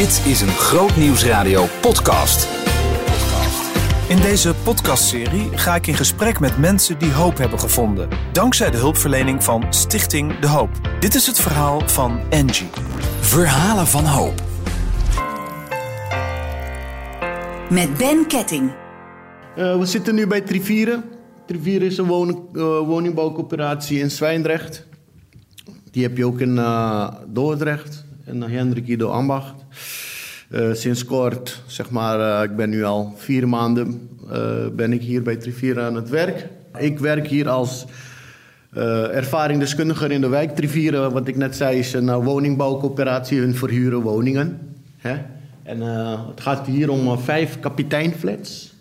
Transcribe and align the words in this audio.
Dit 0.00 0.22
is 0.26 0.40
een 0.40 0.48
Groot 0.48 0.96
Nieuwsradio 0.96 1.66
podcast. 1.80 2.48
In 4.08 4.16
deze 4.16 4.54
podcastserie 4.64 5.58
ga 5.58 5.74
ik 5.74 5.86
in 5.86 5.94
gesprek 5.94 6.40
met 6.40 6.58
mensen 6.58 6.98
die 6.98 7.12
hoop 7.12 7.36
hebben 7.38 7.58
gevonden. 7.58 8.08
Dankzij 8.32 8.70
de 8.70 8.76
hulpverlening 8.76 9.44
van 9.44 9.64
Stichting 9.72 10.38
De 10.38 10.46
Hoop. 10.46 10.70
Dit 11.00 11.14
is 11.14 11.26
het 11.26 11.40
verhaal 11.40 11.88
van 11.88 12.20
Angie. 12.30 12.68
Verhalen 13.20 13.86
van 13.86 14.04
hoop. 14.04 14.42
Met 17.70 17.96
Ben 17.96 18.26
Ketting. 18.26 18.70
Uh, 19.56 19.78
we 19.78 19.86
zitten 19.86 20.14
nu 20.14 20.26
bij 20.26 20.40
Trivieren. 20.40 21.04
Trivieren 21.46 21.86
is 21.86 21.98
een 21.98 22.06
woning, 22.06 22.38
uh, 22.52 22.62
woningbouwcoöperatie 22.78 23.98
in 23.98 24.10
Zwijndrecht. 24.10 24.86
Die 25.90 26.02
heb 26.02 26.16
je 26.16 26.26
ook 26.26 26.40
in 26.40 26.56
uh, 26.56 27.08
Dordrecht 27.26 28.04
en 28.24 28.42
Hendrik 28.42 28.86
Ido 28.86 29.10
Ambacht. 30.50 30.80
sinds 30.80 31.04
kort, 31.04 31.62
zeg 31.66 31.90
maar, 31.90 32.44
ik 32.44 32.56
ben 32.56 32.70
nu 32.70 32.84
al 32.84 33.14
vier 33.16 33.48
maanden 33.48 34.08
ben 34.72 34.92
ik 34.92 35.02
hier 35.02 35.22
bij 35.22 35.36
Trivieren 35.36 35.84
aan 35.84 35.94
het 35.94 36.08
werk. 36.08 36.46
Ik 36.78 36.98
werk 36.98 37.26
hier 37.26 37.48
als 37.48 37.86
ervaringsdeskundige 39.12 40.08
in 40.08 40.20
de 40.20 40.28
wijk. 40.28 40.56
Trivieren, 40.56 41.12
wat 41.12 41.28
ik 41.28 41.36
net 41.36 41.56
zei, 41.56 41.78
is 41.78 41.92
een 41.92 42.22
woningbouwcoöperatie. 42.22 43.38
Hun 43.38 43.54
verhuren 43.54 44.00
woningen. 44.00 44.58
Hè? 44.96 45.16
En 45.62 45.80
het 45.80 46.40
gaat 46.40 46.66
hier 46.66 46.90
om 46.90 47.18
vijf 47.18 47.60
kapiteinflats. 47.60 48.74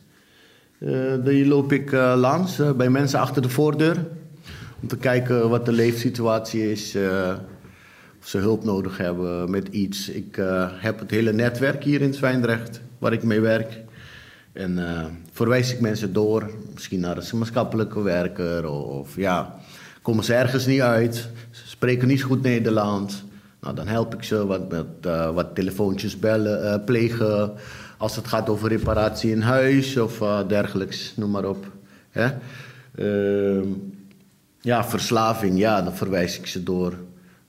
Die 1.24 1.48
loop 1.48 1.72
ik 1.72 1.92
langs 2.16 2.62
bij 2.78 2.90
mensen 2.90 3.20
achter 3.20 3.42
de 3.42 3.50
voordeur. 3.50 4.06
Om 4.82 4.88
te 4.88 4.98
kijken 4.98 5.50
wat 5.50 5.66
de 5.66 5.72
leefsituatie 5.72 6.72
is. 6.72 6.98
Of 8.20 8.28
ze 8.28 8.38
hulp 8.38 8.64
nodig 8.64 8.98
hebben 8.98 9.52
met 9.52 9.68
iets. 9.68 10.10
Ik 10.10 10.36
heb 10.80 11.00
het 11.00 11.12
hele 11.12 11.34
netwerk 11.34 11.84
hier 11.84 12.02
in 12.02 12.14
Zwijndrecht 12.14 12.82
waar 12.98 13.14
ik 13.14 13.24
mee 13.24 13.40
werk. 13.40 13.78
En 14.54 14.80
verwijs 15.32 15.74
ik 15.74 15.80
mensen 15.80 16.14
door. 16.14 16.52
Misschien 16.74 17.00
naar 17.00 17.18
een 17.18 17.38
maatschappelijke 17.38 18.02
werker. 18.02 18.70
Of, 18.70 19.16
ja, 19.16 19.56
komen 20.02 20.24
ze 20.24 20.34
ergens 20.34 20.66
niet 20.66 20.82
uit. 20.82 21.30
Ze 21.52 21.68
spreken 21.68 22.08
niet 22.08 22.24
goed 22.24 22.42
Nederlands. 22.42 23.24
Nou, 23.62 23.76
dan 23.76 23.88
help 23.88 24.14
ik 24.14 24.24
ze 24.24 24.46
wat 24.46 24.72
met 24.72 24.86
wat 25.34 25.56
telefoontjes 25.56 26.20
bellen, 26.20 26.84
plegen 26.84 27.54
als 28.00 28.16
het 28.16 28.28
gaat 28.28 28.50
over 28.50 28.70
reparatie 28.70 29.32
in 29.32 29.42
huis 29.42 29.98
of 29.98 30.22
uh, 30.22 30.48
dergelijks, 30.48 31.14
noem 31.16 31.32
maar 31.32 31.46
op. 31.46 31.66
Hè? 32.10 32.30
Uh, 32.96 33.66
ja, 34.62 34.86
verslaving, 34.86 35.58
ja, 35.58 35.82
dan 35.82 35.96
verwijs 35.96 36.38
ik 36.38 36.48
ze 36.48 36.64
door 36.64 36.94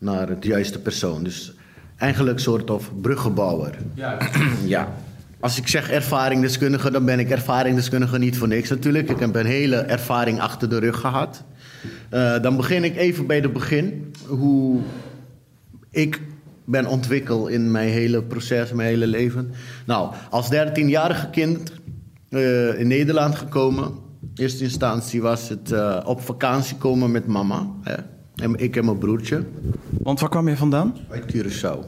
naar 0.00 0.28
het 0.28 0.44
juiste 0.44 0.80
persoon. 0.80 1.24
Dus 1.24 1.52
eigenlijk 1.96 2.36
een 2.36 2.42
soort 2.42 2.70
of 2.70 2.90
bruggenbouwer. 3.00 3.78
Ja. 3.94 4.18
ja. 4.64 4.94
Als 5.40 5.58
ik 5.58 5.68
zeg 5.68 5.90
ervaringsdeskundige, 5.90 6.90
dan 6.90 7.04
ben 7.04 7.18
ik 7.18 7.30
ervaringsdeskundige 7.30 8.18
niet 8.18 8.38
voor 8.38 8.48
niks 8.48 8.68
natuurlijk. 8.68 9.10
Ik 9.10 9.18
heb 9.18 9.34
een 9.34 9.46
hele 9.46 9.76
ervaring 9.76 10.40
achter 10.40 10.68
de 10.68 10.78
rug 10.78 11.00
gehad. 11.00 11.44
Uh, 12.10 12.42
dan 12.42 12.56
begin 12.56 12.84
ik 12.84 12.96
even 12.96 13.26
bij 13.26 13.36
het 13.36 13.52
begin. 13.52 14.14
Hoe 14.26 14.80
ik 15.90 16.20
ben 16.64 16.86
ontwikkeld 16.86 17.48
in 17.48 17.70
mijn 17.70 17.88
hele 17.88 18.22
proces, 18.22 18.72
mijn 18.72 18.88
hele 18.88 19.06
leven. 19.06 19.52
Nou, 19.86 20.14
als 20.30 20.48
13-jarige 20.54 21.30
kind 21.30 21.72
uh, 22.30 22.78
in 22.80 22.86
Nederland 22.86 23.34
gekomen. 23.34 23.84
In 24.20 24.30
eerste 24.34 24.64
instantie 24.64 25.22
was 25.22 25.48
het 25.48 25.70
uh, 25.70 26.00
op 26.04 26.20
vakantie 26.20 26.76
komen 26.76 27.10
met 27.10 27.26
mama. 27.26 27.70
Hè? 27.82 27.94
En 28.40 28.54
ik 28.56 28.76
en 28.76 28.84
mijn 28.84 28.98
broertje. 28.98 29.44
Want 29.90 30.20
waar 30.20 30.30
kwam 30.30 30.48
je 30.48 30.56
vandaan? 30.56 30.96
Uit 31.08 31.24
Curaçao. 31.34 31.78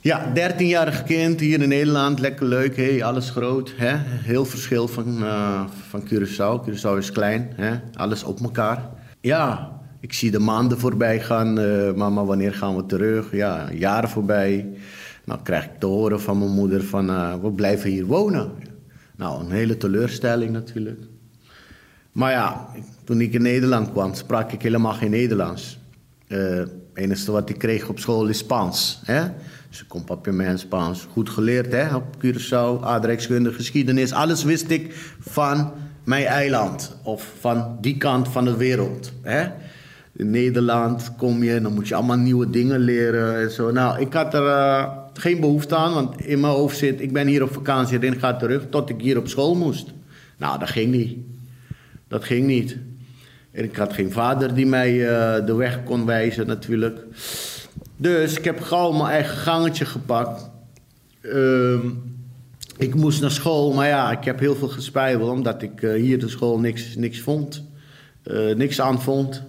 Ja, 0.00 0.32
13-jarig 0.34 1.02
kind 1.04 1.40
hier 1.40 1.62
in 1.62 1.68
Nederland, 1.68 2.18
lekker 2.18 2.46
leuk, 2.46 2.76
hey, 2.76 3.04
alles 3.04 3.30
groot. 3.30 3.72
Hè? 3.76 3.96
Heel 4.00 4.44
verschil 4.44 4.88
van, 4.88 5.22
uh, 5.22 5.64
van 5.88 6.02
Curaçao. 6.02 6.68
Curaçao 6.68 6.96
is 6.96 7.12
klein, 7.12 7.52
hè? 7.54 7.80
alles 7.94 8.24
op 8.24 8.40
elkaar. 8.40 8.88
Ja, 9.20 9.72
ik 10.00 10.12
zie 10.12 10.30
de 10.30 10.38
maanden 10.38 10.78
voorbij 10.78 11.20
gaan. 11.20 11.58
Uh, 11.58 11.92
mama, 11.92 12.24
wanneer 12.24 12.54
gaan 12.54 12.76
we 12.76 12.86
terug? 12.86 13.32
Ja, 13.32 13.72
jaren 13.72 14.08
voorbij. 14.08 14.66
Nou 15.24 15.40
krijg 15.42 15.64
ik 15.64 15.78
te 15.78 15.86
horen 15.86 16.20
van 16.20 16.38
mijn 16.38 16.50
moeder 16.50 16.84
van... 16.84 17.10
Uh, 17.10 17.34
we 17.42 17.52
blijven 17.52 17.90
hier 17.90 18.06
wonen. 18.06 18.50
Nou, 19.16 19.44
een 19.44 19.50
hele 19.50 19.76
teleurstelling 19.76 20.50
natuurlijk. 20.50 21.00
Maar 22.12 22.30
ja, 22.30 22.68
toen 23.04 23.20
ik 23.20 23.32
in 23.32 23.42
Nederland 23.42 23.92
kwam, 23.92 24.14
sprak 24.14 24.52
ik 24.52 24.62
helemaal 24.62 24.92
geen 24.92 25.10
Nederlands. 25.10 25.78
Het 26.28 26.70
enige 26.94 27.32
wat 27.32 27.50
ik 27.50 27.58
kreeg 27.58 27.88
op 27.88 27.98
school 27.98 28.26
is 28.26 28.38
Spaans. 28.38 29.00
Hè? 29.04 29.22
Dus 29.68 29.80
ik 29.80 29.88
kon 29.88 30.04
papierman 30.04 30.58
Spaans. 30.58 31.06
Goed 31.12 31.30
geleerd 31.30 31.72
hè? 31.72 31.94
op 31.94 32.04
Curaçao, 32.24 32.82
aardrijkskunde, 32.82 33.52
geschiedenis. 33.52 34.12
Alles 34.12 34.44
wist 34.44 34.70
ik 34.70 34.94
van 35.20 35.72
mijn 36.04 36.24
eiland. 36.24 36.96
Of 37.02 37.32
van 37.40 37.78
die 37.80 37.96
kant 37.96 38.28
van 38.28 38.44
de 38.44 38.56
wereld. 38.56 39.12
Hè? 39.22 39.48
in 40.18 40.30
Nederland 40.30 41.12
kom 41.16 41.42
je, 41.42 41.60
dan 41.60 41.74
moet 41.74 41.88
je 41.88 41.94
allemaal 41.94 42.16
nieuwe 42.16 42.50
dingen 42.50 42.80
leren 42.80 43.40
en 43.40 43.50
zo. 43.50 43.70
Nou, 43.70 44.00
ik 44.00 44.12
had 44.12 44.34
er 44.34 44.42
uh, 44.42 44.88
geen 45.12 45.40
behoefte 45.40 45.76
aan, 45.76 45.94
want 45.94 46.20
in 46.20 46.40
mijn 46.40 46.52
hoofd 46.52 46.76
zit, 46.76 47.00
ik 47.00 47.12
ben 47.12 47.26
hier 47.26 47.42
op 47.42 47.52
vakantie 47.52 47.98
en 47.98 48.18
ga 48.18 48.36
terug 48.36 48.66
tot 48.70 48.90
ik 48.90 49.00
hier 49.00 49.18
op 49.18 49.28
school 49.28 49.54
moest. 49.54 49.92
Nou, 50.36 50.58
dat 50.58 50.68
ging 50.68 50.92
niet. 50.92 51.18
Dat 52.08 52.24
ging 52.24 52.46
niet. 52.46 52.76
En 53.50 53.64
ik 53.64 53.76
had 53.76 53.92
geen 53.92 54.12
vader 54.12 54.54
die 54.54 54.66
mij 54.66 54.92
uh, 54.92 55.46
de 55.46 55.54
weg 55.54 55.84
kon 55.84 56.06
wijzen 56.06 56.46
natuurlijk. 56.46 56.98
Dus 57.96 58.38
ik 58.38 58.44
heb 58.44 58.60
gauw 58.60 58.92
mijn 58.92 59.10
eigen 59.10 59.36
gangetje 59.36 59.84
gepakt. 59.84 60.50
Uh, 61.22 61.78
ik 62.76 62.94
moest 62.94 63.20
naar 63.20 63.30
school, 63.30 63.72
maar 63.72 63.86
ja, 63.86 64.10
ik 64.10 64.24
heb 64.24 64.38
heel 64.38 64.56
veel 64.56 64.68
gespijbeld 64.68 65.30
omdat 65.30 65.62
ik 65.62 65.82
uh, 65.82 65.92
hier 65.94 66.18
de 66.18 66.28
school 66.28 66.58
niks, 66.58 66.94
niks 66.96 67.20
vond. 67.20 67.64
niks 68.56 68.80
aan 68.80 69.02
vond. 69.02 69.42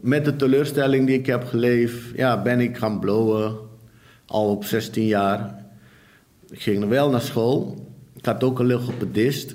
Met 0.00 0.24
de 0.24 0.36
teleurstelling 0.36 1.06
die 1.06 1.18
ik 1.18 1.26
heb 1.26 1.44
geleefd, 1.44 2.16
ja, 2.16 2.42
ben 2.42 2.60
ik 2.60 2.76
gaan 2.76 3.00
blowen. 3.00 3.56
Al 4.26 4.50
op 4.50 4.64
16 4.64 5.06
jaar. 5.06 5.64
Ik 6.50 6.62
ging 6.62 6.88
wel 6.88 7.10
naar 7.10 7.20
school. 7.20 7.86
Ik 8.16 8.24
had 8.24 8.44
ook 8.44 8.58
een 8.58 8.66
logopedist. 8.66 9.54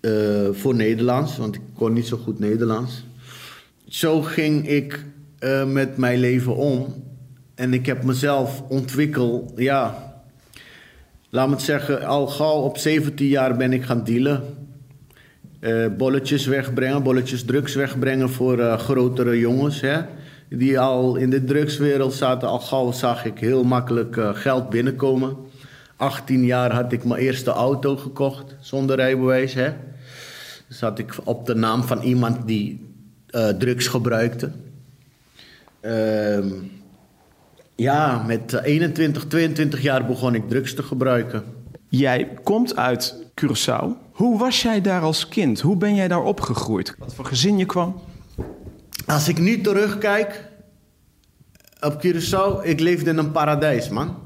Uh, 0.00 0.48
voor 0.52 0.74
Nederlands, 0.74 1.36
want 1.36 1.54
ik 1.54 1.60
kon 1.74 1.92
niet 1.92 2.06
zo 2.06 2.16
goed 2.16 2.38
Nederlands. 2.38 3.04
Zo 3.88 4.22
ging 4.22 4.68
ik 4.68 5.04
uh, 5.40 5.64
met 5.64 5.96
mijn 5.96 6.18
leven 6.18 6.56
om. 6.56 7.04
En 7.54 7.74
ik 7.74 7.86
heb 7.86 8.04
mezelf 8.04 8.62
ontwikkeld, 8.68 9.52
ja. 9.56 10.12
Laat 11.30 11.48
me 11.48 11.54
het 11.54 11.62
zeggen, 11.62 12.06
al 12.06 12.26
gauw 12.26 12.60
op 12.60 12.78
17 12.78 13.26
jaar 13.26 13.56
ben 13.56 13.72
ik 13.72 13.82
gaan 13.82 14.04
dealen. 14.04 14.42
Uh, 15.60 15.86
bolletjes 15.96 16.46
wegbrengen, 16.46 17.02
bolletjes 17.02 17.44
drugs 17.44 17.74
wegbrengen 17.74 18.30
voor 18.30 18.78
grotere 18.78 19.38
jongens. 19.38 19.80
Hè? 19.80 20.00
Die 20.48 20.80
al 20.80 21.16
in 21.16 21.30
de 21.30 21.44
drugswereld 21.44 22.12
zaten, 22.12 22.48
al 22.48 22.60
gauw 22.60 22.92
zag 22.92 23.24
ik 23.24 23.38
heel 23.38 23.64
makkelijk 23.64 24.16
geld 24.32 24.70
binnenkomen. 24.70 25.36
18 25.96 26.44
jaar 26.44 26.72
had 26.72 26.92
ik 26.92 27.04
mijn 27.04 27.20
eerste 27.20 27.50
auto 27.50 27.96
gekocht, 27.96 28.56
zonder 28.60 28.96
rijbewijs. 28.96 29.54
Hè? 29.54 29.72
Had 30.80 30.98
ik 30.98 31.14
op 31.24 31.46
de 31.46 31.54
naam 31.54 31.82
van 31.82 32.02
iemand 32.02 32.46
die 32.46 32.86
drugs 33.58 33.86
gebruikte. 33.86 34.50
Ehm, 35.80 36.48
ja, 37.76 38.22
met 38.26 38.52
21, 38.52 39.26
22 39.26 39.82
jaar 39.82 40.06
begon 40.06 40.34
ik 40.34 40.48
drugs 40.48 40.74
te 40.74 40.82
gebruiken. 40.82 41.44
Jij 41.88 42.28
komt 42.42 42.76
uit 42.76 43.14
Curaçao. 43.40 43.86
Hoe 44.12 44.38
was 44.38 44.62
jij 44.62 44.80
daar 44.80 45.02
als 45.02 45.28
kind? 45.28 45.60
Hoe 45.60 45.76
ben 45.76 45.94
jij 45.94 46.08
daar 46.08 46.22
opgegroeid? 46.22 46.94
Wat 46.98 47.14
voor 47.14 47.24
gezin 47.24 47.58
je 47.58 47.66
kwam? 47.66 48.00
Als 49.06 49.28
ik 49.28 49.38
nu 49.38 49.60
terugkijk 49.60 50.44
op 51.80 52.06
Curaçao, 52.06 52.62
ik 52.62 52.80
leefde 52.80 53.10
in 53.10 53.18
een 53.18 53.32
paradijs, 53.32 53.88
man. 53.88 54.16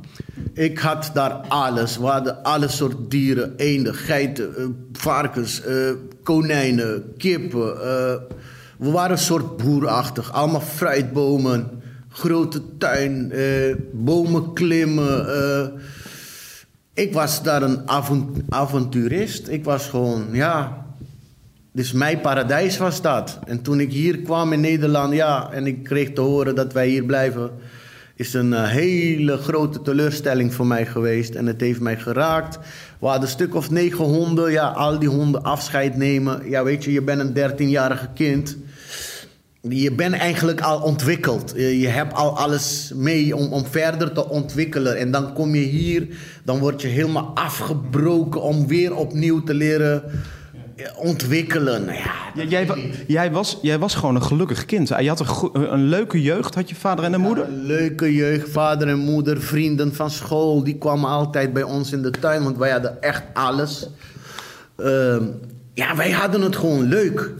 Ik 0.53 0.79
had 0.79 1.11
daar 1.14 1.32
alles. 1.32 1.97
We 1.97 2.06
hadden 2.06 2.43
alle 2.43 2.69
soorten 2.69 3.09
dieren. 3.09 3.56
Eenden, 3.56 3.94
geiten, 3.94 4.55
uh, 4.59 4.67
varkens, 4.93 5.62
uh, 5.67 5.91
konijnen, 6.23 7.12
kippen. 7.17 7.75
Uh, 7.75 8.14
we 8.79 8.91
waren 8.91 9.11
een 9.11 9.19
soort 9.19 9.56
boerachtig. 9.56 10.32
Allemaal 10.32 10.61
fruitbomen. 10.61 11.82
Grote 12.09 12.62
tuin. 12.79 13.32
bomen 13.93 14.53
klimmen 14.53 15.26
ik 16.94 17.12
was 17.12 17.43
daar 17.43 17.62
een 17.62 17.82
avonturist. 18.49 19.49
Ik 19.49 19.65
was 19.65 19.88
gewoon, 19.88 20.29
ja. 20.32 20.87
Dus 21.73 21.93
mijn 21.93 22.20
paradijs 22.20 22.76
was 22.76 23.03
dat. 23.03 23.38
En 23.47 23.62
toen 23.62 23.81
ik 23.81 23.93
hier 23.93 24.19
kwam 24.19 24.53
in 24.53 24.61
Nederland, 24.61 25.15
ja, 25.15 25.53
en 25.53 25.67
ik 25.67 25.82
kreeg 25.82 26.12
te 26.12 26.20
horen 26.20 26.55
dat 26.55 26.73
wij 26.73 26.88
hier 26.88 27.05
blijven, 27.05 27.50
is 28.23 28.35
een 28.35 28.53
uh, 28.53 28.69
hele 28.69 29.37
grote 29.37 29.83
teleurstelling 29.83 30.55
voor 30.55 30.67
mij 30.67 30.87
geweest. 30.87 31.35
En 31.35 31.47
het 31.47 31.61
heeft 31.61 31.81
mij 31.81 31.97
geraakt. 31.97 32.59
Hadden 33.01 33.23
een 33.23 33.29
stuk 33.29 33.55
of 33.55 33.71
negen 33.71 34.05
honden. 34.05 34.53
Ja, 34.53 34.69
al 34.69 34.99
die 34.99 35.09
honden 35.09 35.43
afscheid 35.43 35.97
nemen. 35.97 36.49
Ja, 36.49 36.65
weet 36.65 36.85
je, 36.85 36.93
je 36.93 37.03
bent 37.03 37.21
een 37.21 37.33
dertienjarige 37.33 38.09
kind. 38.15 38.57
je 39.61 39.93
bent 39.93 40.15
eigenlijk 40.15 40.61
al 40.61 40.81
ontwikkeld. 40.81 41.53
Je, 41.57 41.89
hebt 41.89 42.15
al 42.15 42.39
alles 42.39 42.93
mee 42.95 43.37
om, 43.37 43.53
om 43.53 43.67
verder 43.67 44.13
te 44.13 44.29
ontwikkelen. 44.29 44.99
En 44.99 45.11
dan 45.11 45.33
kom 45.33 45.55
je 45.55 45.65
hier, 45.65 46.07
dan 46.45 46.59
word 46.59 46.83
je 46.83 46.89
helemaal 46.89 47.31
afgebroken 47.35 48.43
om 48.43 48.67
weer 48.67 48.95
opnieuw 48.95 49.43
te 49.43 49.55
leren 49.55 50.05
eh, 50.05 50.11
ontwikkelen. 50.96 51.84
Ja, 52.34 52.44
jij, 52.44 52.93
jij, 53.06 53.31
was, 53.31 53.58
jij 53.62 53.79
was 53.79 53.94
gewoon 53.94 54.14
een 54.14 54.23
gelukkig 54.23 54.64
kind. 54.64 54.88
Je 54.88 55.08
had 55.08 55.20
een, 55.52 55.73
een 55.73 55.84
leuke 55.84 56.23
jeugd, 56.23 56.55
had 56.55 56.69
je 56.69 56.75
vader 56.75 57.05
en 57.05 57.12
een 57.12 57.20
moeder. 57.20 57.44
Een 57.44 57.62
leuke 57.62 58.14
jeugd, 58.14 58.50
vader 58.50 58.88
en 58.88 58.99
moeder, 58.99 59.43
vrienden 59.43 59.94
van 59.94 60.11
school. 60.11 60.64
Die 60.64 60.79
kwamen 60.79 61.11
altijd 61.11 61.52
bij 61.52 61.62
ons 61.62 61.93
in 61.93 62.02
de 62.02 62.11
tuin, 62.11 62.43
want 62.43 62.56
wij 62.56 62.70
hadden 62.70 63.02
echt 63.02 63.23
alles. 63.32 63.88
Ehm, 64.76 65.25
ja, 65.75 65.96
wij 65.96 66.11
hadden 66.11 66.40
het 66.40 66.56
gewoon 66.56 66.88
leuk. 66.88 67.31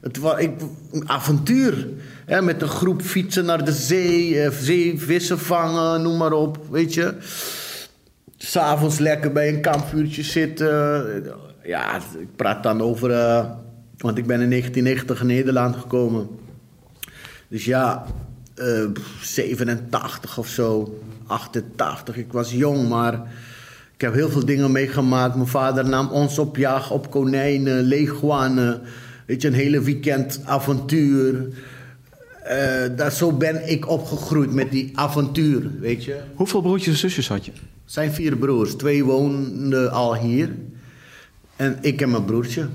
Het 0.00 0.18
was 0.18 0.38
ik, 0.38 0.50
een 0.92 1.08
avontuur. 1.08 1.88
Hè, 2.26 2.42
met 2.42 2.62
een 2.62 2.68
groep 2.68 3.02
fietsen 3.02 3.44
naar 3.44 3.64
de 3.64 3.72
zee, 3.72 4.40
eh, 4.40 4.50
zeevissen 4.50 5.38
vangen, 5.38 6.02
noem 6.02 6.16
maar 6.16 6.32
op, 6.32 6.58
weet 6.70 6.94
je. 6.94 7.14
S'avonds 8.36 8.98
lekker 8.98 9.32
bij 9.32 9.48
een 9.48 9.60
kampvuurtje 9.60 10.22
zitten. 10.22 11.24
Ja, 11.70 11.96
ik 11.96 12.36
praat 12.36 12.62
dan 12.62 12.80
over... 12.80 13.10
eh, 13.10 13.50
want 13.96 14.18
ik 14.18 14.26
ben 14.26 14.40
in 14.40 14.50
1990 14.50 15.20
in 15.20 15.26
Nederland 15.26 15.76
gekomen. 15.76 16.28
Dus 17.48 17.64
ja, 17.64 18.06
eh, 18.54 18.84
87 19.20 20.38
of 20.38 20.48
zo, 20.48 20.98
88. 21.26 22.16
Ik 22.16 22.32
was 22.32 22.52
jong, 22.52 22.88
maar 22.88 23.14
ik 23.94 24.00
heb 24.00 24.14
heel 24.14 24.28
veel 24.30 24.44
dingen 24.44 24.72
meegemaakt. 24.72 25.34
Mijn 25.34 25.46
vader 25.46 25.88
nam 25.88 26.08
ons 26.08 26.38
op 26.38 26.56
jacht 26.56 26.90
op 26.90 27.10
konijnen, 27.10 27.82
leguanen. 27.82 28.80
Weet 29.26 29.42
je, 29.42 29.48
een 29.48 29.54
hele 29.54 29.80
weekend 29.80 30.40
avontuur. 30.44 31.48
Eh, 32.42 32.96
dat, 32.96 33.12
zo 33.12 33.32
ben 33.32 33.70
ik 33.70 33.88
opgegroeid 33.88 34.52
met 34.52 34.70
die 34.70 34.90
avontuur, 34.94 35.70
weet 35.80 36.04
je. 36.04 36.16
Hoeveel 36.34 36.60
broertjes 36.60 36.92
en 36.92 36.98
zusjes 36.98 37.28
had 37.28 37.44
je? 37.44 37.52
Zijn 37.84 38.12
vier 38.12 38.36
broers. 38.36 38.74
Twee 38.74 39.04
woonden 39.04 39.90
al 39.90 40.16
hier. 40.16 40.50
En 41.60 41.78
ik 41.80 42.00
en 42.00 42.10
mijn 42.10 42.24
broertje. 42.24 42.68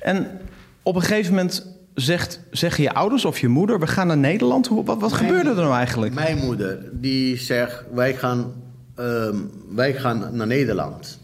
En 0.00 0.40
op 0.82 0.94
een 0.94 1.02
gegeven 1.02 1.34
moment 1.34 1.66
zegt, 1.94 2.40
zeggen 2.50 2.82
je 2.82 2.92
ouders 2.92 3.24
of 3.24 3.38
je 3.38 3.48
moeder... 3.48 3.80
we 3.80 3.86
gaan 3.86 4.06
naar 4.06 4.16
Nederland. 4.16 4.66
Hoe, 4.66 4.84
wat 4.84 5.00
wat 5.00 5.12
gebeurde 5.12 5.48
er 5.48 5.56
nou 5.56 5.74
eigenlijk? 5.74 6.14
Mijn 6.14 6.38
moeder, 6.38 6.88
die 6.92 7.38
zegt, 7.38 7.84
wij 7.92 8.14
gaan, 8.14 8.52
ehm, 8.94 9.36
wij 9.74 9.94
gaan 9.94 10.36
naar 10.36 10.46
Nederland. 10.46 11.18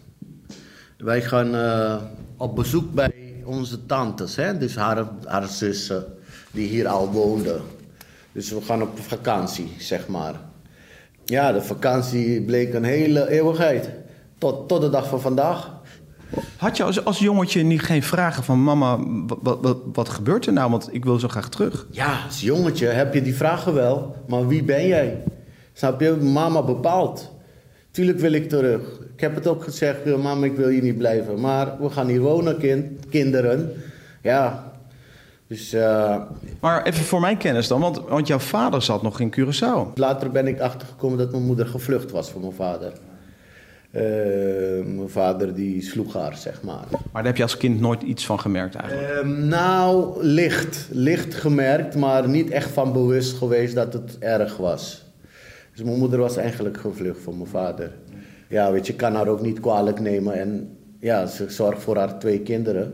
Wij 0.97 1.23
gaan 1.23 1.55
eh, 1.55 1.97
op 2.37 2.57
bezoek 2.57 2.95
bij 2.95 3.13
onze 3.45 3.87
tantes, 3.87 4.37
hè? 4.37 4.59
dus 4.59 4.77
haar, 4.77 5.09
haar 5.25 5.49
zussen, 5.49 6.05
die 6.51 6.69
hier 6.69 6.89
al 6.89 7.11
woonden. 7.13 7.61
Dus 8.33 8.51
we 8.51 8.61
gaan 8.61 8.83
op 8.83 8.99
vakantie, 8.99 9.73
zeg 9.79 10.09
maar. 10.09 10.35
Ja, 11.25 11.53
de 11.53 11.63
vakantie 11.63 12.43
bleek 12.43 12.75
een 12.75 12.85
hele 12.85 13.29
eeuwigheid. 13.29 13.91
Tot, 14.39 14.69
tot 14.69 14.81
de 14.81 14.91
dag 14.91 15.09
van 15.09 15.21
vandaag. 15.21 15.80
Had 16.57 16.77
je 16.77 16.83
als, 16.85 17.05
als 17.05 17.19
jongetje 17.19 17.63
niet 17.63 17.83
geen 17.83 18.03
vragen 18.03 18.45
van... 18.45 18.63
mama, 18.63 18.99
wat, 19.43 19.59
wat, 19.61 19.79
wat 19.93 20.09
gebeurt 20.09 20.47
er 20.47 20.53
nou? 20.53 20.71
Want 20.71 20.89
ik 20.95 21.05
wil 21.05 21.19
zo 21.19 21.29
graag 21.29 21.49
terug. 21.49 21.87
Ja, 21.91 22.25
als 22.27 22.41
jongetje 22.41 22.87
heb 22.87 23.15
je 23.15 23.23
die 23.23 23.35
vragen 23.35 23.75
wel, 23.75 24.17
maar 24.29 24.47
wie 24.47 24.63
ben 24.63 24.87
jij? 24.87 25.23
Snap 25.73 26.01
je? 26.01 26.11
Mama 26.11 26.63
bepaalt. 26.63 27.33
Tuurlijk 27.91 28.19
wil 28.19 28.33
ik 28.33 28.49
terug. 28.49 28.81
Ik 29.15 29.21
heb 29.21 29.35
het 29.35 29.47
ook 29.47 29.65
gezegd, 29.65 30.03
eh, 30.03 30.17
mama, 30.17 30.45
ik 30.47 30.57
wil 30.57 30.69
hier 30.69 30.83
niet 30.83 30.99
blijven. 30.99 31.41
Maar 31.41 31.77
we 31.81 31.91
gaan 31.91 32.07
hier 32.07 32.21
wonen, 32.21 32.59
kind, 32.59 33.09
kinderen. 33.09 33.73
Ja, 34.23 34.73
dus 35.47 35.73
eh, 35.73 36.17
Maar 36.61 36.83
even 36.83 37.05
voor 37.05 37.21
mijn 37.21 37.37
kennis 37.37 37.69
dan, 37.69 37.81
want, 37.81 38.01
want 38.09 38.27
jouw 38.27 38.39
vader 38.39 38.83
zat 38.83 39.03
nog 39.03 39.21
in 39.21 39.35
Curaçao. 39.37 39.93
later 39.95 40.31
ben 40.31 40.47
ik 40.47 40.61
achtergekomen 40.61 41.19
dat 41.19 41.31
mijn 41.31 41.43
moeder 41.43 41.67
gevlucht 41.67 42.11
was 42.11 42.31
voor 42.31 42.41
mijn 42.41 42.53
vader. 42.53 42.93
Eh, 43.91 44.03
mijn 44.85 45.09
vader 45.09 45.55
die 45.55 45.83
sloeg 45.83 46.13
haar, 46.15 46.37
zeg 46.37 46.63
maar. 46.63 46.85
Maar 46.91 47.01
daar 47.13 47.25
heb 47.25 47.37
je 47.37 47.43
als 47.43 47.57
kind 47.57 47.81
nooit 47.81 48.03
iets 48.03 48.27
van 48.27 48.41
gemerkt 48.41 48.75
eigenlijk. 48.75 49.11
Ehm, 49.11 49.49
nou, 49.49 50.25
licht. 50.25 50.89
Licht 50.91 51.35
gemerkt, 51.35 51.97
maar 51.97 52.29
niet 52.29 52.51
echt 52.51 52.71
van 52.71 52.93
bewust 52.93 53.37
geweest 53.37 53.75
dat 53.75 53.93
het 53.93 54.19
erg 54.19 54.57
was. 54.57 55.05
Dus 55.75 55.85
mijn 55.85 55.99
moeder 55.99 56.19
was 56.19 56.37
eigenlijk 56.37 56.77
gevlucht 56.77 57.21
voor 57.21 57.35
mijn 57.35 57.49
vader. 57.49 57.91
Ja, 58.49 58.73
weet 58.73 58.87
je, 58.87 58.95
kan 58.95 59.15
haar 59.15 59.29
ook 59.29 59.43
niet 59.43 59.61
kwalijk 59.61 60.01
nemen. 60.01 60.35
En 60.35 60.77
ja, 60.99 61.27
ze 61.27 61.51
zorgt 61.51 61.83
voor 61.83 61.97
haar 61.97 62.19
twee 62.19 62.41
kinderen. 62.41 62.93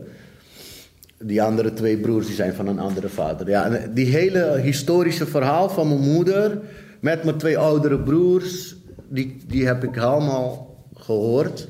Die 1.17 1.41
andere 1.41 1.73
twee 1.73 1.97
broers 1.97 2.25
die 2.25 2.35
zijn 2.35 2.53
van 2.53 2.67
een 2.67 2.79
andere 2.79 3.09
vader. 3.09 3.49
Ja, 3.49 3.65
en 3.65 3.93
die 3.93 4.05
hele 4.05 4.59
historische 4.59 5.25
verhaal 5.25 5.69
van 5.69 5.87
mijn 5.87 6.11
moeder 6.11 6.61
met 6.99 7.23
mijn 7.23 7.37
twee 7.37 7.57
oudere 7.57 7.99
broers, 7.99 8.75
die, 9.09 9.37
die 9.47 9.65
heb 9.65 9.83
ik 9.83 9.97
allemaal 9.97 10.66
gehoord. 11.07 11.67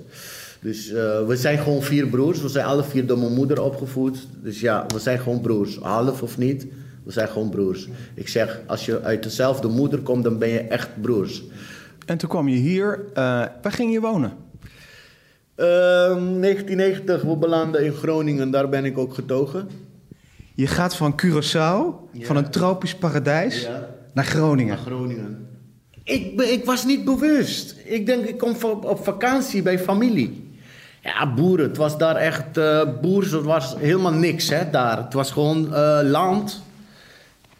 Dus 0.61 0.89
eh, 0.91 1.25
we 1.27 1.35
zijn 1.35 1.57
gewoon 1.57 1.81
vier 1.81 2.07
broers. 2.07 2.41
We 2.41 2.47
zijn 2.49 2.65
alle 2.65 2.83
vier 2.83 3.05
door 3.07 3.17
mijn 3.17 3.33
moeder 3.33 3.61
opgevoed. 3.61 4.27
Dus 4.43 4.59
ja, 4.59 4.85
we 4.93 4.99
zijn 4.99 5.19
gewoon 5.19 5.41
broers. 5.41 5.77
Half 5.77 6.21
of 6.21 6.37
niet, 6.37 6.67
we 7.03 7.11
zijn 7.11 7.27
gewoon 7.27 7.49
broers. 7.49 7.87
Ik 8.15 8.27
zeg, 8.27 8.59
als 8.67 8.85
je 8.85 9.01
uit 9.01 9.23
dezelfde 9.23 9.67
moeder 9.67 9.99
komt, 9.99 10.23
dan 10.23 10.37
ben 10.37 10.49
je 10.49 10.59
echt 10.59 11.01
broers. 11.01 11.43
En 12.05 12.17
toen 12.17 12.29
kwam 12.29 12.47
je 12.47 12.55
hier. 12.57 12.99
eh, 13.13 13.23
waar 13.61 13.71
ging 13.71 13.91
je 13.91 13.99
wonen? 13.99 14.31
Ehm, 15.55 16.39
1990, 16.39 17.21
we 17.21 17.35
belanden 17.37 17.85
in 17.85 17.91
Groningen. 17.93 18.51
Daar 18.51 18.69
ben 18.69 18.85
ik 18.85 18.97
ook 18.97 19.13
getogen. 19.13 19.67
Je 20.55 20.67
gaat 20.67 20.95
van 20.95 21.21
Curaçao, 21.21 22.09
van 22.21 22.35
een 22.35 22.49
tropisch 22.49 22.95
paradijs, 22.95 23.61
Ja. 23.61 23.89
naar 24.13 24.25
Naar 24.67 24.77
Groningen. 24.77 25.46
Ik, 26.07 26.41
ik 26.41 26.65
was 26.65 26.85
niet 26.85 27.05
bewust. 27.05 27.75
Ik 27.83 28.05
denk, 28.05 28.25
ik 28.25 28.37
kom 28.37 28.55
op, 28.63 28.99
vakantie 29.03 29.61
bij 29.61 29.79
familie. 29.79 30.51
Ja, 31.01 31.33
boeren. 31.33 31.67
Het 31.67 31.77
was 31.77 31.97
daar 31.97 32.15
echt 32.15 32.57
eh 32.57 32.81
boers. 33.01 33.31
Het 33.31 33.43
was 33.43 33.75
helemaal 33.77 34.11
niks 34.11 34.49
hè, 34.49 34.69
daar. 34.69 34.97
Het 34.97 35.13
was 35.13 35.31
gewoon 35.31 35.73
eh, 35.73 35.99
land. 36.03 36.61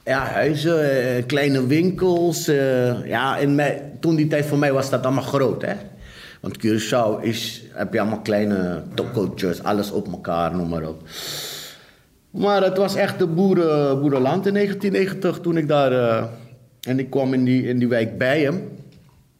Ja, 0.03 0.19
huizen, 0.25 0.91
eh, 0.91 1.25
kleine 1.25 1.67
winkels. 1.67 2.45
ja, 3.05 3.37
in 3.37 3.55
mij, 3.55 3.91
toen 3.99 4.15
die 4.15 4.27
tijd 4.27 4.45
voor 4.45 4.57
mij 4.57 4.73
was 4.73 4.89
dat 4.89 5.05
allemaal 5.05 5.23
groot, 5.23 5.61
hè. 5.61 5.73
Want 6.41 6.57
Curaçao 6.57 7.21
is, 7.21 7.63
heb 7.73 7.93
je 7.93 7.99
allemaal 7.99 8.21
kleine 8.21 8.83
tokootjes, 8.93 9.63
alles 9.63 9.91
op 9.91 10.07
elkaar, 10.07 10.55
noem 10.55 10.69
maar 10.69 10.87
op. 10.87 11.01
Maar 12.29 12.63
het 12.63 12.77
was 12.77 12.95
echt 12.95 13.19
de 13.19 13.27
boeren, 13.27 14.01
boerenland 14.01 14.45
in 14.45 14.53
1990 14.53 15.39
toen 15.39 15.57
ik 15.57 15.67
daar... 15.67 16.29
eh, 16.87 16.91
en 16.91 16.99
ik 16.99 17.09
kwam 17.09 17.33
in 17.33 17.43
die, 17.43 17.63
in 17.63 17.79
die 17.79 17.87
wijk 17.87 18.17
Bijem. 18.17 18.61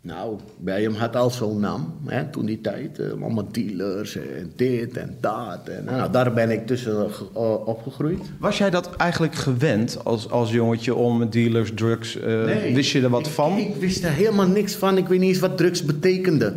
Nou, 0.01 0.37
Bijem 0.57 0.94
had 0.94 1.16
al 1.16 1.30
zo'n 1.30 1.59
naam, 1.59 1.94
hè, 2.06 2.25
toen 2.30 2.45
die 2.45 2.61
tijd. 2.61 2.99
eh, 2.99 3.09
allemaal 3.21 3.47
dealers 3.51 4.16
en 4.18 4.51
dit 4.56 4.97
en 4.97 5.18
dat. 5.19 5.59
En, 5.69 5.83
nou, 5.85 6.11
daar 6.11 6.33
ben 6.33 6.49
ik 6.49 6.68
tussen 6.68 7.09
ge- 7.11 7.25
eh, 7.35 7.68
opgegroeid. 7.68 8.19
Was 8.39 8.57
jij 8.57 8.69
dat 8.69 8.95
eigenlijk 8.95 9.35
gewend 9.35 9.97
als, 10.04 10.30
als 10.30 10.51
jongetje 10.51 10.95
om 10.95 11.30
dealers, 11.30 11.71
drugs? 11.75 12.19
eh, 12.19 12.44
wist 12.73 12.92
je 12.92 13.01
er 13.01 13.09
wat 13.09 13.25
ik, 13.25 13.31
van? 13.31 13.57
Ik 13.57 13.75
wist 13.75 14.04
er 14.04 14.11
helemaal 14.11 14.47
niks 14.47 14.75
van. 14.75 14.97
Ik 14.97 15.07
weet 15.07 15.19
niet 15.19 15.30
eens 15.30 15.39
wat 15.39 15.57
drugs 15.57 15.83
betekende. 15.83 16.54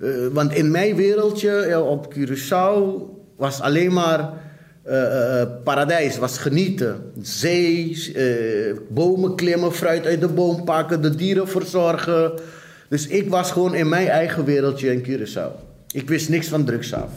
Eh, 0.00 0.08
want 0.32 0.52
in 0.54 0.70
mijn 0.70 0.96
wereldje 0.96 1.82
op 1.82 2.14
Curaçao 2.14 3.02
was 3.36 3.60
alleen 3.60 3.92
maar 3.92 4.30
eh, 4.88 5.40
eh, 5.40 5.48
paradijs, 5.64 6.18
was 6.18 6.38
genieten. 6.38 7.12
Zee, 7.22 8.12
eh, 8.14 8.76
bomen 8.88 9.36
klimmen, 9.36 9.72
fruit 9.72 10.06
uit 10.06 10.20
de 10.20 10.28
boom 10.28 10.64
pakken, 10.64 11.02
de 11.02 11.14
dieren 11.14 11.48
verzorgen. 11.48 12.32
Dus 12.88 13.06
ik 13.06 13.28
was 13.30 13.52
gewoon 13.52 13.74
in 13.74 13.88
mijn 13.88 14.08
eigen 14.08 14.44
wereldje 14.44 14.92
in 14.92 15.02
Curaçao. 15.02 15.66
Ik 15.90 16.08
wist 16.08 16.28
niks 16.28 16.46
van 16.46 16.64
drugs 16.64 16.94
af. 16.94 17.10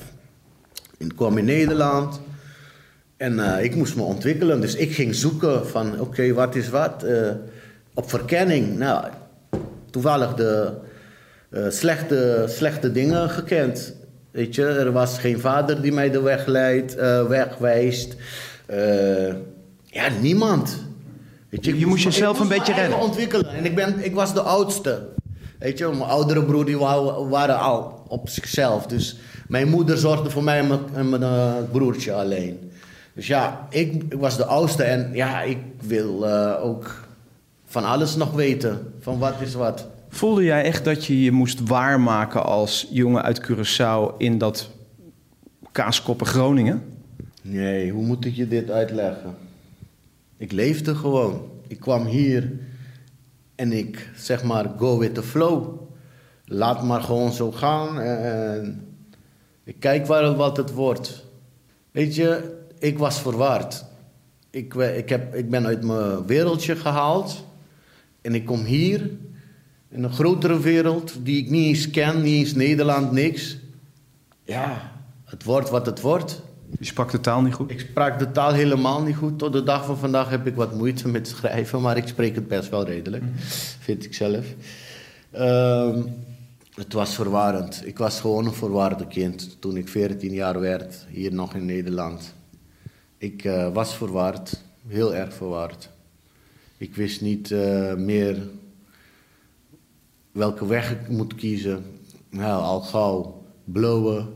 Ik 0.98 1.12
kwam 1.16 1.38
in 1.38 1.46
Nederland. 1.46 2.22
En 3.22 3.40
eh, 3.40 3.64
ik 3.64 3.76
moest 3.76 3.96
me 3.96 4.02
ontwikkelen, 4.02 4.62
dus 4.62 4.76
ik 4.76 4.92
ging 4.92 5.16
zoeken 5.16 5.68
van 5.68 6.00
oké, 6.00 6.34
wat 6.34 6.56
is 6.56 6.70
wat? 6.70 7.04
Eh, 7.04 7.32
op 7.94 8.10
verkenning. 8.10 8.78
Nou, 8.78 9.06
toevallig 9.90 10.34
de 10.34 10.72
eh, 11.50 11.64
slechte, 11.70 12.46
slechte 12.48 12.92
dingen 12.92 13.30
gekend. 13.30 13.96
Weet 14.32 14.56
je, 14.56 14.66
er 14.66 14.92
was 14.92 15.20
geen 15.20 15.40
vader 15.40 15.82
die 15.82 15.92
mij 15.92 16.10
de 16.10 16.22
weg 16.22 16.46
leidt, 16.46 16.96
eh, 16.96 17.28
wegwijst. 17.28 18.16
Eh, 18.66 19.28
ja, 19.86 20.08
niemand. 20.22 20.84
Weet 21.50 21.66
Je 21.66 21.86
moest 21.86 22.06
me- 22.06 22.12
jezelf 22.12 22.40
een 22.40 22.46
moest 22.48 22.58
beetje 22.58 22.74
redden. 22.74 23.00
ontwikkelen. 23.00 23.46
En 23.54 23.66
ik, 23.66 23.76
ben, 23.76 24.04
ik 24.06 24.14
was 24.16 24.34
de 24.34 24.42
oudste. 24.42 25.08
Weet 25.60 25.78
je, 25.78 25.86
mijn 25.88 26.02
oudere 26.02 26.44
broer 26.44 26.66
die 26.66 26.78
wou- 26.78 27.28
waren 27.30 27.60
al 27.60 28.04
op 28.08 28.30
zichzelf. 28.30 28.86
Dus 28.86 29.18
mijn 29.48 29.68
moeder 29.70 29.98
zorgde 29.98 30.30
voor 30.30 30.44
mij 30.44 30.60
en 30.60 30.68
mijn, 30.68 30.80
en 30.94 31.10
mijn 31.10 31.24
eh, 31.24 31.54
broertje 31.72 32.14
alleen. 32.14 32.72
Dus 33.14 33.28
ja, 33.28 33.68
ik, 33.70 33.94
ik 33.94 34.14
was 34.20 34.38
de 34.38 34.46
oudste 34.46 34.84
en 34.84 35.10
ja, 35.14 35.42
ik 35.42 35.58
wil 35.82 36.28
ook 36.60 36.96
van 37.66 37.86
alles 37.86 38.16
nog 38.16 38.32
weten. 38.34 38.94
Van 39.00 39.20
wat 39.20 39.34
is 39.40 39.54
wat. 39.54 39.88
Voelde 40.14 40.44
jij 40.44 40.64
echt 40.64 40.86
dat 40.86 41.06
je 41.06 41.22
je 41.22 41.32
moest 41.32 41.68
waarmaken 41.68 42.44
als 42.44 42.88
jongen 42.90 43.24
uit 43.24 43.42
Curaçao 43.42 44.18
in 44.18 44.38
dat 44.38 44.70
kaaskoppen 45.72 46.28
Groningen? 46.28 46.84
Nee, 47.42 47.92
hoe 47.92 48.06
moet 48.06 48.26
ik 48.26 48.36
je 48.36 48.48
dit 48.48 48.72
uitleggen? 48.72 49.36
Ik 50.38 50.52
leefde 50.52 50.96
gewoon. 50.96 51.50
Ik 51.68 51.80
kwam 51.80 52.06
hier 52.06 52.52
en 53.56 53.72
ik 53.72 54.10
zeg 54.16 54.44
maar 54.44 54.72
go 54.78 54.98
with 54.98 55.14
the 55.14 55.24
flow. 55.24 55.80
Laat 56.46 56.84
maar 56.84 57.02
gewoon 57.02 57.32
zo 57.32 57.52
gaan 57.52 58.00
en 58.00 58.88
ik 59.64 59.80
kijk 59.80 60.06
waar 60.06 60.36
wat 60.36 60.58
het 60.58 60.74
wordt. 60.74 61.26
Weet 61.92 62.16
je, 62.16 62.58
ik 62.80 62.98
was 62.98 63.22
verwaard. 63.22 63.86
Ik, 64.50 64.74
ik, 64.74 65.10
heb, 65.10 65.36
ik 65.36 65.50
ben 65.50 65.66
uit 65.66 65.84
mijn 65.84 66.26
wereldje 66.26 66.76
gehaald 66.76 67.46
en 68.22 68.36
ik 68.36 68.46
kom 68.46 68.64
hier 68.64 69.10
in 69.92 70.04
een 70.04 70.14
grotere 70.14 70.60
wereld 70.60 71.14
die 71.24 71.44
ik 71.44 71.50
niet 71.50 71.66
eens 71.66 71.90
ken, 71.90 72.22
niet 72.22 72.40
eens 72.40 72.54
Nederland, 72.54 73.12
niks. 73.12 73.58
Ja, 74.44 74.92
het 75.26 75.44
wordt 75.44 75.70
wat 75.70 75.86
het 75.86 76.02
wordt. 76.02 76.42
Je 76.80 76.86
sprak 76.86 77.12
de 77.12 77.20
taal 77.20 77.42
niet 77.42 77.54
goed. 77.54 77.72
Ik 77.72 77.80
sprak 77.80 78.20
de 78.20 78.32
taal 78.32 78.54
helemaal 78.54 79.02
niet 79.02 79.16
goed. 79.16 79.40
Tot 79.40 79.54
de 79.54 79.64
dag 79.64 79.86
van 79.86 79.98
vandaag 79.98 80.30
heb 80.30 80.48
ik 80.48 80.56
wat 80.56 80.76
moeite 80.76 81.08
met 81.08 81.28
schrijven, 81.28 81.82
maar 81.82 81.98
ik 81.98 82.08
spreek 82.08 82.36
het 82.36 82.48
best 82.48 82.70
wel 82.70 82.86
redelijk, 82.86 83.24
vind 83.80 84.06
ik 84.06 84.14
zelf. 84.14 84.46
Ehm, 85.32 86.02
het 86.76 86.94
was 86.94 87.16
verwarrend. 87.16 87.82
Ik 87.86 87.98
was 87.98 88.20
gewoon 88.20 88.46
een 88.46 88.54
verwarde 88.54 89.08
kind 89.08 89.58
toen 89.60 89.78
ik 89.78 89.88
14 89.88 90.34
jaar 90.34 90.60
werd, 90.60 91.06
hier 91.10 91.34
nog 91.34 91.54
in 91.54 91.66
Nederland. 91.66 92.34
Ik 93.18 93.44
eh, 93.44 93.74
was 93.74 93.96
verward, 93.96 94.62
heel 94.88 95.16
erg 95.16 95.34
verward. 95.34 95.90
Ik 96.78 96.96
wist 96.96 97.22
niet 97.22 97.52
eh, 97.52 97.94
meer 97.94 98.38
welke 100.32 100.66
weg 100.68 100.92
ik 100.92 101.10
moet 101.10 101.36
kiezen. 101.36 101.84
Nou, 102.30 102.64
al 102.64 102.82
gauw 102.82 103.44
blowen, 103.64 104.28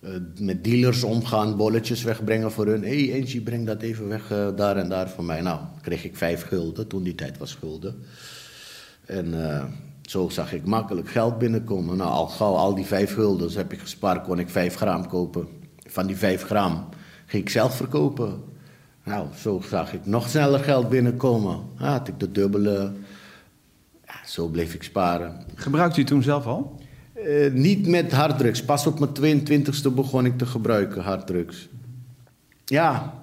eh, 0.00 0.10
met 0.38 0.64
dealers 0.64 1.02
omgaan, 1.02 1.56
bolletjes 1.56 2.02
wegbrengen 2.02 2.52
voor 2.52 2.66
hun. 2.66 2.82
Hé, 2.82 3.06
hey, 3.06 3.20
Angie, 3.20 3.40
breng 3.40 3.66
dat 3.66 3.82
even 3.82 4.08
weg 4.08 4.30
eh, 4.30 4.48
daar 4.56 4.76
en 4.76 4.88
daar 4.88 5.08
voor 5.10 5.24
mij. 5.24 5.40
Nou, 5.40 5.60
kreeg 5.80 6.04
ik 6.04 6.16
vijf 6.16 6.42
gulden, 6.42 6.86
toen 6.86 7.02
die 7.02 7.14
tijd 7.14 7.38
was 7.38 7.54
gulden. 7.54 7.94
En 9.06 9.50
eh, 9.50 9.64
zo 10.02 10.28
zag 10.28 10.52
ik 10.52 10.64
makkelijk 10.64 11.08
geld 11.08 11.38
binnenkomen. 11.38 11.96
Nou, 11.96 12.10
al 12.10 12.26
gauw 12.26 12.54
al 12.54 12.74
die 12.74 12.86
vijf 12.86 13.14
guldens 13.14 13.54
heb 13.54 13.72
ik 13.72 13.78
gespaard, 13.80 14.22
kon 14.22 14.38
ik 14.38 14.48
vijf 14.48 14.76
gram 14.76 15.08
kopen. 15.08 15.46
Van 15.86 16.06
die 16.06 16.16
vijf 16.16 16.42
gram 16.42 16.88
ging 17.26 17.42
ik 17.42 17.50
zelf 17.50 17.76
verkopen. 17.76 18.42
Nou, 19.04 19.26
zo 19.36 19.62
zag 19.68 19.92
ik 19.92 20.06
nog 20.06 20.28
sneller 20.28 20.60
geld 20.60 20.88
binnenkomen. 20.88 21.60
Had 21.74 22.08
ik 22.08 22.20
de 22.20 22.30
dubbele. 22.30 22.92
Zo 24.32 24.48
bleef 24.48 24.74
ik 24.74 24.82
sparen. 24.82 25.36
Gebruikte 25.54 26.00
u 26.00 26.04
toen 26.04 26.22
zelf 26.22 26.46
al? 26.46 26.80
Eh, 27.12 27.52
niet 27.52 27.86
met 27.86 28.12
harddrugs. 28.12 28.64
Pas 28.64 28.86
op 28.86 28.98
mijn 28.98 29.40
22e 29.40 29.94
begon 29.94 30.24
ik 30.24 30.38
te 30.38 30.46
gebruiken 30.46 31.02
harddrugs. 31.02 31.68
Ja. 32.64 33.14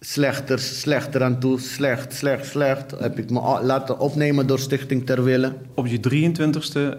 Slechter, 0.00 0.58
slechter 0.58 1.22
aan 1.22 1.40
toe. 1.40 1.60
Slecht, 1.60 2.12
slecht, 2.12 2.46
slecht. 2.46 2.90
Heb 2.98 3.18
ik 3.18 3.30
me 3.30 3.60
laten 3.62 3.98
opnemen 3.98 4.46
door 4.46 4.58
Stichting 4.58 5.06
Terwille. 5.06 5.54
Op 5.74 5.86
je 5.86 5.98
23ste 5.98 6.96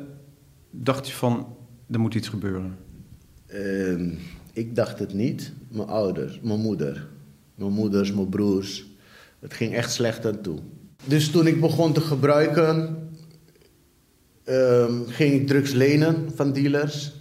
dacht 0.71 1.07
je 1.07 1.13
van, 1.13 1.55
er 1.91 1.99
moet 1.99 2.15
iets 2.15 2.27
gebeuren. 2.27 2.77
Ehm, 3.45 4.09
ik 4.53 4.75
dacht 4.75 4.99
het 4.99 5.13
niet. 5.13 5.53
Mijn 5.67 5.87
ouders, 5.87 6.39
mijn 6.41 6.59
moeder. 6.59 7.07
Mijn 7.55 7.71
moeders, 7.71 8.13
mijn 8.13 8.29
broers. 8.29 8.85
Het 9.39 9.53
ging 9.53 9.73
echt 9.73 9.91
slecht 9.91 10.25
aan 10.25 10.41
toe. 10.41 10.59
Dus 11.05 11.31
toen 11.31 11.47
ik 11.47 11.61
begon 11.61 11.93
te 11.93 12.01
gebruiken, 12.01 12.97
ehm, 14.43 14.93
ging 15.05 15.33
ik 15.33 15.47
drugs 15.47 15.71
lenen 15.71 16.31
van 16.35 16.53
dealers. 16.53 17.13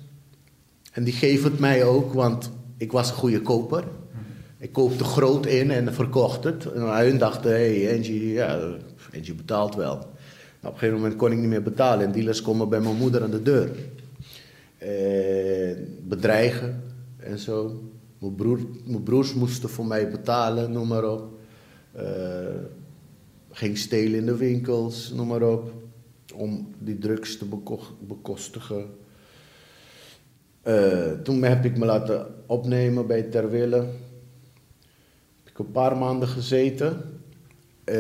En 0.93 1.05
die 1.05 1.13
geven 1.13 1.51
het 1.51 1.61
mij 1.61 1.85
ook, 1.85 2.13
want 2.13 2.51
ik 2.77 2.93
was 2.93 3.09
een 3.09 3.17
goede 3.17 3.43
koper. 3.43 3.85
Ik 4.59 4.73
koopte 4.73 5.05
groot 5.05 5.47
in 5.47 5.71
en 5.71 5.95
verkocht 5.95 6.45
het. 6.45 6.73
En 6.73 6.83
hun 6.83 7.19
dachten, 7.19 7.51
hé, 7.51 7.83
hey, 7.83 7.97
Angie, 7.97 8.33
ja, 8.33 8.59
Angie 9.15 9.35
betaalt 9.35 9.75
wel. 9.75 9.95
Nou, 9.95 10.07
op 10.61 10.73
een 10.73 10.79
gegeven 10.79 10.95
moment 10.95 11.17
kon 11.17 11.33
ik 11.33 11.39
niet 11.39 11.49
meer 11.49 11.63
betalen. 11.63 12.07
En 12.07 12.13
dealers 12.13 12.43
komen 12.43 12.69
bij 12.69 12.81
mijn 12.81 12.97
moeder 12.97 13.23
aan 13.23 13.31
de 13.31 13.43
deur. 13.43 13.71
Eh, 14.79 15.77
bedreigen 16.09 16.83
en 17.17 17.39
zo. 17.39 17.83
Mijn, 18.19 18.35
broer, 18.35 18.59
mijn 18.85 19.03
broers 19.03 19.35
moesten 19.35 19.69
voor 19.69 19.87
mij 19.87 20.11
betalen, 20.11 20.73
noem 20.73 20.89
maar 20.89 21.05
op. 21.05 21.39
Eh, 21.93 22.05
ging 23.59 23.79
stelen 23.79 24.19
in 24.19 24.27
de 24.27 24.37
winkels, 24.37 25.13
noem 25.13 25.27
maar 25.27 25.43
op. 25.43 25.73
Om 26.35 26.75
die 26.79 26.99
drugs 26.99 27.39
te 27.39 27.45
beko- 27.45 27.97
bekostigen. 28.01 28.87
Eh, 30.63 31.11
toen 31.23 31.43
heb 31.43 31.65
ik 31.65 31.79
me 31.79 31.85
laten 31.85 32.27
opnemen 32.47 33.07
bij 33.07 33.23
Terwille. 33.23 33.77
Heb 33.77 35.53
ik 35.53 35.59
een 35.59 35.71
paar 35.71 35.97
maanden 35.97 36.29
gezeten. 36.29 37.03
Eh, 37.85 37.97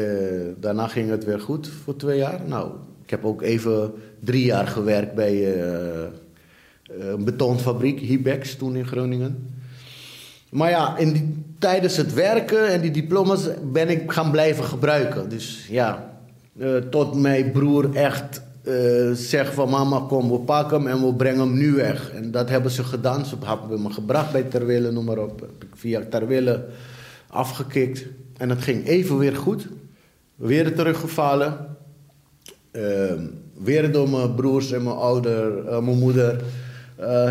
daarna 0.56 0.88
ging 0.88 1.10
het 1.10 1.24
weer 1.24 1.40
goed 1.40 1.68
voor 1.68 1.96
twee 1.96 2.18
jaar. 2.18 2.48
Nou, 2.48 2.72
ik 3.02 3.10
heb 3.10 3.24
ook 3.24 3.42
even 3.42 3.92
drie 4.18 4.44
jaar 4.44 4.66
gewerkt 4.66 5.14
bij 5.14 5.62
eh, 5.62 6.08
een 6.82 7.24
betonfabriek, 7.24 8.00
Hibex, 8.00 8.56
toen 8.56 8.76
in 8.76 8.86
Groningen. 8.86 9.52
Maar 10.50 10.70
ja, 10.70 10.96
in 10.96 11.12
die, 11.12 11.47
tijdens 11.58 11.96
het 11.96 12.14
werken 12.14 12.68
en 12.68 12.80
die 12.80 12.90
diploma's 12.90 13.48
ben 13.72 13.88
ik 13.88 14.12
gaan 14.12 14.30
blijven 14.30 14.64
gebruiken. 14.64 15.28
Dus 15.28 15.66
ja, 15.70 16.10
eh, 16.58 16.76
tot 16.76 17.14
mijn 17.14 17.50
broer 17.50 17.94
echt 17.94 18.42
eh, 18.62 19.12
zegt 19.12 19.54
van 19.54 19.68
mama 19.68 20.04
kom, 20.08 20.30
we 20.30 20.38
pakken 20.38 20.76
hem 20.76 20.86
en 20.86 21.06
we 21.06 21.14
brengen 21.14 21.40
hem 21.40 21.58
nu 21.58 21.72
weg. 21.72 22.12
En 22.12 22.30
dat 22.30 22.48
hebben 22.48 22.70
ze 22.70 22.84
gedaan. 22.84 23.26
Ze 23.26 23.36
hebben 23.44 23.82
me 23.82 23.90
gebracht 23.90 24.32
bij 24.32 24.42
Terwille, 24.42 24.90
noem 24.90 25.04
maar 25.04 25.18
op. 25.18 25.40
Heb 25.40 25.64
ik 25.64 25.68
via 25.74 26.02
Terwille 26.10 26.64
afgekikt. 27.28 28.04
En 28.36 28.50
het 28.50 28.62
ging 28.62 28.86
even 28.86 29.18
weer 29.18 29.36
goed. 29.36 29.68
Weer 30.36 30.74
teruggevallen. 30.74 31.76
Ehm, 32.70 33.22
weer 33.54 33.92
door 33.92 34.08
mijn 34.08 34.34
broers 34.34 34.72
en 34.72 34.82
mijn 34.82 34.96
ouder, 34.96 35.66
eh, 35.66 35.78
mijn 35.78 35.98
moeder 35.98 36.42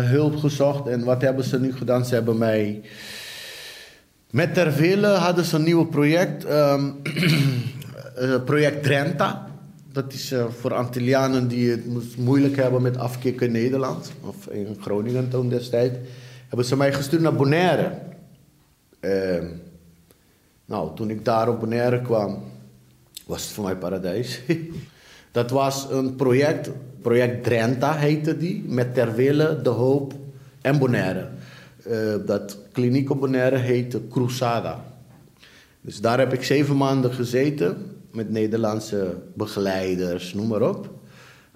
hulp 0.00 0.36
gezocht. 0.36 0.88
En 0.88 1.04
wat 1.04 1.22
hebben 1.22 1.44
ze 1.44 1.60
nu 1.60 1.72
gedaan? 1.72 2.04
Ze 2.04 2.14
hebben 2.14 2.38
mij... 2.38 2.82
Met 4.30 4.54
Terwille 4.54 5.06
hadden 5.06 5.44
ze 5.44 5.56
een 5.56 5.62
nieuw 5.62 5.84
project. 5.84 6.44
eh, 6.44 6.78
project 8.44 8.82
Drenta. 8.82 9.46
Dat 9.92 10.12
is 10.12 10.32
eh, 10.32 10.44
voor 10.60 10.74
Antillianen 10.74 11.48
die 11.48 11.70
het 11.70 11.86
mo- 11.86 12.00
moeilijk 12.16 12.56
hebben 12.56 12.82
met 12.82 12.96
afkicken 12.96 13.46
in 13.46 13.52
Nederland. 13.52 14.12
Of 14.20 14.46
in 14.46 14.76
Groningen 14.80 15.28
toen 15.28 15.48
destijds. 15.48 15.98
Hebben 16.48 16.66
ze 16.66 16.76
mij 16.76 16.92
gestuurd 16.92 17.22
naar 17.22 17.34
Bonaire. 17.34 17.92
Ehm, 19.00 19.46
nou, 20.64 20.96
toen 20.96 21.10
ik 21.10 21.24
daar 21.24 21.48
op 21.48 21.60
Bonaire 21.60 22.02
kwam, 22.02 22.42
was 23.26 23.42
het 23.42 23.50
voor 23.52 23.64
mij 23.64 23.76
paradijs. 23.76 24.40
dat 25.32 25.50
was 25.50 25.86
een 25.90 26.14
project, 26.16 26.70
project 27.02 27.44
Drenta 27.44 27.94
heette 27.94 28.36
die, 28.36 28.64
met 28.66 28.94
Terwille, 28.94 29.62
De 29.62 29.68
Hoop 29.68 30.14
en 30.60 30.78
Bonaire. 30.78 31.28
Eh, 31.88 32.14
dat 32.26 32.58
kliniek 32.72 33.10
op 33.10 33.20
Bonaire 33.20 33.56
heette 33.56 34.06
Cruzada. 34.08 34.84
Dus 35.80 36.00
daar 36.00 36.18
heb 36.18 36.32
ik 36.32 36.42
zeven 36.42 36.76
maanden 36.76 37.12
gezeten 37.12 37.76
met 38.12 38.30
Nederlandse 38.30 39.14
begeleiders, 39.34 40.34
noem 40.34 40.48
maar 40.48 40.62
op. 40.62 40.90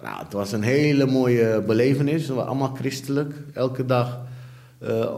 Nou, 0.03 0.25
het 0.25 0.33
was 0.33 0.53
een 0.53 0.63
hele 0.63 1.07
mooie 1.07 1.63
belevenis. 1.67 2.27
We 2.27 2.35
waren 2.35 2.49
allemaal 2.49 2.75
christelijk. 2.75 3.35
Elke 3.53 3.85
dag, 3.85 4.21
eh, 4.79 5.17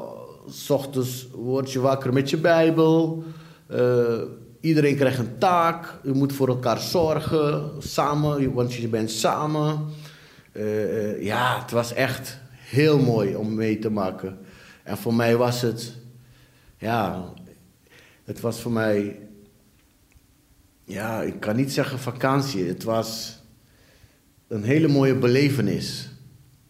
s 0.50 0.70
ochtends 0.70 1.28
word 1.32 1.72
je 1.72 1.80
wakker 1.80 2.12
met 2.12 2.30
je 2.30 2.36
Bijbel. 2.36 3.24
Eh, 3.66 4.20
iedereen 4.60 4.96
krijgt 4.96 5.18
een 5.18 5.38
taak. 5.38 5.98
Je 6.02 6.12
moet 6.12 6.32
voor 6.32 6.48
elkaar 6.48 6.78
zorgen, 6.78 7.70
samen, 7.78 8.52
want 8.52 8.74
je 8.74 8.88
bent 8.88 9.10
samen. 9.10 9.78
Ja, 11.20 11.60
het 11.60 11.70
was 11.70 11.92
echt 11.92 12.38
heel 12.54 12.98
mooi 12.98 13.36
om 13.36 13.54
mee 13.54 13.78
te 13.78 13.90
maken. 13.90 14.38
En 14.84 14.96
voor 14.96 15.14
mij 15.14 15.36
was 15.36 15.60
het, 15.60 15.92
ja, 16.78 17.32
het 18.24 18.40
was 18.40 18.60
voor 18.60 18.72
mij, 18.72 19.18
ja, 20.84 21.22
ik 21.22 21.40
kan 21.40 21.56
niet 21.56 21.72
zeggen 21.72 21.98
vakantie. 21.98 22.64
Het 22.64 22.84
was 22.84 23.38
een 24.48 24.64
hele 24.64 24.88
mooie 24.88 25.14
belevenis 25.14 26.08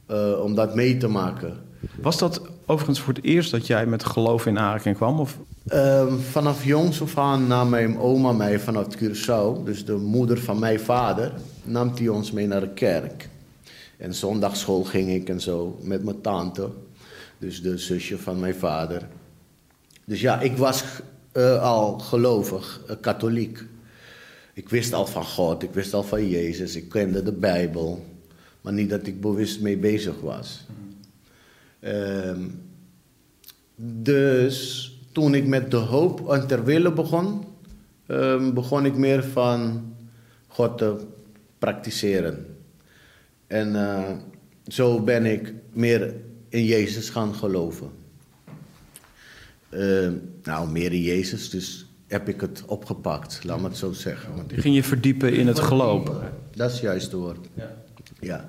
eh, 0.06 0.40
om 0.42 0.54
dat 0.54 0.75
mee 0.75 0.97
te 0.97 1.09
maken. 1.09 1.62
Was 2.00 2.18
dat 2.18 2.40
overigens 2.66 3.00
voor 3.00 3.14
het 3.14 3.25
eerst 3.25 3.50
dat 3.50 3.66
jij 3.66 3.87
met 3.87 4.04
geloof 4.04 4.47
in 4.47 4.59
aanraking 4.59 4.97
kwam? 4.97 5.21
Of 5.21 5.38
Ehm, 5.64 6.18
vanaf 6.18 6.64
jongs 6.64 7.02
af 7.02 7.18
aan 7.18 7.47
nam 7.47 7.68
mijn 7.68 7.99
oma 7.99 8.33
mij 8.33 8.61
vanuit 8.61 8.97
Curaçao, 8.97 9.64
dus 9.64 9.85
de 9.85 9.97
moeder 9.97 10.38
van 10.38 10.59
mijn 10.59 10.80
vader, 10.80 11.33
nam 11.62 11.94
die 11.94 12.12
ons 12.12 12.30
mee 12.30 12.47
naar 12.47 12.61
de 12.61 12.73
kerk. 12.73 13.28
En 13.97 14.14
zondagschool 14.14 14.85
ging 14.85 15.11
ik 15.11 15.28
en 15.28 15.40
zo 15.40 15.78
met 15.83 16.04
mijn 16.04 16.21
tante, 16.21 16.71
dus 17.44 17.62
de 17.62 17.78
zusje 17.78 18.18
van 18.18 18.40
mijn 18.40 18.54
vader. 18.54 19.08
Dus 20.04 20.20
ja, 20.20 20.40
ik 20.40 20.56
was 20.56 20.84
eh, 21.32 21.62
al 21.62 21.98
gelovig, 21.98 22.80
eh, 22.88 22.96
katholiek. 23.00 23.64
Ik 24.54 24.68
wist 24.68 24.92
al 24.92 25.06
van 25.06 25.24
God, 25.24 25.62
ik 25.62 25.72
wist 25.72 25.94
al 25.94 26.02
van 26.02 26.28
Jezus, 26.28 26.76
ik 26.76 26.88
kende 26.88 27.22
de 27.22 27.32
Bijbel, 27.32 28.04
maar 28.60 28.72
niet 28.72 28.90
dat 28.90 29.06
ik 29.06 29.20
bewust 29.20 29.60
mee 29.60 29.76
bezig 29.76 30.20
was. 30.20 30.66
Ehm, 31.80 32.40
dus 34.02 34.90
toen 35.12 35.34
ik 35.34 35.46
met 35.46 35.70
de 35.70 35.76
hoop 35.76 36.30
en 36.30 36.46
ter 36.46 36.64
wille 36.64 36.92
begon, 36.92 37.44
ehm, 38.06 38.52
begon 38.52 38.84
ik 38.84 38.96
meer 38.96 39.24
van 39.24 39.92
God 40.46 40.78
te 40.78 40.96
praktiseren. 41.58 42.56
En 43.46 43.76
eh, 43.76 44.12
zo 44.66 45.00
ben 45.00 45.26
ik 45.26 45.54
meer 45.72 46.14
in 46.54 46.64
Jezus 46.64 47.11
gaan 47.11 47.34
geloven. 47.34 47.90
Ehm, 49.70 50.12
nou, 50.42 50.70
meer 50.70 50.92
in 50.92 51.02
Jezus, 51.02 51.50
dus 51.50 51.87
heb 52.06 52.28
ik 52.28 52.40
het 52.40 52.62
opgepakt, 52.66 53.40
laat 53.44 53.61
me 53.61 53.68
het 53.68 53.76
zo 53.76 53.92
zeggen. 53.92 54.37
Want 54.37 54.50
Je 54.50 54.61
ging 54.61 54.75
je 54.75 54.82
verdiepen 54.82 55.32
in 55.32 55.46
het 55.46 55.61
geloof. 55.61 56.11
dat 56.54 56.73
is 56.73 56.80
juist 56.80 57.04
het 57.04 57.20
woord. 57.20 57.49
Ja. 58.20 58.49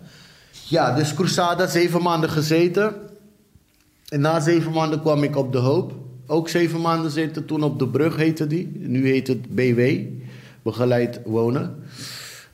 ja. 0.67 0.95
dus 0.95 1.13
Crusada, 1.13 1.67
zeven 1.67 2.01
maanden 2.01 2.29
gezeten. 2.29 2.95
En 4.07 4.21
na 4.21 4.39
zeven 4.39 4.71
maanden 4.71 5.01
kwam 5.01 5.24
ik 5.24 5.35
op 5.35 5.51
de 5.51 5.57
hoop. 5.57 5.93
Ook 6.27 6.50
zeven 6.50 6.81
maanden 6.81 7.12
zitten, 7.12 7.45
toen 7.45 7.63
op 7.63 7.79
de 7.79 7.88
brug 7.88 8.15
heette 8.15 8.47
die. 8.47 8.71
Nu 8.75 9.07
heet 9.07 9.27
het 9.27 9.55
BW, 9.55 9.81
begeleid 10.62 11.19
wonen. 11.25 11.75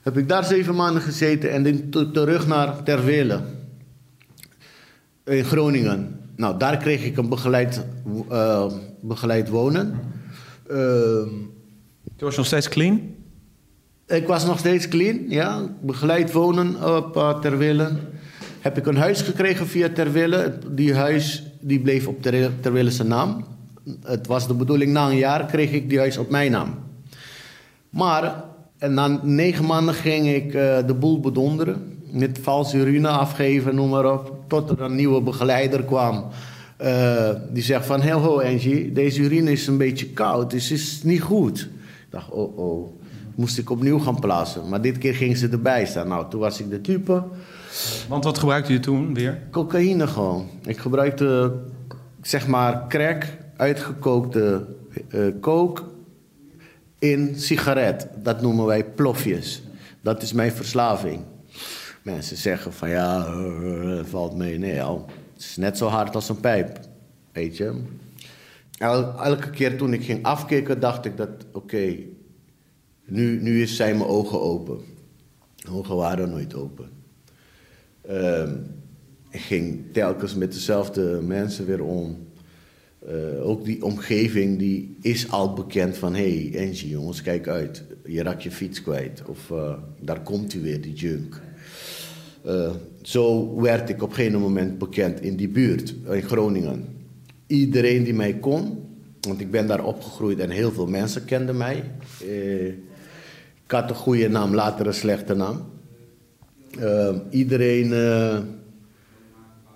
Heb 0.02 0.16
ik 0.16 0.28
daar 0.28 0.44
zeven 0.44 0.74
maanden 0.74 1.02
gezeten 1.02 1.50
en 1.50 1.90
dan 1.90 2.12
terug 2.12 2.46
naar 2.46 2.82
Terwille. 2.82 3.40
In 5.24 5.44
Groningen. 5.44 6.20
Nou, 6.36 6.58
daar 6.58 6.76
kreeg 6.76 7.04
ik 7.04 7.16
een 7.16 7.28
begeleid, 7.28 7.86
eh, 8.28 8.72
begeleid 9.00 9.48
wonen. 9.48 10.00
Toen 12.16 12.28
was 12.28 12.36
nog 12.36 12.46
steeds 12.46 12.68
clean? 12.68 13.00
ik 14.06 14.26
was 14.26 14.44
nog 14.44 14.58
steeds 14.58 14.88
clean, 14.88 15.18
ja. 15.28 15.62
Begeleid 15.80 16.32
wonen 16.32 16.96
op 16.96 17.16
uh, 17.16 17.38
Terwille. 17.38 17.90
Heb 18.60 18.78
ik 18.78 18.86
een 18.86 18.96
huis 18.96 19.20
gekregen 19.22 19.66
via 19.66 19.88
Terwille. 19.88 20.58
Die 20.70 20.94
huis 20.94 21.42
die 21.60 21.80
bleef 21.80 22.06
op 22.06 22.22
Ter 22.22 22.60
Terwille 22.60 22.90
zijn 22.90 23.08
naam. 23.08 23.44
Het 24.02 24.26
was 24.26 24.46
de 24.46 24.54
bedoeling, 24.54 24.92
na 24.92 25.08
een 25.08 25.16
jaar 25.16 25.46
kreeg 25.46 25.72
ik 25.72 25.88
die 25.88 25.98
huis 25.98 26.16
op 26.16 26.30
mijn 26.30 26.50
naam. 26.50 26.78
Maar 27.90 28.44
en 28.78 28.94
na 28.94 29.20
negen 29.22 29.66
maanden 29.66 29.94
ging 29.94 30.28
ik 30.28 30.54
eh, 30.54 30.86
de 30.86 30.94
boel 30.94 31.20
bedonderen. 31.20 31.91
Met 32.12 32.38
valse 32.42 32.76
urine 32.76 33.08
afgeven, 33.08 33.74
noem 33.74 33.90
maar 33.90 34.12
op. 34.12 34.32
Tot 34.46 34.70
er 34.70 34.80
een 34.80 34.94
nieuwe 34.94 35.20
begeleider 35.20 35.84
kwam. 35.84 36.24
Eh, 36.76 37.30
die 37.52 37.62
zegt 37.62 37.86
van, 37.86 38.00
heel 38.00 38.18
ho 38.18 38.40
Angie, 38.40 38.92
deze 38.92 39.20
urine 39.20 39.52
is 39.52 39.66
een 39.66 39.76
beetje 39.76 40.06
koud. 40.06 40.50
Dus 40.50 40.68
het 40.68 40.78
is 40.78 41.02
niet 41.02 41.22
goed. 41.22 41.60
Ik 41.60 42.06
dacht, 42.10 42.30
oh 42.30 42.58
oh. 42.58 43.00
Moest 43.34 43.58
ik 43.58 43.70
opnieuw 43.70 43.98
gaan 43.98 44.20
plaatsen. 44.20 44.68
Maar 44.68 44.80
dit 44.80 44.98
keer 44.98 45.14
ging 45.14 45.36
ze 45.36 45.48
erbij 45.48 45.86
staan. 45.86 46.08
Nou, 46.08 46.30
toen 46.30 46.40
was 46.40 46.60
ik 46.60 46.70
de 46.70 46.80
type. 46.80 47.24
Want 48.08 48.24
wat 48.24 48.38
gebruikte 48.38 48.72
je 48.72 48.80
toen 48.80 49.14
weer? 49.14 49.42
Cocaïne 49.50 50.06
gewoon. 50.06 50.48
Ik 50.64 50.78
gebruikte, 50.78 51.52
zeg 52.22 52.46
maar, 52.46 52.88
crack, 52.88 53.26
uitgekookte 53.56 54.66
eh 55.08 55.20
coke 55.40 55.82
in 56.98 57.34
sigaret. 57.36 58.08
Dat 58.22 58.42
noemen 58.42 58.66
wij 58.66 58.84
plofjes. 58.84 59.62
Dat 60.00 60.22
is 60.22 60.32
mijn 60.32 60.52
verslaving. 60.52 61.20
Mensen 62.02 62.36
zeggen 62.36 62.72
van 62.72 62.88
ja, 62.88 63.26
eh, 63.26 64.04
valt 64.04 64.36
mee. 64.36 64.58
Nee, 64.58 64.74
het 64.80 65.02
is 65.36 65.56
net 65.56 65.78
zo 65.78 65.86
hard 65.86 66.14
als 66.14 66.28
een 66.28 66.40
pijp. 66.40 66.80
Weet 67.32 67.56
je. 67.56 67.82
El- 68.78 69.22
elke 69.22 69.50
keer 69.50 69.76
toen 69.76 69.92
ik 69.92 70.04
ging 70.04 70.24
afkicken, 70.24 70.80
dacht 70.80 71.04
ik 71.04 71.16
dat, 71.16 71.28
oké, 71.52 71.96
nu, 73.04 73.42
nu 73.42 73.66
zijn 73.66 73.96
mijn 73.96 74.08
ogen 74.08 74.40
open. 74.40 74.78
Mijn 75.62 75.76
ogen 75.76 75.96
waren 75.96 76.30
nooit 76.30 76.54
open. 76.54 76.90
Ehm, 78.00 78.56
ik 79.30 79.40
ging 79.40 79.92
telkens 79.92 80.34
met 80.34 80.52
dezelfde 80.52 81.20
mensen 81.22 81.66
weer 81.66 81.82
om. 81.82 82.26
Eh, 83.06 83.46
ook 83.48 83.64
die 83.64 83.84
omgeving 83.84 84.58
die 84.58 84.96
is 85.00 85.30
al 85.30 85.52
bekend 85.52 85.96
van... 85.96 86.14
hé, 86.14 86.48
hey, 86.52 86.70
jongens, 86.70 87.22
kijk 87.22 87.48
uit. 87.48 87.84
Je 88.04 88.22
raakt 88.22 88.42
je 88.42 88.50
fiets 88.50 88.82
kwijt. 88.82 89.22
Of 89.26 89.50
eh, 89.50 89.78
daar 90.00 90.22
komt 90.22 90.54
u 90.54 90.60
weer, 90.60 90.80
die 90.80 90.94
junk. 90.94 91.40
Eh, 92.44 92.70
zo 93.02 93.54
werd 93.60 93.88
ik 93.88 94.02
op 94.02 94.08
een 94.08 94.14
gegeven 94.14 94.40
moment 94.40 94.78
bekend 94.78 95.20
in 95.20 95.36
die 95.36 95.48
buurt, 95.48 95.94
in 96.10 96.22
Groningen. 96.22 96.84
Iedereen 97.46 98.04
die 98.04 98.14
mij 98.14 98.34
kon, 98.34 98.78
want 99.20 99.40
ik 99.40 99.50
ben 99.50 99.66
daar 99.66 99.84
opgegroeid 99.84 100.38
en 100.38 100.50
heel 100.50 100.72
veel 100.72 100.86
mensen 100.86 101.24
kenden 101.24 101.56
mij. 101.56 101.84
Eh, 102.20 102.66
ik 103.64 103.70
had 103.78 103.90
een 103.90 103.96
goede 103.96 104.28
naam, 104.28 104.54
later 104.54 104.86
een 104.86 104.94
slechte 104.94 105.34
naam. 105.34 105.64
Eh, 106.78 107.16
iedereen 107.30 107.88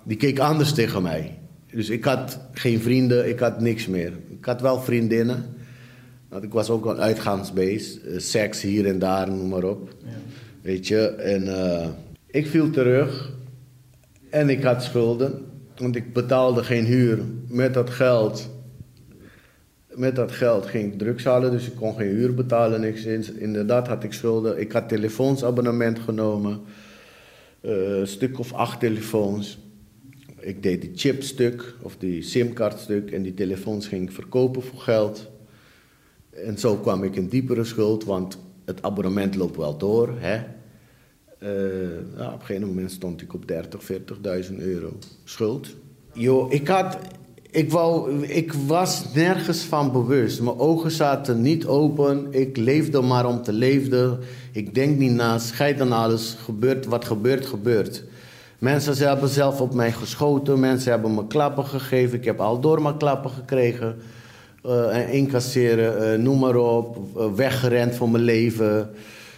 die 0.03 0.17
keek 0.17 0.39
anders 0.39 0.73
tegen 0.73 1.01
mij. 1.01 1.39
Dus 1.71 1.89
ik 1.89 2.03
had 2.03 2.39
geen 2.51 2.79
vrienden, 2.79 3.29
ik 3.29 3.39
had 3.39 3.59
niks 3.59 3.87
meer. 3.87 4.13
Ik 4.29 4.45
had 4.45 4.61
wel 4.61 4.81
vriendinnen. 4.81 5.45
Want 6.29 6.43
ik 6.43 6.53
was 6.53 6.69
ook 6.69 6.85
een 6.85 6.99
uitgaansbeest. 6.99 7.99
Seks 8.17 8.61
hier 8.61 8.85
en 8.87 8.99
daar, 8.99 9.31
noem 9.31 9.47
maar 9.47 9.63
op. 9.63 9.95
Weet 10.61 10.87
je, 10.87 11.07
en 11.07 11.47
ik 12.27 12.47
viel 12.47 12.69
terug. 12.69 13.35
En 14.29 14.49
ik 14.49 14.63
had 14.63 14.83
schulden. 14.83 15.45
Want 15.77 15.95
ik 15.95 16.13
betaalde 16.13 16.63
geen 16.63 16.85
huur. 16.85 17.19
Met 17.47 17.73
dat 17.73 17.89
geld... 17.89 18.49
Met 19.87 20.15
dat 20.15 20.31
geld 20.31 20.65
ging 20.65 20.93
ik 20.93 20.99
drugs 20.99 21.23
halen, 21.23 21.51
dus 21.51 21.67
ik 21.67 21.75
kon 21.75 21.95
geen 21.95 22.09
huur 22.09 22.33
betalen, 22.33 22.81
niks. 22.81 23.05
Inderdaad 23.35 23.87
had 23.87 24.03
ik 24.03 24.13
schulden. 24.13 24.59
Ik 24.59 24.71
had 24.71 24.89
telefoonsabonnement 24.89 25.99
genomen. 25.99 26.61
Eh, 27.61 27.99
een 27.99 28.07
stuk 28.07 28.39
of 28.39 28.53
acht 28.53 28.79
telefoons. 28.79 29.59
Ik 30.39 30.63
deed 30.63 30.81
die 30.81 30.91
chipstuk 30.95 31.75
of 31.81 31.97
die 31.97 32.21
simkaartstuk 32.21 33.11
en 33.11 33.21
die 33.21 33.33
telefoons 33.33 33.87
ging 33.87 34.03
ik 34.09 34.15
verkopen 34.15 34.63
voor 34.63 34.79
geld. 34.79 35.29
En 36.29 36.57
zo 36.57 36.75
kwam 36.75 37.03
ik 37.03 37.15
in 37.15 37.27
diepere 37.27 37.63
schuld, 37.63 38.03
want 38.03 38.37
het 38.65 38.81
abonnement 38.81 39.35
loopt 39.35 39.57
wel 39.57 39.77
door. 39.77 40.13
Hè? 40.17 40.43
Eh, 41.37 41.49
op 42.17 42.33
een 42.33 42.39
gegeven 42.39 42.67
moment 42.67 42.91
stond 42.91 43.21
ik 43.21 43.33
op 43.33 43.47
30, 43.47 43.83
40.000 43.83 44.55
euro 44.57 44.93
schuld. 45.23 45.75
Yo, 46.13 46.47
ik, 46.49 46.67
had, 46.67 46.97
ik, 47.51 47.71
wou, 47.71 48.23
ik 48.25 48.53
was 48.53 49.13
nergens 49.13 49.61
van 49.61 49.91
bewust. 49.91 50.41
Mijn 50.41 50.59
ogen 50.59 50.91
zaten 50.91 51.41
niet 51.41 51.65
open. 51.65 52.27
Ik 52.29 52.57
leefde 52.57 53.01
maar 53.01 53.25
om 53.25 53.41
te 53.41 53.53
leven. 53.53 54.19
Ik 54.51 54.75
denk 54.75 54.97
niet 54.97 55.11
na, 55.11 55.37
scheid 55.37 55.81
aan 55.81 55.91
alles. 55.91 56.37
Gebeurt 56.43 56.85
wat 56.85 57.05
gebeurt, 57.05 57.45
gebeurt. 57.45 58.03
Mensen 58.59 59.07
hebben 59.07 59.29
zelf 59.29 59.61
op 59.61 59.73
mij 59.73 59.91
geschoten. 59.91 60.59
Mensen 60.59 60.91
hebben 60.91 61.13
me 61.13 61.27
klappen 61.27 61.65
gegeven. 61.65 62.17
Ik 62.17 62.25
heb 62.25 62.39
al 62.39 62.59
door 62.59 62.81
mijn 62.81 62.97
klappen 62.97 63.31
gekregen. 63.31 63.95
En 64.91 65.09
incasseren, 65.09 66.13
eh, 66.13 66.19
noem 66.19 66.39
maar 66.39 66.55
op. 66.55 66.97
Weggerend 67.35 67.95
voor 67.95 68.09
mijn 68.09 68.23
leven. 68.23 68.89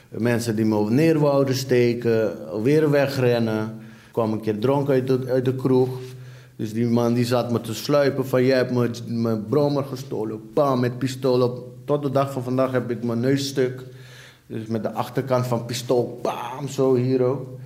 Mensen 0.10 0.56
die 0.56 0.66
me 0.66 0.90
neer 0.90 1.20
wouden 1.20 1.56
steken. 1.56 2.32
Weer 2.64 2.90
wegrennen. 2.90 3.64
Ik 4.08 4.12
kwam 4.12 4.32
een 4.34 4.42
keer 4.42 4.60
dronken 4.60 4.94
uit 4.94 5.08
de, 5.08 5.26
uit 5.28 5.46
de 5.46 5.56
kroeg. 5.56 5.90
Dus 6.56 6.74
die 6.74 6.86
man 6.86 7.14
die 7.14 7.26
zat 7.26 7.52
me 7.52 7.62
te 7.62 7.74
sluipen 7.74 8.28
van... 8.28 8.46
jij 8.46 8.58
hebt 8.58 8.72
me- 8.72 8.90
mijn 9.08 9.46
brommer 9.46 9.84
gestolen. 9.84 10.40
Bam, 10.54 10.80
met 10.80 10.98
pistool 10.98 11.42
op. 11.42 11.68
Tot 11.86 12.04
de 12.04 12.12
dag 12.12 12.32
van 12.32 12.44
vandaag 12.44 12.72
heb 12.72 12.92
ik 12.92 13.04
mijn 13.04 13.20
neusstuk. 13.20 13.84
Dus 14.48 14.66
met 14.66 14.84
de 14.84 14.92
achterkant 14.92 15.48
van 15.48 15.66
pistool. 15.66 16.20
Bam, 16.22 16.68
zo 16.68 16.96
hier 16.96 17.22
ook. 17.22 17.60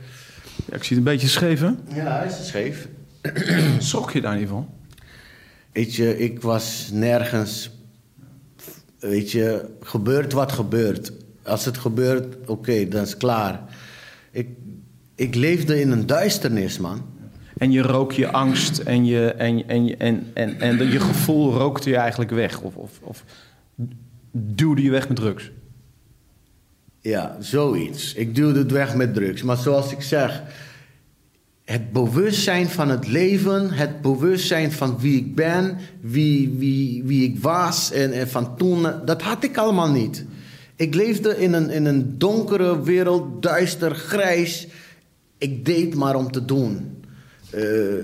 Ja, 0.66 0.76
ik 0.76 0.84
zie 0.84 0.98
het 0.98 1.06
een 1.08 1.12
beetje 1.14 1.28
scheef, 1.28 1.60
hè? 1.60 1.72
Ja, 1.96 2.18
hij 2.18 2.28
is 2.28 2.48
scheef. 2.48 2.88
Schrok 3.80 4.12
je 4.12 4.22
daar 4.22 4.38
niet 4.38 4.48
van? 4.50 4.70
Weet 5.72 5.96
je, 5.96 6.18
ik 6.18 6.42
was 6.42 6.90
nergens. 6.94 7.72
Weet 9.00 9.32
je, 9.32 9.66
gebeurt 9.82 10.34
wat 10.34 10.52
gebeurt. 10.52 11.12
Als 11.44 11.66
het 11.66 11.78
gebeurt, 11.78 12.36
oké, 12.50 12.88
dan 12.88 13.02
is 13.02 13.10
het 13.10 13.18
klaar. 13.20 13.62
Ik, 14.32 14.48
ik 15.16 15.36
leefde 15.36 15.80
in 15.82 15.92
een 15.92 16.06
duisternis, 16.06 16.78
man. 16.78 17.02
En 17.58 17.72
je 17.72 17.82
rook 17.82 18.12
je 18.12 18.32
angst 18.32 18.78
en 18.78 19.06
je, 19.06 19.32
en, 19.32 19.68
en, 19.68 19.86
je- 19.86 19.98
en, 19.98 20.28
en, 20.34 20.60
en 20.60 20.92
je 20.92 21.00
gevoel 21.00 21.54
rookte 21.54 21.90
je 21.90 21.96
eigenlijk 21.96 22.32
weg? 22.32 22.62
Of, 22.62 22.76
of, 22.76 23.00
of 23.02 23.24
duwde 24.32 24.82
je 24.82 24.90
weg 24.90 25.08
met 25.08 25.18
drugs? 25.18 25.52
Ja, 27.02 27.38
zoiets. 27.40 28.14
Ik 28.14 28.36
duwde 28.36 28.60
het 28.60 28.72
weg 28.72 28.96
met 28.96 29.14
drugs. 29.14 29.44
Maar 29.44 29.58
zoals 29.58 29.92
ik 29.92 30.02
zeg, 30.02 30.44
het 31.66 31.92
bewustzijn 31.92 32.70
van 32.70 32.90
het 32.90 33.08
leven, 33.08 33.70
het 33.72 34.02
bewustzijn 34.02 34.72
van 34.72 34.98
wie 35.00 35.18
ik 35.18 35.36
ben, 35.36 35.78
wie, 36.02 36.50
wie, 36.58 37.04
wie 37.04 37.24
ik 37.24 37.40
was 37.40 37.92
en, 37.92 38.12
en 38.12 38.30
van 38.30 38.58
toen, 38.58 38.86
dat 39.06 39.22
had 39.22 39.44
ik 39.44 39.58
allemaal 39.58 39.92
niet. 39.92 40.26
Ik 40.76 40.96
leefde 40.96 41.38
in 41.38 41.54
een, 41.54 41.70
in 41.70 41.86
een 41.86 42.18
donkere 42.18 42.82
wereld, 42.82 43.42
duister, 43.42 43.96
grijs. 43.96 44.68
Ik 45.38 45.66
deed 45.66 45.96
maar 45.96 46.16
om 46.16 46.32
te 46.32 46.46
doen. 46.46 47.04
Eh, 47.50 47.98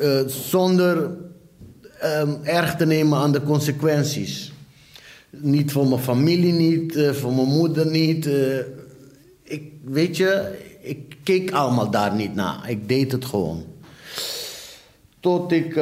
eh, 0.00 0.26
zonder 0.26 1.10
ehm, 2.00 2.34
erg 2.42 2.76
te 2.76 2.86
nemen 2.86 3.18
aan 3.18 3.32
de 3.32 3.42
consequenties. 3.42 4.52
Niet 5.30 5.72
voor 5.72 5.88
mijn 5.88 6.00
familie 6.00 6.52
niet, 6.52 6.96
eh, 6.96 7.10
voor 7.10 7.32
mijn 7.34 7.48
moeder 7.48 7.86
niet. 7.86 8.28
ik, 9.42 9.72
weet 9.84 10.16
je, 10.16 10.58
ik 10.80 11.16
keek 11.22 11.50
allemaal 11.50 11.90
daar 11.90 12.14
niet 12.14 12.34
naar. 12.34 12.70
Ik 12.70 12.88
deed 12.88 13.12
het 13.12 13.24
gewoon. 13.24 13.64
Tot 15.20 15.52
ik 15.52 15.74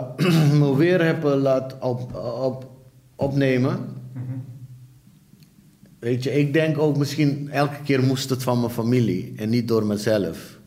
me 0.60 0.74
weer 0.76 1.04
heb 1.04 1.22
laten 1.22 1.82
op, 1.82 2.14
op, 2.40 2.66
opnemen. 3.16 3.93
Weet 6.04 6.22
je, 6.22 6.32
ik 6.38 6.52
denk 6.52 6.78
ook 6.78 6.96
misschien 6.96 7.48
elke 7.50 7.76
keer 7.84 8.02
moest 8.02 8.30
het 8.30 8.42
van 8.42 8.60
mijn 8.60 8.72
familie 8.72 9.32
en 9.36 9.48
niet 9.48 9.68
door 9.68 9.86
mezelf. 9.86 10.58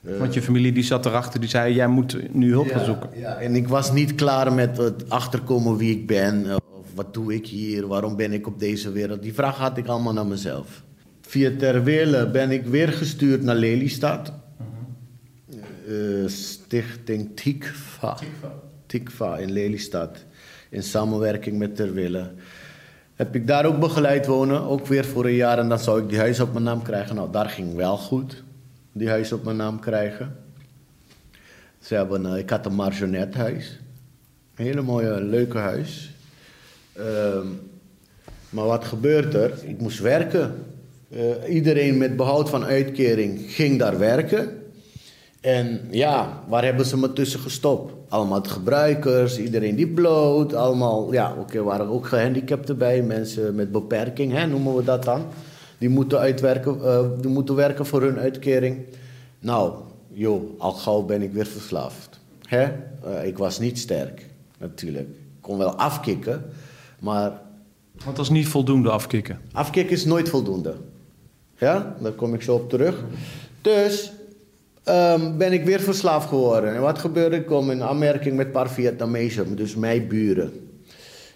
Want 0.00 0.34
je 0.34 0.42
familie 0.42 0.72
die 0.72 0.82
zat 0.82 1.06
erachter, 1.06 1.40
die 1.40 1.48
zei: 1.48 1.74
Jij 1.74 1.86
moet 1.88 2.34
nu 2.34 2.50
hulp 2.50 2.68
gaan 2.70 2.84
zoeken. 2.84 3.10
Ja, 3.14 3.36
en 3.36 3.54
ik 3.56 3.68
was 3.68 3.92
niet 3.92 4.14
klaar 4.14 4.52
met 4.52 4.76
het 4.76 5.10
achterkomen 5.10 5.76
wie 5.76 5.90
ik 5.96 6.06
ben. 6.06 6.46
eh, 6.50 6.56
Of 6.78 6.86
wat 6.94 7.14
doe 7.14 7.34
ik 7.34 7.46
hier? 7.46 7.86
Waarom 7.86 8.16
ben 8.16 8.32
ik 8.32 8.46
op 8.46 8.58
deze 8.58 8.92
wereld? 8.92 9.22
Die 9.22 9.34
vraag 9.34 9.56
had 9.56 9.76
ik 9.78 9.86
allemaal 9.86 10.12
naar 10.12 10.26
mezelf. 10.26 10.82
Via 11.20 11.50
Terwille 11.58 12.30
ben 12.30 12.50
ik 12.50 12.64
weer 12.66 12.88
gestuurd 12.88 13.42
naar 13.42 13.56
Lelystad. 13.56 14.32
Eh, 15.88 16.26
stichting 16.26 17.30
Tikva. 17.34 18.18
Tikva 18.86 19.36
in 19.38 19.52
Lelystad. 19.52 20.24
In 20.70 20.82
samenwerking 20.82 21.58
met 21.58 21.76
Terwille. 21.76 22.30
Heb 23.14 23.34
ik 23.34 23.46
daar 23.46 23.64
ook 23.64 23.78
begeleid 23.78 24.26
wonen. 24.26 24.62
Ook 24.62 24.86
weer 24.86 25.04
voor 25.04 25.24
een 25.24 25.34
jaar. 25.34 25.58
En 25.58 25.68
dan 25.68 25.78
zou 25.78 26.02
ik 26.02 26.08
die 26.08 26.18
huis 26.18 26.40
op 26.40 26.52
mijn 26.52 26.64
naam 26.64 26.82
krijgen. 26.82 27.14
Nou, 27.14 27.32
daar 27.32 27.48
ging 27.48 27.74
wel 27.74 27.96
goed. 27.96 28.42
Die 28.92 29.08
huis 29.08 29.32
op 29.32 29.44
mijn 29.44 29.56
naam 29.56 29.80
krijgen. 29.80 30.36
Ze 31.80 31.94
hebben, 31.94 32.26
eh, 32.26 32.38
ik 32.38 32.50
had 32.50 32.66
een 32.66 32.74
marionethuis. 32.74 33.80
Een 34.56 34.64
hele 34.64 34.82
mooie, 34.82 35.20
leuke 35.20 35.58
huis. 35.58 36.14
Ehm, 36.92 37.46
maar 38.50 38.66
wat 38.66 38.84
gebeurt 38.84 39.34
er? 39.34 39.52
Ik 39.64 39.80
moest 39.80 39.98
werken. 39.98 40.54
Eh, 41.10 41.54
iedereen 41.54 41.98
met 41.98 42.16
behoud 42.16 42.50
van 42.50 42.64
uitkering 42.64 43.40
ging 43.46 43.78
daar 43.78 43.98
werken. 43.98 44.61
En 45.42 45.80
ja, 45.90 46.42
waar 46.48 46.64
hebben 46.64 46.86
ze 46.86 46.98
me 46.98 47.12
tussen 47.12 47.40
gestopt? 47.40 47.92
Allemaal 48.08 48.42
gebruikers, 48.42 49.38
iedereen 49.38 49.76
die 49.76 49.88
bloot. 49.88 50.54
Allemaal, 50.54 51.12
ja, 51.12 51.34
oké, 51.38 51.56
er 51.56 51.64
waren 51.64 51.88
ook 51.88 52.06
gehandicapten 52.06 52.78
bij. 52.78 53.02
Mensen 53.02 53.54
met 53.54 53.72
beperking, 53.72 54.32
hè, 54.32 54.46
noemen 54.46 54.76
we 54.76 54.84
dat 54.84 55.04
dan. 55.04 55.24
Die 55.78 55.88
moeten, 55.88 56.18
uitwerken, 56.18 56.84
eh, 56.84 57.04
die 57.20 57.30
moeten 57.30 57.54
werken 57.54 57.86
voor 57.86 58.02
hun 58.02 58.18
uitkering. 58.18 58.78
Nou, 59.40 59.74
joh, 60.08 60.60
al 60.60 60.72
gauw 60.72 61.02
ben 61.02 61.22
ik 61.22 61.32
weer 61.32 61.46
verslaafd. 61.46 62.20
Hè? 62.46 62.62
Eh, 62.62 63.26
ik 63.26 63.38
was 63.38 63.58
niet 63.58 63.78
sterk, 63.78 64.26
natuurlijk. 64.58 65.08
Ik 65.08 65.40
kon 65.40 65.58
wel 65.58 65.74
afkicken, 65.74 66.44
maar 66.98 67.40
Want 68.04 68.16
dat 68.16 68.24
is 68.24 68.30
niet 68.30 68.48
voldoende 68.48 68.90
afkicken. 68.90 69.38
afkicken 69.52 69.92
is 69.92 70.04
nooit 70.04 70.28
voldoende. 70.28 70.74
Ja, 71.56 71.96
daar 72.00 72.12
kom 72.12 72.34
ik 72.34 72.42
zo 72.42 72.54
op 72.54 72.70
terug. 72.70 73.04
Dus 73.62 74.12
ehm, 74.84 75.36
ben 75.36 75.52
ik 75.52 75.64
weer 75.64 75.80
verslaafd 75.80 76.28
geworden. 76.28 76.74
En 76.74 76.80
wat 76.80 76.98
gebeurde? 76.98 77.36
Ik 77.36 77.46
kom 77.46 77.70
in 77.70 77.82
aanmerking 77.82 78.36
met 78.36 78.46
een 78.46 78.52
paar 78.52 78.70
Vietnamezen, 78.70 79.56
dus 79.56 79.74
mijn 79.74 80.08
buren. 80.08 80.52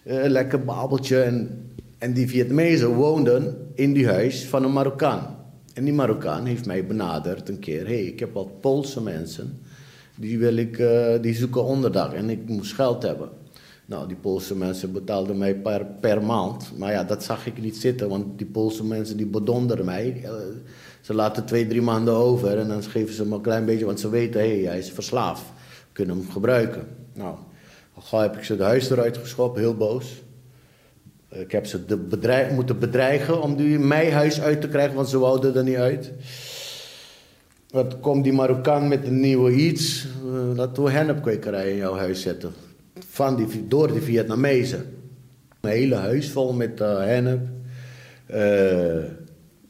Eh, 0.02 0.24
lekker 0.24 0.64
babbeltje. 0.64 1.22
En, 1.22 1.64
en 1.98 2.12
die 2.12 2.28
Vietnamezen 2.28 2.94
woonden 2.94 3.70
in 3.74 3.92
die 3.92 4.08
huis 4.08 4.44
van 4.44 4.64
een 4.64 4.72
Marokkaan. 4.72 5.36
En 5.74 5.84
die 5.84 5.92
Marokkaan 5.92 6.44
heeft 6.44 6.66
mij 6.66 6.86
benaderd 6.86 7.48
een 7.48 7.58
keer. 7.58 7.86
hey, 7.86 8.04
ik 8.04 8.20
heb 8.20 8.34
wat 8.34 8.60
Poolse 8.60 9.02
mensen. 9.02 9.60
Die, 10.16 10.38
wil 10.38 10.56
ik, 10.56 10.78
eh, 10.78 11.14
die 11.20 11.34
zoeken 11.34 11.64
onderdak 11.64 12.12
en 12.12 12.30
ik 12.30 12.48
moest 12.48 12.72
geld 12.72 13.02
hebben. 13.02 13.28
Nou, 13.86 14.08
die 14.08 14.16
Poolse 14.16 14.56
mensen 14.56 14.92
betaalden 14.92 15.38
mij 15.38 15.54
per, 15.54 15.86
per 16.00 16.22
maand. 16.22 16.72
Maar 16.78 16.92
ja, 16.92 17.04
dat 17.04 17.24
zag 17.24 17.46
ik 17.46 17.60
niet 17.60 17.76
zitten, 17.76 18.08
want 18.08 18.38
die 18.38 18.46
Poolse 18.46 18.84
mensen 18.84 19.16
die 19.16 19.30
mij. 19.84 20.24
Eh, 21.06 21.12
Ze 21.12 21.14
laten 21.14 21.44
twee, 21.44 21.66
drie 21.66 21.82
maanden 21.82 22.14
over 22.14 22.58
en 22.58 22.68
dan 22.68 22.82
geven 22.82 23.14
ze 23.14 23.26
me 23.26 23.34
een 23.34 23.40
klein 23.40 23.64
beetje, 23.64 23.84
want 23.84 24.00
ze 24.00 24.10
weten, 24.10 24.40
hé, 24.40 24.60
hey, 24.60 24.68
hij 24.68 24.78
is 24.78 24.90
verslaafd. 24.90 25.42
We 25.42 25.92
kunnen 25.92 26.16
hem 26.16 26.30
gebruiken. 26.30 26.86
Nou, 27.14 27.36
al 28.10 28.20
heb 28.20 28.36
ik 28.36 28.44
ze 28.44 28.56
de 28.56 28.62
huis 28.62 28.90
eruit 28.90 29.16
geschopt, 29.16 29.58
heel 29.58 29.74
boos. 29.76 30.22
Ik 31.28 31.52
heb 31.52 31.66
ze 31.66 31.84
de 31.84 32.48
moeten 32.54 32.78
bedreigen 32.78 33.42
om 33.42 33.56
die 33.56 33.78
mijn 33.78 34.12
huis 34.12 34.40
uit 34.40 34.60
te 34.60 34.68
krijgen, 34.68 34.94
want 34.94 35.08
ze 35.08 35.18
wouden 35.18 35.56
er 35.56 35.64
niet 35.64 35.76
uit. 35.76 36.12
Wat 37.70 38.00
komt 38.00 38.24
die 38.24 38.32
Marokkaan 38.32 38.88
met 38.88 39.06
een 39.06 39.20
nieuwe 39.20 39.52
iets? 39.52 40.06
Uh, 40.26 40.56
laten 40.56 40.82
we 40.82 40.90
hennepkwekerij 40.90 41.70
in 41.70 41.76
jouw 41.76 41.96
huis 41.96 42.20
zetten. 42.20 42.52
Van 43.08 43.36
die, 43.36 43.68
door 43.68 43.92
die 43.92 44.00
Vietnamezen. 44.00 44.84
Een 45.60 45.70
hele 45.70 45.94
huis 45.94 46.30
vol 46.30 46.52
met 46.52 46.80
uh, 46.80 46.98
hennep. 46.98 47.48
Uh, 48.30 49.04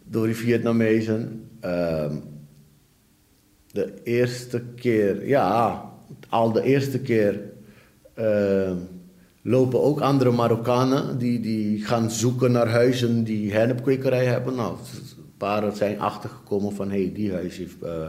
door 0.08 0.26
die 0.26 0.36
Vietnamezen. 0.36 1.48
Uh, 1.64 2.12
de 3.72 4.02
eerste 4.02 4.62
keer, 4.74 5.28
ja, 5.28 5.82
al 6.28 6.52
de 6.52 6.62
eerste 6.62 6.98
keer 6.98 7.40
lopen 9.42 9.82
ook 9.82 10.00
andere 10.00 10.30
Marokkanen 10.30 11.18
die, 11.18 11.40
die 11.40 11.84
gaan 11.84 12.10
zoeken 12.10 12.52
naar 12.52 12.68
huizen 12.68 13.24
die 13.24 13.52
hennepkwekerij 13.52 14.24
hebben. 14.24 14.54
Nou, 14.54 14.76
paar 15.36 15.76
zijn 15.76 16.00
achtergekomen 16.00 16.72
van 16.72 16.90
hé, 16.90 17.02
hey, 17.02 17.12
die 17.14 17.32
huis 17.32 17.56
heeft. 17.56 17.76
Uh, 17.82 18.06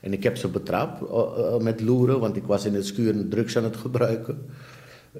en 0.00 0.12
ik 0.12 0.22
heb 0.22 0.36
ze 0.36 0.48
betrapt 0.48 1.02
uh, 1.02 1.08
uh, 1.08 1.56
met 1.56 1.80
loeren, 1.80 2.20
want 2.20 2.36
ik 2.36 2.44
was 2.44 2.64
in 2.64 2.74
het 2.74 2.86
schuur 2.86 3.28
drugs 3.28 3.56
aan 3.56 3.64
het 3.64 3.76
gebruiken. 3.76 4.46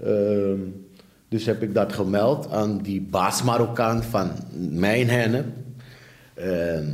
Ehm, 0.04 0.58
dus 1.28 1.46
heb 1.46 1.62
ik 1.62 1.74
dat 1.74 1.92
gemeld 1.92 2.50
aan 2.50 2.78
die 2.78 3.00
baas 3.00 3.42
Marokkaan 3.42 4.02
van 4.02 4.30
mijn 4.70 5.08
hennep. 5.08 5.46
Ehm, 6.40 6.86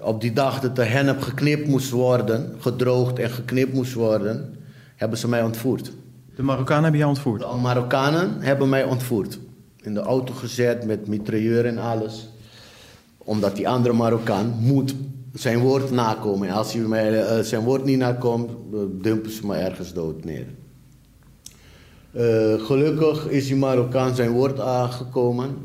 op 0.00 0.20
die 0.20 0.32
dag 0.32 0.60
dat 0.60 0.76
de 0.76 0.84
hennep 0.84 1.20
geknipt 1.20 1.68
moest 1.68 1.90
worden, 1.90 2.54
gedroogd 2.58 3.18
en 3.18 3.30
geknipt 3.30 3.72
moest 3.72 3.92
worden, 3.92 4.56
hebben 4.96 5.18
ze 5.18 5.28
mij 5.28 5.42
ontvoerd. 5.42 5.92
De 6.36 6.42
Marokkanen 6.42 6.82
hebben 6.82 7.00
jou 7.00 7.12
ontvoerd? 7.12 7.40
De 7.40 7.56
Marokkanen 7.62 8.40
hebben 8.40 8.68
mij 8.68 8.84
ontvoerd. 8.84 9.38
In 9.82 9.94
de 9.94 10.00
auto 10.00 10.34
gezet 10.34 10.84
met 10.84 11.06
mitrailleur 11.06 11.66
en 11.66 11.78
alles. 11.78 12.28
Omdat 13.18 13.56
die 13.56 13.68
andere 13.68 13.94
Marokkaan 13.94 14.54
moet 14.60 14.94
zijn 15.34 15.58
woord 15.58 15.90
nakomen. 15.90 16.48
En 16.48 16.54
als 16.54 16.72
hij 16.72 16.82
mij, 16.82 17.38
uh, 17.38 17.44
zijn 17.44 17.64
woord 17.64 17.84
niet 17.84 17.98
nakomt, 17.98 18.50
dumpen 19.02 19.30
ze 19.30 19.46
me 19.46 19.54
ergens 19.54 19.92
dood 19.92 20.24
neer. 20.24 20.46
Uh, 22.12 22.64
gelukkig 22.64 23.28
is 23.28 23.46
die 23.46 23.56
Marokkaan 23.56 24.14
zijn 24.14 24.30
woord 24.30 24.60
aangekomen. 24.60 25.56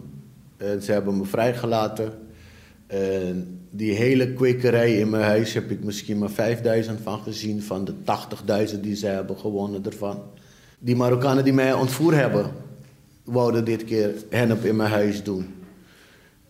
En 0.57 0.81
ze 0.81 0.91
hebben 0.91 1.17
me 1.17 1.25
vrijgelaten. 1.25 2.22
En 2.93 3.59
die 3.69 3.93
hele 3.93 4.33
kwekerij 4.33 4.97
in 4.97 5.09
mijn 5.09 5.23
huis 5.23 5.53
heb 5.53 5.71
ik 5.71 5.83
misschien 5.83 6.17
maar 6.17 6.29
5000 6.29 6.99
van 7.01 7.19
gezien. 7.19 7.61
Van 7.63 7.85
de 7.85 7.93
80.000 8.73 8.79
die 8.79 8.95
ze 8.95 9.05
hebben 9.05 9.37
gewonnen 9.37 9.85
ervan 9.85 10.21
die 10.83 10.95
Marokkanen 10.95 11.43
die 11.43 11.53
mij 11.53 11.73
ontvoerd 11.73 12.15
hebben, 12.15 12.51
wouden 13.23 13.65
dit 13.65 13.83
keer 13.83 14.13
hennep 14.29 14.65
in 14.65 14.75
mijn 14.75 14.91
huis 14.91 15.23
doen. 15.23 15.53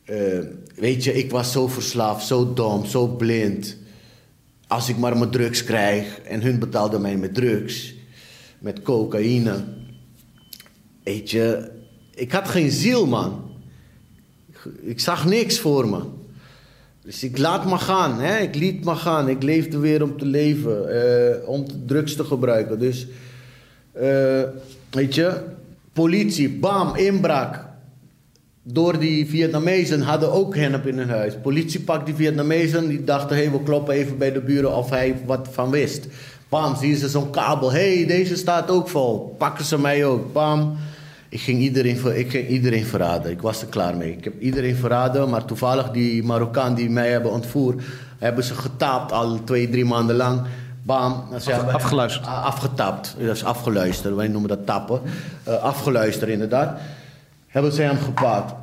Uh, 0.06 0.40
weet 0.76 1.04
je, 1.04 1.14
ik 1.14 1.32
was 1.32 1.52
zo 1.52 1.68
verslaafd, 1.68 2.28
zo 2.28 2.54
dom, 2.54 2.86
zo 2.86 3.08
blind. 3.08 3.78
Als 4.68 4.90
ik 4.90 4.98
maar 4.98 5.18
mijn 5.18 5.30
drugs 5.30 5.64
krijg 5.64 6.20
en 6.20 6.42
hun 6.42 6.60
betaalden 6.60 7.02
mij 7.02 7.18
met 7.18 7.34
drugs, 7.34 7.94
met 8.60 8.82
cocaïne. 8.82 9.64
Weet 11.04 11.32
je, 11.32 11.72
ik 12.16 12.32
had 12.32 12.48
geen 12.48 12.72
ziel, 12.72 13.08
man. 13.08 13.52
Ik 14.82 15.00
zag 15.00 15.26
niks 15.26 15.60
voor 15.60 15.90
me. 15.90 16.02
Dus 17.04 17.24
ik 17.24 17.38
laat 17.38 17.66
maar 17.66 17.80
gaan, 17.80 18.20
hè? 18.20 18.38
ik 18.38 18.56
liet 18.56 18.84
maar 18.84 18.96
gaan. 18.96 19.30
Ik 19.30 19.44
leefde 19.44 19.78
weer 19.78 20.04
om 20.04 20.18
te 20.18 20.26
leven, 20.26 20.96
uh, 20.96 21.50
om 21.50 21.66
drugs 21.86 22.16
te 22.16 22.24
gebruiken. 22.24 22.80
Dus 22.80 23.08
uh, 24.02 24.42
weet 24.90 25.16
je, 25.16 25.42
politie, 25.94 26.50
bam, 26.50 26.96
inbraak. 26.96 27.72
Door 28.66 29.00
die 29.00 29.26
Vietnamezen 29.30 30.02
hadden 30.02 30.32
ook 30.32 30.56
hennep 30.56 30.88
in 30.88 30.98
hun 30.98 31.10
huis. 31.10 31.34
Politie 31.42 31.80
pakt 31.80 32.06
die 32.06 32.16
Vietnamezen, 32.16 32.88
die 32.88 33.04
dachten, 33.04 33.36
hey, 33.36 33.52
we 33.52 33.64
kloppen 33.64 33.94
even 33.94 34.18
bij 34.18 34.32
de 34.32 34.42
buren 34.42 34.76
of 34.76 34.90
hij 34.90 35.16
wat 35.26 35.48
van 35.52 35.70
wist. 35.70 36.08
Bam, 36.50 36.76
zien 36.76 36.96
ze 36.96 37.10
zo'n 37.10 37.30
kabel, 37.30 37.72
hey, 37.72 38.06
deze 38.06 38.36
staat 38.36 38.70
ook 38.70 38.90
vol. 38.90 39.36
Pakken 39.38 39.66
ze 39.66 39.80
mij 39.80 40.06
ook, 40.06 40.34
bam. 40.34 40.78
Ik 41.34 41.42
ging, 41.42 41.60
iedereen, 41.60 42.18
ik 42.18 42.30
ging 42.30 42.48
iedereen 42.48 42.86
verraden, 42.86 43.32
ik 43.32 43.42
was 43.42 43.62
er 43.62 43.68
klaar 43.68 43.98
mee. 43.98 44.12
Ik 44.12 44.24
heb 44.24 44.40
iedereen 44.40 44.76
verraden, 44.76 45.30
maar 45.30 45.46
toevallig 45.46 45.92
die 45.92 46.24
Marokkaan 46.24 46.76
die 46.76 46.90
mij 46.90 47.12
hebben 47.12 47.32
ontvoerd... 47.32 47.84
hebben 48.18 48.44
ze 48.44 48.56
getaapt 48.56 49.12
al 49.12 49.44
twee, 49.44 49.70
drie 49.70 49.86
maanden 49.86 50.16
lang... 50.16 50.42
Bam. 50.84 51.24
Af, 51.34 51.48
afgeluisterd. 51.74 52.26
Afgetapt. 52.26 53.16
Dat 53.20 53.36
is 53.36 53.44
afgeluisterd. 53.44 54.16
Wij 54.16 54.28
noemen 54.28 54.50
dat 54.50 54.66
tappen. 54.66 55.02
Uh, 55.48 55.64
afgeluisterd 55.64 56.30
inderdaad. 56.30 56.80
Hebben 57.48 57.72
ze 57.72 57.82
hem 57.82 57.98
gepakt. 57.98 58.54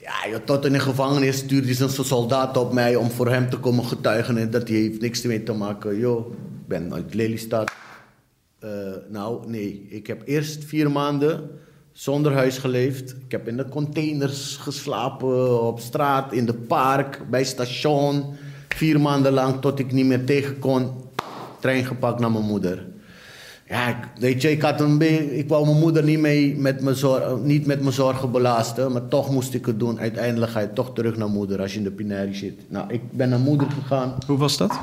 Ja, 0.00 0.38
tot 0.44 0.64
in 0.64 0.72
de 0.72 0.78
gevangenis 0.78 1.36
stuurde 1.36 1.66
hij 1.66 1.76
zijn 1.76 1.90
soldaat 1.90 2.56
op 2.56 2.72
mij 2.72 2.96
om 2.96 3.10
voor 3.10 3.28
hem 3.28 3.50
te 3.50 3.56
komen 3.56 3.84
getuigen. 3.84 4.38
En 4.38 4.50
dat 4.50 4.68
hij 4.68 4.76
heeft 4.76 5.00
niks 5.00 5.22
mee 5.22 5.42
te 5.42 5.52
maken. 5.52 5.98
Yo, 5.98 6.36
ik 6.60 6.68
ben 6.68 6.94
uit 6.94 7.14
Lelystad. 7.14 7.70
Uh, 8.64 8.70
nou, 9.08 9.50
nee. 9.50 9.86
Ik 9.88 10.06
heb 10.06 10.22
eerst 10.24 10.64
vier 10.64 10.90
maanden 10.90 11.50
zonder 11.98 12.32
huis 12.32 12.58
geleefd. 12.58 13.10
Ik 13.10 13.30
heb 13.30 13.48
in 13.48 13.56
de 13.56 13.68
containers 13.68 14.56
geslapen, 14.56 15.62
op 15.62 15.80
straat, 15.80 16.32
in 16.32 16.46
de 16.46 16.54
park, 16.54 17.20
bij 17.30 17.44
station. 17.44 18.24
Vier 18.68 19.00
maanden 19.00 19.32
lang 19.32 19.60
tot 19.60 19.78
ik 19.78 19.92
niet 19.92 20.06
meer 20.06 20.24
tegen 20.24 20.58
kon 20.58 20.90
trein 21.60 21.84
gepakt 21.84 22.20
naar 22.20 22.30
mijn 22.30 22.44
moeder. 22.44 22.86
Ja, 23.68 23.88
ik, 23.88 23.96
weet 24.18 24.42
je, 24.42 24.50
ik, 24.50 24.62
had 24.62 24.80
een 24.80 25.00
ik 25.38 25.48
wou 25.48 25.66
mijn 25.66 25.78
moeder 25.78 26.04
niet, 26.04 26.18
mee 26.18 26.56
met 26.56 26.80
mijn 26.80 26.96
zorg, 26.96 27.40
niet 27.42 27.66
met 27.66 27.80
mijn 27.80 27.92
zorgen 27.92 28.30
belasten, 28.30 28.92
maar 28.92 29.08
toch 29.08 29.30
moest 29.30 29.54
ik 29.54 29.66
het 29.66 29.78
doen. 29.78 30.00
Uiteindelijk 30.00 30.52
ga 30.52 30.60
je 30.60 30.72
toch 30.72 30.94
terug 30.94 31.16
naar 31.16 31.28
moeder 31.28 31.60
als 31.60 31.72
je 31.72 31.78
in 31.78 31.84
de 31.84 31.90
pinarie 31.90 32.34
zit. 32.34 32.60
Nou, 32.68 32.92
ik 32.92 33.12
ben 33.12 33.28
naar 33.28 33.38
moeder 33.38 33.70
gegaan. 33.70 34.14
Hoe 34.26 34.38
was 34.38 34.56
dat? 34.56 34.80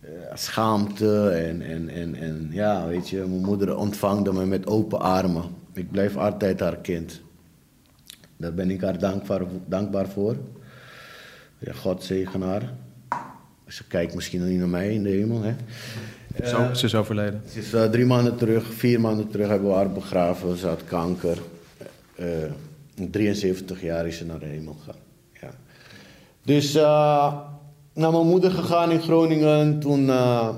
Eh, 0.00 0.10
schaamte 0.34 1.28
en, 1.28 1.62
en, 1.62 1.88
en, 1.88 2.14
en 2.14 2.48
ja, 2.50 2.86
weet 2.86 3.08
je, 3.08 3.16
mijn 3.16 3.44
moeder 3.44 3.76
ontvangde 3.76 4.32
me 4.32 4.46
met 4.46 4.66
open 4.66 5.00
armen. 5.00 5.57
Ik 5.78 5.90
blijf 5.90 6.16
altijd 6.16 6.60
haar 6.60 6.76
kind. 6.76 7.20
Daar 8.36 8.54
ben 8.54 8.70
ik 8.70 8.80
haar 8.80 8.98
dankbaar, 8.98 9.42
dankbaar 9.66 10.08
voor. 10.08 10.36
Ja, 11.58 11.72
God 11.72 12.04
zegen 12.04 12.42
haar. 12.42 12.72
Ze 13.66 13.86
kijkt 13.86 14.14
misschien 14.14 14.48
niet 14.48 14.58
naar 14.58 14.68
mij 14.68 14.94
in 14.94 15.02
de 15.02 15.08
hemel, 15.08 15.42
hè. 15.42 15.54
Zo, 16.44 16.74
ze 16.74 16.84
is 16.84 16.94
overleden. 16.94 17.42
Ze 17.52 17.58
is 17.58 17.72
eh, 17.72 17.84
drie 17.84 18.06
maanden 18.06 18.36
terug, 18.36 18.72
vier 18.72 19.00
maanden 19.00 19.28
terug 19.28 19.48
hebben 19.48 19.68
we 19.68 19.74
haar 19.74 19.92
begraven. 19.92 20.56
Ze 20.56 20.66
had 20.66 20.84
kanker. 20.84 21.38
Eh, 22.14 22.26
73 23.10 23.82
jaar 23.82 24.06
is 24.06 24.16
ze 24.16 24.24
naar 24.24 24.38
de 24.38 24.46
hemel 24.46 24.76
gegaan. 24.78 25.00
Ja. 25.40 25.50
Dus 26.42 26.74
eh, 26.74 27.34
naar 27.94 28.12
mijn 28.12 28.26
moeder 28.26 28.50
gegaan 28.50 28.90
in 28.90 29.00
Groningen. 29.00 29.80
Toen 29.80 30.08
eh, 30.08 30.48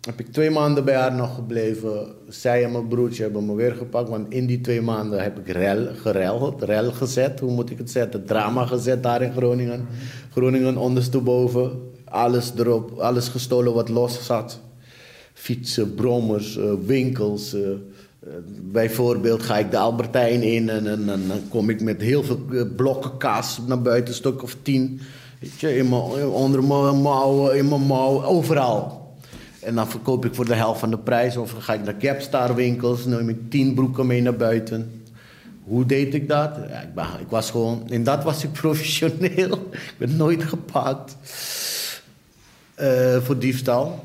heb 0.00 0.20
ik 0.20 0.32
twee 0.32 0.50
maanden 0.50 0.84
bij 0.84 0.94
haar 0.94 1.14
nog 1.14 1.34
gebleven. 1.34 2.14
Zij 2.28 2.64
en 2.64 2.72
mijn 2.72 2.88
broertje 2.88 3.22
hebben 3.22 3.46
me 3.46 3.54
weer 3.54 3.74
gepakt. 3.74 4.08
Want 4.08 4.32
in 4.32 4.46
die 4.46 4.60
twee 4.60 4.80
maanden 4.80 5.22
heb 5.22 5.38
ik 5.38 5.48
rel, 5.48 5.86
gereld, 5.94 6.62
rel 6.62 6.92
gezet. 6.92 7.40
Hoe 7.40 7.52
moet 7.52 7.70
ik 7.70 7.78
het 7.78 7.90
zetten? 7.90 8.24
Drama 8.24 8.66
gezet 8.66 9.02
daar 9.02 9.22
in 9.22 9.32
Groningen. 9.32 9.86
Groningen 10.30 10.76
ondersteboven. 10.76 11.70
Alles 12.04 12.52
erop, 12.56 12.98
alles 12.98 13.28
gestolen 13.28 13.74
wat 13.74 13.88
los 13.88 14.24
zat 14.24 14.60
fietsen, 15.40 15.94
brommers, 15.94 16.56
eh, 16.56 16.64
winkels. 16.86 17.54
eh, 17.54 17.60
eh, 17.60 17.76
bijvoorbeeld 18.72 19.42
ga 19.42 19.58
ik 19.58 19.70
de 19.70 19.78
Albertijn 19.78 20.42
in 20.42 20.68
en, 20.68 21.06
dan 21.06 21.20
kom 21.48 21.70
ik 21.70 21.80
met 21.80 22.00
heel 22.00 22.22
veel 22.22 22.40
blokken 22.76 23.16
kaas 23.16 23.60
naar 23.66 23.82
buiten, 23.82 24.08
een 24.08 24.14
stuk 24.14 24.42
of 24.42 24.56
tien. 24.62 25.00
Weet 25.40 25.60
je, 25.60 25.84
onder 26.32 26.64
mijn 26.64 27.00
mouwen, 27.00 27.56
in 27.56 27.68
mijn 27.68 27.86
mouw, 27.86 28.24
overal. 28.24 28.99
En 29.62 29.74
dan 29.74 29.90
verkoop 29.90 30.24
ik 30.24 30.34
voor 30.34 30.44
de 30.44 30.54
helft 30.54 30.80
van 30.80 30.90
de 30.90 30.98
prijs. 30.98 31.36
Of 31.36 31.52
ga 31.52 31.74
ik 31.74 31.84
naar 31.84 31.96
Capstar 31.96 32.54
winkels, 32.54 33.04
neem 33.04 33.28
ik 33.28 33.50
tien 33.50 33.74
broeken 33.74 34.06
mee 34.06 34.22
naar 34.22 34.36
buiten. 34.36 35.02
Hoe 35.64 35.86
deed 35.86 36.14
ik 36.14 36.28
dat? 36.28 36.56
Ja, 36.68 36.80
ik, 36.80 36.94
ben- 36.94 37.20
ik 37.20 37.28
was 37.28 37.50
gewoon, 37.50 37.82
in 37.88 38.04
dat 38.04 38.24
was 38.24 38.44
ik 38.44 38.52
professioneel. 38.62 39.68
ik 39.72 39.94
ben 39.98 40.16
nooit 40.16 40.44
gepakt 40.44 41.16
eh, 42.74 43.16
voor 43.20 43.38
diefstal. 43.38 44.04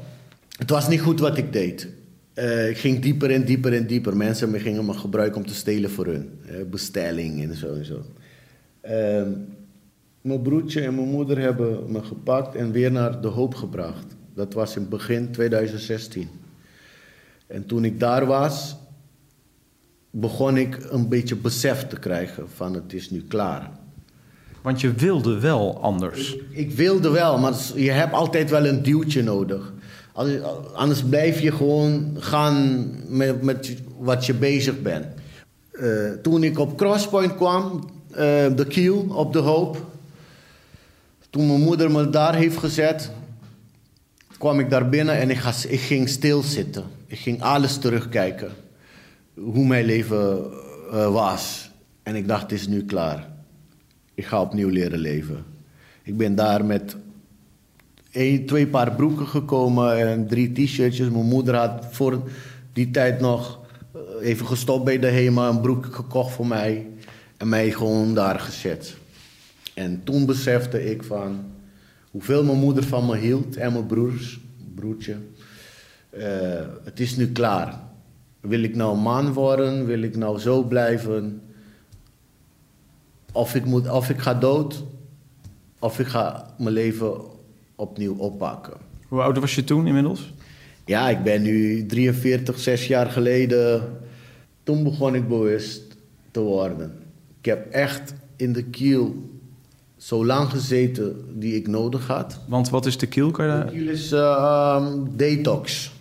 Het 0.57 0.69
was 0.69 0.87
niet 0.87 1.01
goed 1.01 1.19
wat 1.19 1.37
ik 1.37 1.53
deed. 1.53 1.87
Eh, 2.33 2.69
ik 2.69 2.77
ging 2.77 3.01
dieper 3.01 3.31
en 3.31 3.45
dieper 3.45 3.73
en 3.73 3.87
dieper. 3.87 4.17
Mensen 4.17 4.51
me 4.51 4.59
gingen 4.59 4.85
me 4.85 4.93
gebruiken 4.93 5.37
om 5.41 5.47
te 5.47 5.55
stelen 5.55 5.89
voor 5.91 6.05
hun. 6.05 6.39
Bestelling 6.69 7.41
en 7.43 7.55
zo 7.55 7.73
en 7.73 7.85
zo. 7.85 8.01
Ehm, 8.81 9.29
mijn 10.21 10.41
broertje 10.41 10.81
en 10.81 10.95
mijn 10.95 11.07
moeder 11.07 11.39
hebben 11.39 11.91
me 11.91 12.03
gepakt 12.03 12.55
en 12.55 12.71
weer 12.71 12.91
naar 12.91 13.21
de 13.21 13.27
hoop 13.27 13.55
gebracht. 13.55 14.14
Dat 14.36 14.54
was 14.54 14.76
in 14.76 14.89
begin 14.89 15.32
2016. 15.32 16.30
En 17.48 17.65
toen 17.65 17.86
ik 17.86 18.00
daar 18.00 18.26
was, 18.26 18.76
begon 20.10 20.58
ik 20.58 20.78
een 20.89 21.10
beetje 21.10 21.36
besef 21.36 21.88
te 21.88 22.00
krijgen 22.00 22.50
van 22.50 22.74
het 22.74 22.93
is 22.93 23.10
nu 23.10 23.26
klaar. 23.28 23.71
Want 24.62 24.82
je 24.82 24.93
wilde 24.93 25.39
wel 25.39 25.82
anders. 25.82 26.38
Ik 26.50 26.71
wilde 26.71 27.10
wel, 27.10 27.38
maar 27.38 27.54
je 27.76 27.91
hebt 27.91 28.13
altijd 28.13 28.50
wel 28.50 28.65
een 28.65 28.84
duwtje 28.84 29.24
nodig. 29.24 29.74
Anders 30.74 31.04
blijf 31.04 31.39
je 31.39 31.52
gewoon 31.52 32.15
gaan 32.19 32.89
met, 33.08 33.41
met 33.41 33.76
wat 33.98 34.26
je 34.26 34.34
bezig 34.34 34.82
bent. 34.82 35.06
Eh, 35.71 36.12
toen 36.21 36.43
ik 36.43 36.60
op 36.60 36.78
Crosspoint 36.78 37.36
kwam, 37.36 37.89
eh, 38.12 38.17
de 38.56 38.65
Kiel 38.67 39.06
op 39.10 39.34
de 39.34 39.39
Hoop. 39.39 39.86
Toen 41.30 41.48
mijn 41.48 41.62
moeder 41.62 41.91
me 41.91 42.10
daar 42.10 42.36
heeft 42.36 42.58
gezet, 42.58 43.12
kwam 44.45 44.60
ik 44.60 44.69
daar 44.69 44.89
binnen 44.89 45.17
en 45.17 45.29
ik, 45.29 45.38
ga, 45.38 45.53
ik 45.67 45.79
ging 45.79 46.10
stilzitten. 46.10 46.84
Ik 47.08 47.17
ging 47.17 47.41
alles 47.41 47.77
terugkijken. 47.77 48.51
Hoe 49.34 49.65
mijn 49.65 49.86
leven 49.86 50.51
eh, 50.91 51.12
was. 51.12 51.71
En 52.03 52.15
ik 52.15 52.27
dacht, 52.27 52.41
het 52.41 52.51
is 52.51 52.67
nu 52.67 52.86
klaar. 52.86 53.27
Ik 54.13 54.25
ga 54.25 54.41
opnieuw 54.41 54.69
leren 54.69 54.99
leven. 54.99 55.45
Ik 56.03 56.17
ben 56.17 56.36
daar 56.36 56.65
met 56.65 56.95
één, 58.12 58.45
twee 58.45 58.67
paar 58.67 58.91
broeken 58.91 59.27
gekomen 59.27 60.10
en 60.10 60.27
drie 60.27 60.51
t-shirtjes. 60.51 61.10
Mijn 61.10 61.25
moeder 61.25 61.55
had 61.55 61.86
voor 61.91 62.29
die 62.73 62.91
tijd 62.91 63.19
nog 63.19 63.60
eh, 63.93 63.99
even 64.21 64.45
gestopt 64.45 64.84
bij 64.84 64.99
de 64.99 65.10
HEMA, 65.10 65.49
een 65.49 65.62
broek 65.62 65.86
gekocht 65.91 66.34
voor 66.34 66.47
mij. 66.47 66.88
En 67.38 67.49
mij 67.49 67.71
gewoon 67.71 68.13
daar 68.13 68.39
gezet. 68.39 68.95
En 69.73 70.01
toen 70.03 70.25
besefte 70.25 70.89
ik 70.89 71.03
van 71.03 71.43
hoeveel 72.15 72.43
mijn 72.43 72.58
moeder 72.58 72.84
van 72.84 73.06
me 73.06 73.17
hield 73.17 73.56
en 73.56 73.73
mijn 73.73 73.86
broers, 73.86 74.39
broertje. 74.75 75.15
Eh, 76.10 76.65
het 76.84 76.99
is 76.99 77.15
nu 77.15 77.32
klaar. 77.32 77.80
Wil 78.39 78.63
ik 78.63 78.75
nou 78.75 78.97
man 78.97 79.34
worden? 79.34 79.86
Wil 79.86 80.01
ik 80.01 80.15
nou 80.15 80.39
zo 80.39 80.63
blijven? 80.63 81.41
Of 83.32 83.56
ik, 83.56 83.65
moet, 83.65 83.89
of 83.89 84.10
ik 84.10 84.19
ga 84.19 84.34
dood, 84.34 84.84
of 85.80 85.99
ik 85.99 86.08
ga 86.08 86.54
mijn 86.58 86.73
leven 86.73 87.13
opnieuw 87.75 88.15
oppakken. 88.17 88.78
Hoe 89.08 89.21
oud 89.21 89.38
was 89.38 89.56
je 89.56 89.63
toen 89.63 89.88
inmiddels? 89.88 90.34
Ja, 90.86 91.10
ik 91.10 91.23
ben 91.23 91.41
nu 91.41 91.86
43, 91.86 92.60
6 92.60 92.88
jaar 92.88 93.12
geleden. 93.12 93.97
Toen 94.63 94.84
begon 94.84 95.15
ik 95.15 95.28
bewust 95.28 95.84
te 96.32 96.39
worden. 96.39 96.97
Ik 97.39 97.45
heb 97.45 97.71
echt 97.71 98.13
in 98.36 98.54
de 98.54 98.63
kiel 98.63 99.34
zo 100.05 100.25
lang 100.25 100.49
gezeten 100.49 101.25
die 101.33 101.55
ik 101.55 101.67
nodig 101.67 102.07
had. 102.07 102.39
Want 102.47 102.69
wat 102.69 102.85
is 102.85 102.97
de 102.97 103.07
kiel? 103.07 103.31
Kan 103.31 103.45
je 103.45 103.65
De 103.65 103.71
kiel 103.71 103.87
is 103.87 104.11
eh, 104.11 104.19
ehm, 104.19 105.03
detox. 105.11 105.91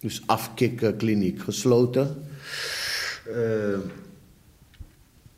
Dus 0.00 0.22
afkikkliniek, 0.26 1.40
gesloten. 1.40 2.16
Eh, 3.26 3.78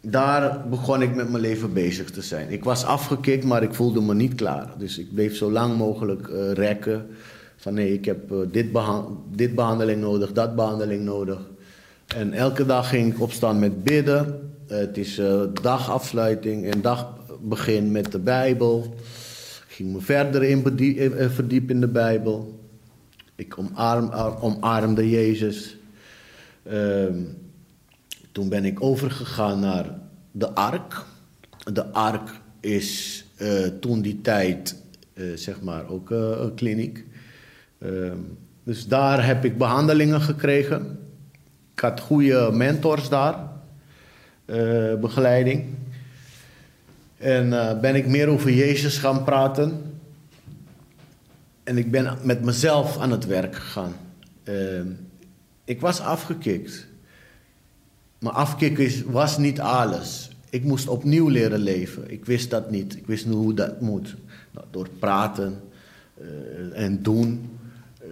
daar 0.01 0.69
begon 0.69 1.03
ik 1.03 1.15
met 1.15 1.31
mijn 1.31 1.43
leven 1.43 1.73
bezig 1.73 2.11
te 2.11 2.23
zijn. 2.23 2.51
Ik 2.51 2.65
was 2.65 2.85
afgekikt, 2.85 3.45
maar 3.45 3.63
ik 3.63 3.75
voelde 3.75 4.01
me 4.01 4.15
niet 4.15 4.35
klaar. 4.35 4.69
Dus 4.79 4.99
ik 4.99 5.15
bleef 5.15 5.37
zo 5.37 5.53
lang 5.53 5.77
mogelijk 5.77 6.29
eh, 6.29 6.53
rekken. 6.53 7.07
Van 7.57 7.75
nee, 7.75 7.93
ik 7.93 8.05
heb 8.05 8.33
eh, 8.33 8.39
dit, 8.51 8.73
beha- 8.73 9.07
dit 9.33 9.55
behandeling 9.55 10.01
nodig, 10.01 10.33
dat 10.33 10.55
behandeling 10.55 11.05
nodig. 11.05 11.39
En 12.07 12.33
elke 12.33 12.67
dag 12.67 12.89
ging 12.89 13.13
ik 13.15 13.21
opstaan 13.21 13.59
met 13.59 13.85
bidden. 13.85 14.51
Het 14.67 14.97
is 14.97 15.21
dagafsluiting 15.63 16.71
en 16.71 16.81
dagbegin 17.49 17.93
met 17.93 18.13
de 18.13 18.19
Bijbel. 18.19 18.95
Ik 19.69 19.75
ging 19.75 19.93
me 19.93 20.01
verder 20.01 20.43
in 20.43 20.79
eh, 20.79 21.25
eh, 21.25 21.31
verdiepen 21.31 21.75
in 21.75 21.81
de 21.81 21.89
Bijbel. 21.89 22.61
Ik 23.35 23.57
ar- 23.75 24.43
omarmde 24.43 25.11
Jezus. 25.11 25.77
Ehm, 26.63 27.19
toen 28.33 28.49
ben 28.49 28.65
ik 28.65 28.83
overgegaan 28.83 29.61
naar 29.61 29.99
de 30.33 30.55
ark. 30.55 31.05
De 31.73 31.93
ark 31.93 32.41
is 32.61 33.25
eh, 33.37 33.49
toen 33.81 34.01
die 34.01 34.21
tijd, 34.21 34.83
eh, 35.13 35.25
zeg 35.35 35.61
maar, 35.61 35.89
ook 35.89 36.11
eh, 36.11 36.31
een 36.39 36.55
kliniek. 36.55 37.05
Ehm, 37.79 38.19
dus 38.65 38.87
daar 38.87 39.27
heb 39.27 39.45
ik 39.45 39.59
behandelingen 39.59 40.21
gekregen. 40.21 40.99
Ik 41.75 41.81
had 41.81 42.01
goede 42.01 42.51
mentors 42.53 43.09
daar, 43.09 43.39
eh, 44.45 44.95
begeleiding. 45.01 45.65
En 47.17 47.53
eh, 47.53 47.81
ben 47.81 47.95
ik 47.95 48.07
meer 48.07 48.29
over 48.29 48.51
Jezus 48.51 48.99
gaan 48.99 49.25
praten. 49.25 49.95
En 51.65 51.79
ik 51.79 51.91
ben 51.91 52.19
met 52.23 52.45
mezelf 52.45 52.99
aan 52.99 53.11
het 53.11 53.27
werk 53.27 53.55
gegaan. 53.55 53.93
Ehm, 54.43 54.87
ik 55.65 55.81
was 55.81 56.01
afgekikt. 56.01 56.87
Maar 58.19 58.33
afkicken 58.33 58.85
is, 58.85 59.03
was 59.03 59.39
niet 59.39 59.61
alles. 59.61 60.31
Ik 60.51 60.65
moest 60.65 60.89
opnieuw 60.89 61.29
leren 61.29 61.59
leven. 61.59 62.11
Ik 62.11 62.25
wist 62.25 62.51
dat 62.51 62.71
niet. 62.71 62.97
Ik 62.97 63.07
wist 63.07 63.27
niet 63.27 63.35
hoe 63.35 63.55
dat 63.55 63.81
moet. 63.81 64.17
Nou, 64.51 64.67
door 64.71 64.89
praten 64.99 65.61
eh, 66.15 66.85
en 66.85 67.03
doen 67.03 67.51
eh, 67.99 68.09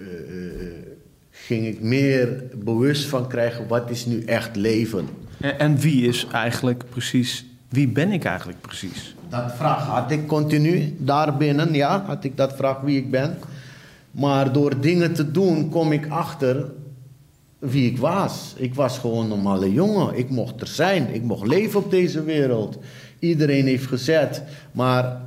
ging 1.30 1.66
ik 1.66 1.80
meer 1.80 2.44
bewust 2.54 3.04
van 3.04 3.28
krijgen 3.28 3.68
wat 3.68 3.90
is 3.90 4.06
nu 4.06 4.24
echt 4.24 4.56
leven. 4.56 5.08
En, 5.40 5.58
en 5.58 5.76
wie 5.76 6.08
is 6.08 6.26
eigenlijk 6.32 6.84
precies... 6.90 7.46
Wie 7.68 7.88
ben 7.88 8.12
ik 8.12 8.24
eigenlijk 8.24 8.60
precies? 8.60 9.14
Dat 9.28 9.52
vraag 9.56 9.86
had 9.86 10.10
ik 10.10 10.26
continu 10.26 10.96
daarbinnen, 10.98 11.74
ja, 11.74 12.04
had 12.06 12.24
ik 12.24 12.36
dat 12.36 12.56
vraag 12.56 12.80
wie 12.80 12.96
ik 12.96 13.10
ben. 13.10 13.38
Maar 14.10 14.52
door 14.52 14.80
dingen 14.80 15.14
te 15.14 15.30
doen 15.30 15.68
kom 15.68 15.92
ik 15.92 16.08
achter 16.08 16.72
wie 17.58 17.90
ik 17.90 17.98
was. 17.98 18.54
Ik 18.56 18.74
was 18.74 18.98
gewoon 18.98 19.22
een 19.22 19.28
normale 19.28 19.72
jongen. 19.72 20.18
Ik 20.18 20.30
mocht 20.30 20.60
er 20.60 20.66
zijn. 20.66 21.14
Ik 21.14 21.22
mocht 21.22 21.46
leven 21.46 21.84
op 21.84 21.90
deze 21.90 22.24
wereld. 22.24 22.78
Iedereen 23.18 23.66
heeft 23.66 23.86
gezet, 23.86 24.42
maar 24.72 25.20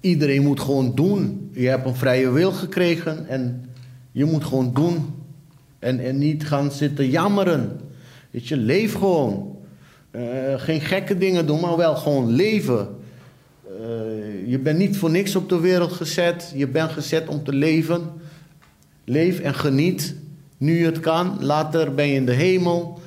iedereen 0.00 0.42
moet 0.42 0.60
gewoon 0.60 0.94
doen. 0.94 1.50
Je 1.52 1.68
hebt 1.68 1.86
een 1.86 1.94
vrije 1.94 2.30
wil 2.30 2.52
gekregen 2.52 3.28
en 3.28 3.70
Je 4.12 4.24
moet 4.24 4.44
gewoon 4.44 4.72
doen. 4.74 5.14
En, 5.78 6.00
en 6.00 6.18
niet 6.18 6.46
gaan 6.46 6.72
zitten 6.72 7.10
jammeren. 7.10 7.80
Weet 8.30 8.48
je, 8.48 8.56
leef 8.56 8.94
gewoon. 8.94 9.55
Eh, 10.16 10.22
geen 10.60 10.80
gekke 10.80 11.18
dingen 11.18 11.46
doen, 11.46 11.60
maar 11.60 11.76
wel 11.76 11.96
gewoon 11.96 12.30
leven. 12.30 12.88
Eh, 13.64 14.48
je 14.50 14.58
bent 14.58 14.78
niet 14.78 14.96
voor 14.96 15.10
niks 15.10 15.36
op 15.36 15.48
de 15.48 15.60
wereld 15.60 15.92
gezet. 15.92 16.52
Je 16.54 16.66
bent 16.68 16.90
gezet 16.90 17.28
om 17.28 17.44
te 17.44 17.52
leven. 17.52 18.00
Leef 19.04 19.40
en 19.40 19.54
geniet. 19.54 20.14
Nu 20.58 20.84
het 20.84 21.00
kan. 21.00 21.36
Later 21.40 21.94
ben 21.94 22.06
je 22.08 22.14
in 22.14 22.26
de 22.26 22.32
hemel. 22.32 22.98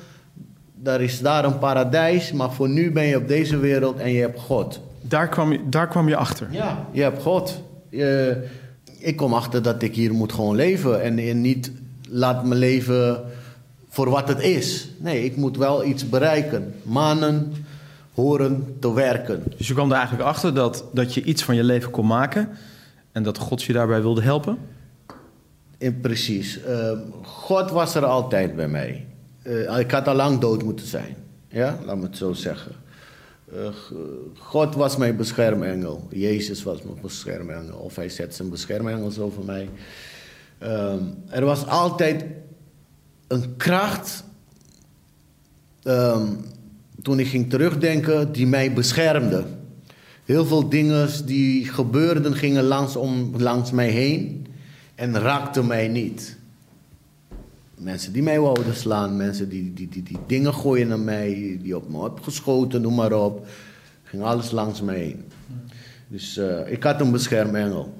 Daar 0.74 1.00
is 1.00 1.20
daar 1.20 1.44
een 1.44 1.58
paradijs. 1.58 2.32
Maar 2.32 2.52
voor 2.52 2.68
nu 2.68 2.92
ben 2.92 3.04
je 3.04 3.16
op 3.16 3.28
deze 3.28 3.58
wereld 3.58 3.98
en 3.98 4.12
je 4.12 4.20
hebt 4.20 4.40
God. 4.40 4.80
Daar 5.00 5.28
kwam 5.28 5.52
je, 5.52 5.60
daar 5.68 5.88
kwam 5.88 6.08
je 6.08 6.16
achter. 6.16 6.46
Ja, 6.50 6.86
je 6.92 7.02
hebt 7.02 7.22
God. 7.22 7.62
Je- 7.88 8.44
ik 8.98 9.16
kom 9.16 9.34
achter 9.34 9.62
dat 9.62 9.82
ik 9.82 9.94
hier 9.94 10.12
moet 10.14 10.32
gewoon 10.32 10.56
leven. 10.56 11.02
En, 11.02 11.18
en 11.18 11.40
niet 11.40 11.72
laat 12.08 12.44
me 12.44 12.54
leven 12.54 13.20
voor 13.90 14.10
wat 14.10 14.28
het 14.28 14.40
is. 14.40 14.88
Nee, 14.98 15.24
ik 15.24 15.36
moet 15.36 15.56
wel 15.56 15.84
iets 15.84 16.08
bereiken. 16.08 16.74
Manen, 16.82 17.52
horen, 18.14 18.76
te 18.78 18.94
werken. 18.94 19.42
Dus 19.56 19.68
je 19.68 19.74
kwam 19.74 19.90
er 19.90 19.96
eigenlijk 19.96 20.28
achter 20.28 20.54
dat, 20.54 20.84
dat 20.92 21.14
je 21.14 21.22
iets 21.22 21.42
van 21.42 21.54
je 21.56 21.64
leven 21.64 21.90
kon 21.90 22.06
maken. 22.06 22.48
En 23.12 23.22
dat 23.22 23.38
God 23.38 23.62
je 23.62 23.72
daarbij 23.72 24.00
wilde 24.00 24.22
helpen. 24.22 24.58
In, 25.78 26.00
precies. 26.00 26.62
Eh, 26.62 26.92
God 27.22 27.70
was 27.70 27.94
er 27.94 28.04
altijd 28.04 28.56
bij 28.56 28.68
mij. 28.68 29.06
Eh, 29.42 29.78
ik 29.78 29.90
had 29.90 30.08
al 30.08 30.14
lang 30.14 30.40
dood 30.40 30.62
moeten 30.62 30.86
zijn. 30.86 31.16
Ja, 31.48 31.78
laat 31.84 31.96
me 31.96 32.02
het 32.02 32.16
zo 32.16 32.32
zeggen. 32.32 32.72
Eh, 33.52 33.68
God 34.38 34.74
was 34.74 34.96
mijn 34.96 35.16
beschermengel. 35.16 36.06
Jezus 36.10 36.62
was 36.62 36.82
mijn 36.82 36.98
beschermengel. 37.02 37.78
Of 37.78 37.96
hij 37.96 38.08
zet 38.08 38.34
zijn 38.34 38.50
beschermengels 38.50 39.18
over 39.18 39.44
mij. 39.44 39.68
Ehm, 40.58 41.02
er 41.28 41.44
was 41.44 41.66
altijd 41.66 42.24
een 43.30 43.56
kracht. 43.56 44.24
ehm, 45.82 46.26
toen 47.02 47.18
ik 47.18 47.26
ging 47.26 47.50
terugdenken, 47.50 48.32
die 48.32 48.46
mij 48.46 48.72
beschermde. 48.72 49.44
Heel 50.24 50.46
veel 50.46 50.68
dingen 50.68 51.26
die 51.26 51.64
gebeurden 51.64 52.34
gingen 52.34 52.64
langs, 52.64 52.96
om, 52.96 53.34
langs 53.36 53.70
mij 53.70 53.88
heen 53.88 54.46
en 54.94 55.18
raakten 55.18 55.66
mij 55.66 55.88
niet. 55.88 56.36
Mensen 57.74 58.12
die 58.12 58.22
mij 58.22 58.40
wouden 58.40 58.76
slaan, 58.76 59.16
mensen 59.16 59.48
die, 59.48 59.72
die, 59.74 59.88
die, 59.88 60.02
die 60.02 60.18
dingen 60.26 60.54
gooien 60.54 60.88
naar 60.88 60.98
mij, 60.98 61.58
die 61.62 61.76
op 61.76 61.88
me 61.88 62.02
hebben 62.02 62.22
geschoten, 62.22 62.80
noem 62.80 62.94
maar 62.94 63.12
op. 63.12 63.46
Ging 64.04 64.22
alles 64.22 64.50
langs 64.50 64.82
mij 64.82 64.98
heen. 64.98 65.24
Dus 66.08 66.36
eh, 66.36 66.72
ik 66.72 66.82
had 66.82 67.00
een 67.00 67.10
beschermengel. 67.10 67.94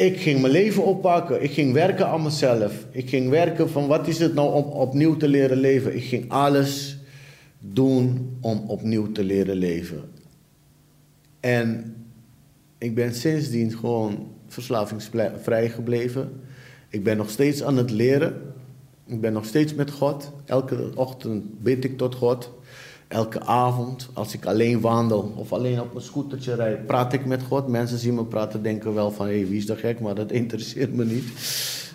Ik 0.00 0.20
ging 0.20 0.40
mijn 0.40 0.52
leven 0.52 0.84
oppakken. 0.84 1.42
Ik 1.42 1.50
ging 1.50 1.72
werken 1.72 2.06
aan 2.06 2.22
mezelf. 2.22 2.86
Ik 2.90 3.08
ging 3.08 3.28
werken 3.28 3.70
van 3.70 3.86
wat 3.86 4.08
is 4.08 4.18
het 4.18 4.34
nou 4.34 4.52
om 4.52 4.64
opnieuw 4.64 5.16
te 5.16 5.28
leren 5.28 5.56
leven. 5.56 5.96
Ik 5.96 6.04
ging 6.04 6.30
alles 6.30 6.98
doen 7.58 8.36
om 8.40 8.64
opnieuw 8.66 9.12
te 9.12 9.24
leren 9.24 9.56
leven. 9.56 10.10
En 11.40 11.94
ik 12.78 12.94
ben 12.94 13.14
sindsdien 13.14 13.78
gewoon 13.78 14.28
verslavingsvrij 14.46 15.68
gebleven. 15.68 16.40
Ik 16.88 17.04
ben 17.04 17.16
nog 17.16 17.30
steeds 17.30 17.62
aan 17.62 17.76
het 17.76 17.90
leren. 17.90 18.34
Ik 19.06 19.20
ben 19.20 19.32
nog 19.32 19.44
steeds 19.44 19.74
met 19.74 19.90
God. 19.90 20.32
Elke 20.44 20.90
ochtend 20.94 21.62
bid 21.62 21.84
ik 21.84 21.96
tot 21.96 22.14
God. 22.14 22.50
Elke 23.10 23.40
avond, 23.40 24.08
als 24.12 24.34
ik 24.34 24.46
alleen 24.46 24.80
wandel 24.80 25.32
of 25.36 25.52
alleen 25.52 25.80
op 25.80 25.94
een 25.94 26.00
scootertje 26.00 26.54
rijd, 26.54 26.86
praat 26.86 27.12
ik 27.12 27.24
met 27.26 27.42
God. 27.42 27.68
Mensen 27.68 27.98
zien 27.98 28.14
me 28.14 28.24
praten, 28.24 28.62
denken 28.62 28.94
wel 28.94 29.10
van, 29.10 29.26
hé, 29.26 29.38
hey, 29.38 29.48
wie 29.48 29.58
is 29.58 29.66
dat 29.66 29.78
gek? 29.78 30.00
Maar 30.00 30.14
dat 30.14 30.30
interesseert 30.42 30.94
me 30.94 31.04
niet. 31.04 31.24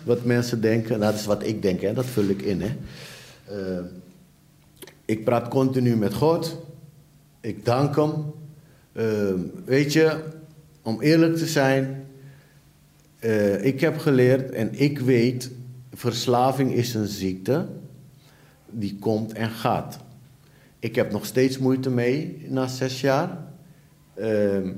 Wat 0.04 0.24
mensen 0.24 0.60
denken, 0.60 0.98
nou, 0.98 1.10
dat 1.10 1.20
is 1.20 1.26
wat 1.26 1.46
ik 1.46 1.62
denk, 1.62 1.80
hè. 1.80 1.92
dat 1.92 2.04
vul 2.04 2.24
ik 2.28 2.42
in. 2.42 2.60
Hè. 2.60 2.76
Eh, 3.44 3.84
ik 5.04 5.24
praat 5.24 5.48
continu 5.48 5.96
met 5.96 6.14
God. 6.14 6.56
Ik 7.40 7.64
dank 7.64 7.96
Hem. 7.96 8.32
Eh, 8.92 9.34
weet 9.64 9.92
je, 9.92 10.24
om 10.82 11.00
eerlijk 11.00 11.36
te 11.36 11.46
zijn, 11.46 12.06
eh, 13.18 13.64
ik 13.64 13.80
heb 13.80 13.98
geleerd 13.98 14.50
en 14.50 14.70
ik 14.72 14.98
weet, 14.98 15.50
verslaving 15.92 16.72
is 16.72 16.94
een 16.94 17.06
ziekte 17.06 17.66
die 18.70 18.96
komt 19.00 19.32
en 19.32 19.50
gaat. 19.50 20.04
Ik 20.86 20.94
heb 20.94 21.12
nog 21.12 21.26
steeds 21.26 21.58
moeite 21.58 21.90
mee 21.90 22.46
na 22.48 22.66
zes 22.66 23.00
jaar. 23.00 23.38
Ehm, 24.14 24.72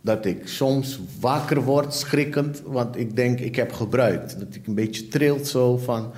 dat 0.00 0.24
ik 0.24 0.48
soms 0.48 1.00
wakker 1.20 1.62
word, 1.62 1.94
schrikkend, 1.94 2.62
want 2.66 2.96
ik 2.96 3.16
denk 3.16 3.40
ik 3.40 3.56
heb 3.56 3.72
gebruikt. 3.72 4.38
Dat 4.38 4.54
ik 4.54 4.66
een 4.66 4.74
beetje 4.74 5.08
trilt 5.08 5.46
zo 5.46 5.76
van, 5.76 6.12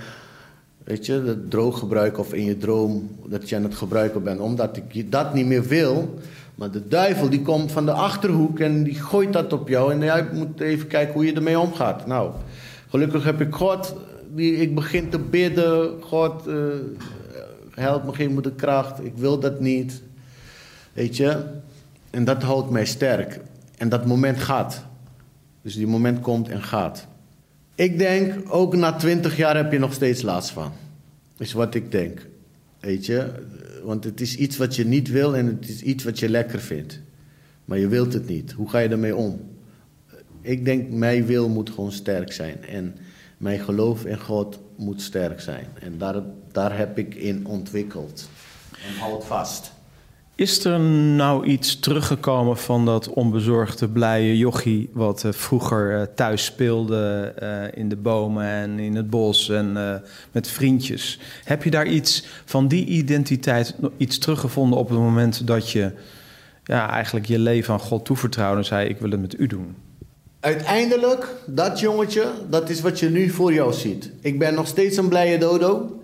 weet 0.84 1.06
je, 1.06 1.22
dat 1.24 1.50
drooggebruik 1.50 2.18
of 2.18 2.34
in 2.34 2.44
je 2.44 2.56
droom 2.56 3.10
dat 3.26 3.48
je 3.48 3.56
aan 3.56 3.62
het 3.62 3.74
gebruiken 3.74 4.22
bent. 4.22 4.40
Omdat 4.40 4.76
ik 4.76 5.12
dat 5.12 5.34
niet 5.34 5.46
meer 5.46 5.64
wil. 5.64 6.18
Maar 6.54 6.70
de 6.70 6.88
duivel 6.88 7.28
die 7.28 7.42
komt 7.42 7.72
van 7.72 7.84
de 7.84 7.92
achterhoek 7.92 8.60
en 8.60 8.82
die 8.82 8.94
gooit 8.94 9.32
dat 9.32 9.52
op 9.52 9.68
jou. 9.68 9.92
En 9.92 10.00
jij 10.00 10.28
moet 10.32 10.60
even 10.60 10.86
kijken 10.86 11.14
hoe 11.14 11.26
je 11.26 11.34
ermee 11.34 11.58
omgaat. 11.58 12.06
Nou, 12.06 12.30
gelukkig 12.88 13.24
heb 13.24 13.40
ik 13.40 13.54
God. 13.54 13.94
Die, 14.34 14.56
ik 14.56 14.74
begin 14.74 15.08
te 15.08 15.18
bidden. 15.18 16.02
God, 16.02 16.46
eh, 16.46 16.54
help 17.82 18.04
me, 18.04 18.12
geef 18.14 18.30
me 18.30 18.54
kracht. 18.54 19.04
Ik 19.04 19.12
wil 19.16 19.38
dat 19.38 19.60
niet. 19.60 20.02
Weet 20.92 21.16
je? 21.16 21.44
En 22.10 22.24
dat 22.24 22.42
houdt 22.42 22.70
mij 22.70 22.84
sterk. 22.84 23.40
En 23.78 23.88
dat 23.88 24.06
moment 24.06 24.38
gaat. 24.38 24.84
Dus 25.62 25.74
die 25.74 25.86
moment 25.86 26.20
komt 26.20 26.48
en 26.48 26.62
gaat. 26.62 27.06
Ik 27.74 27.98
denk, 27.98 28.54
ook 28.54 28.76
na 28.76 28.92
twintig 28.92 29.36
jaar 29.36 29.56
heb 29.56 29.72
je 29.72 29.78
nog 29.78 29.92
steeds 29.92 30.22
last 30.22 30.50
van. 30.50 30.72
Is 31.38 31.52
wat 31.52 31.74
ik 31.74 31.90
denk. 31.90 32.26
Weet 32.80 33.06
je? 33.06 33.32
Want 33.84 34.04
het 34.04 34.20
is 34.20 34.36
iets 34.36 34.56
wat 34.56 34.76
je 34.76 34.84
niet 34.84 35.10
wil 35.10 35.36
en 35.36 35.46
het 35.46 35.68
is 35.68 35.82
iets 35.82 36.04
wat 36.04 36.18
je 36.18 36.28
lekker 36.28 36.60
vindt. 36.60 37.00
Maar 37.64 37.78
je 37.78 37.88
wilt 37.88 38.12
het 38.12 38.28
niet. 38.28 38.52
Hoe 38.52 38.68
ga 38.68 38.78
je 38.78 38.88
ermee 38.88 39.16
om? 39.16 39.40
Ik 40.40 40.64
denk, 40.64 40.90
mijn 40.90 41.26
wil 41.26 41.48
moet 41.48 41.70
gewoon 41.70 41.92
sterk 41.92 42.32
zijn. 42.32 42.64
En 42.64 42.96
mijn 43.38 43.60
geloof 43.60 44.04
in 44.04 44.20
God 44.20 44.58
moet 44.76 45.02
sterk 45.02 45.40
zijn. 45.40 45.66
En 45.80 45.98
daar, 45.98 46.22
daar 46.52 46.76
heb 46.76 46.98
ik 46.98 47.14
in 47.14 47.46
ontwikkeld. 47.46 48.28
En 48.86 49.00
houd 49.00 49.24
vast. 49.24 49.74
Is 50.36 50.64
er 50.64 50.80
nou 50.80 51.46
iets 51.46 51.78
teruggekomen 51.78 52.56
van 52.56 52.84
dat 52.84 53.08
onbezorgde, 53.08 53.88
blije 53.88 54.38
jochie... 54.38 54.90
wat 54.92 55.24
eh, 55.24 55.32
vroeger 55.32 56.00
eh, 56.00 56.06
thuis 56.14 56.44
speelde 56.44 57.32
eh, 57.36 57.78
in 57.80 57.88
de 57.88 57.96
bomen 57.96 58.46
en 58.46 58.78
in 58.78 58.96
het 58.96 59.10
bos 59.10 59.48
en 59.48 60.02
met 60.32 60.48
vriendjes? 60.48 61.18
Heb 61.44 61.62
je 61.62 61.70
daar 61.70 61.86
iets 61.86 62.26
van 62.44 62.68
die 62.68 62.86
identiteit, 62.86 63.74
iets 63.96 64.18
teruggevonden 64.18 64.78
op 64.78 64.88
het 64.88 64.98
moment 64.98 65.46
dat 65.46 65.70
je... 65.70 65.92
Ja, 66.64 66.90
eigenlijk 66.90 67.26
je 67.26 67.38
leven 67.38 67.72
aan 67.72 67.80
God 67.80 68.04
toevertrouwde 68.04 68.58
en 68.58 68.64
zei: 68.64 68.88
Ik 68.88 68.98
wil 68.98 69.10
het 69.10 69.20
met 69.20 69.38
u 69.38 69.46
doen. 69.46 69.74
Uiteindelijk, 70.40 71.34
dat 71.46 71.80
jongetje, 71.80 72.32
dat 72.48 72.70
is 72.70 72.80
wat 72.80 72.98
je 72.98 73.10
nu 73.10 73.28
voor 73.28 73.52
jou 73.52 73.72
ziet. 73.72 74.10
Ik 74.20 74.38
ben 74.38 74.54
nog 74.54 74.66
steeds 74.66 74.96
een 74.96 75.08
blije 75.08 75.38
dodo. 75.38 76.00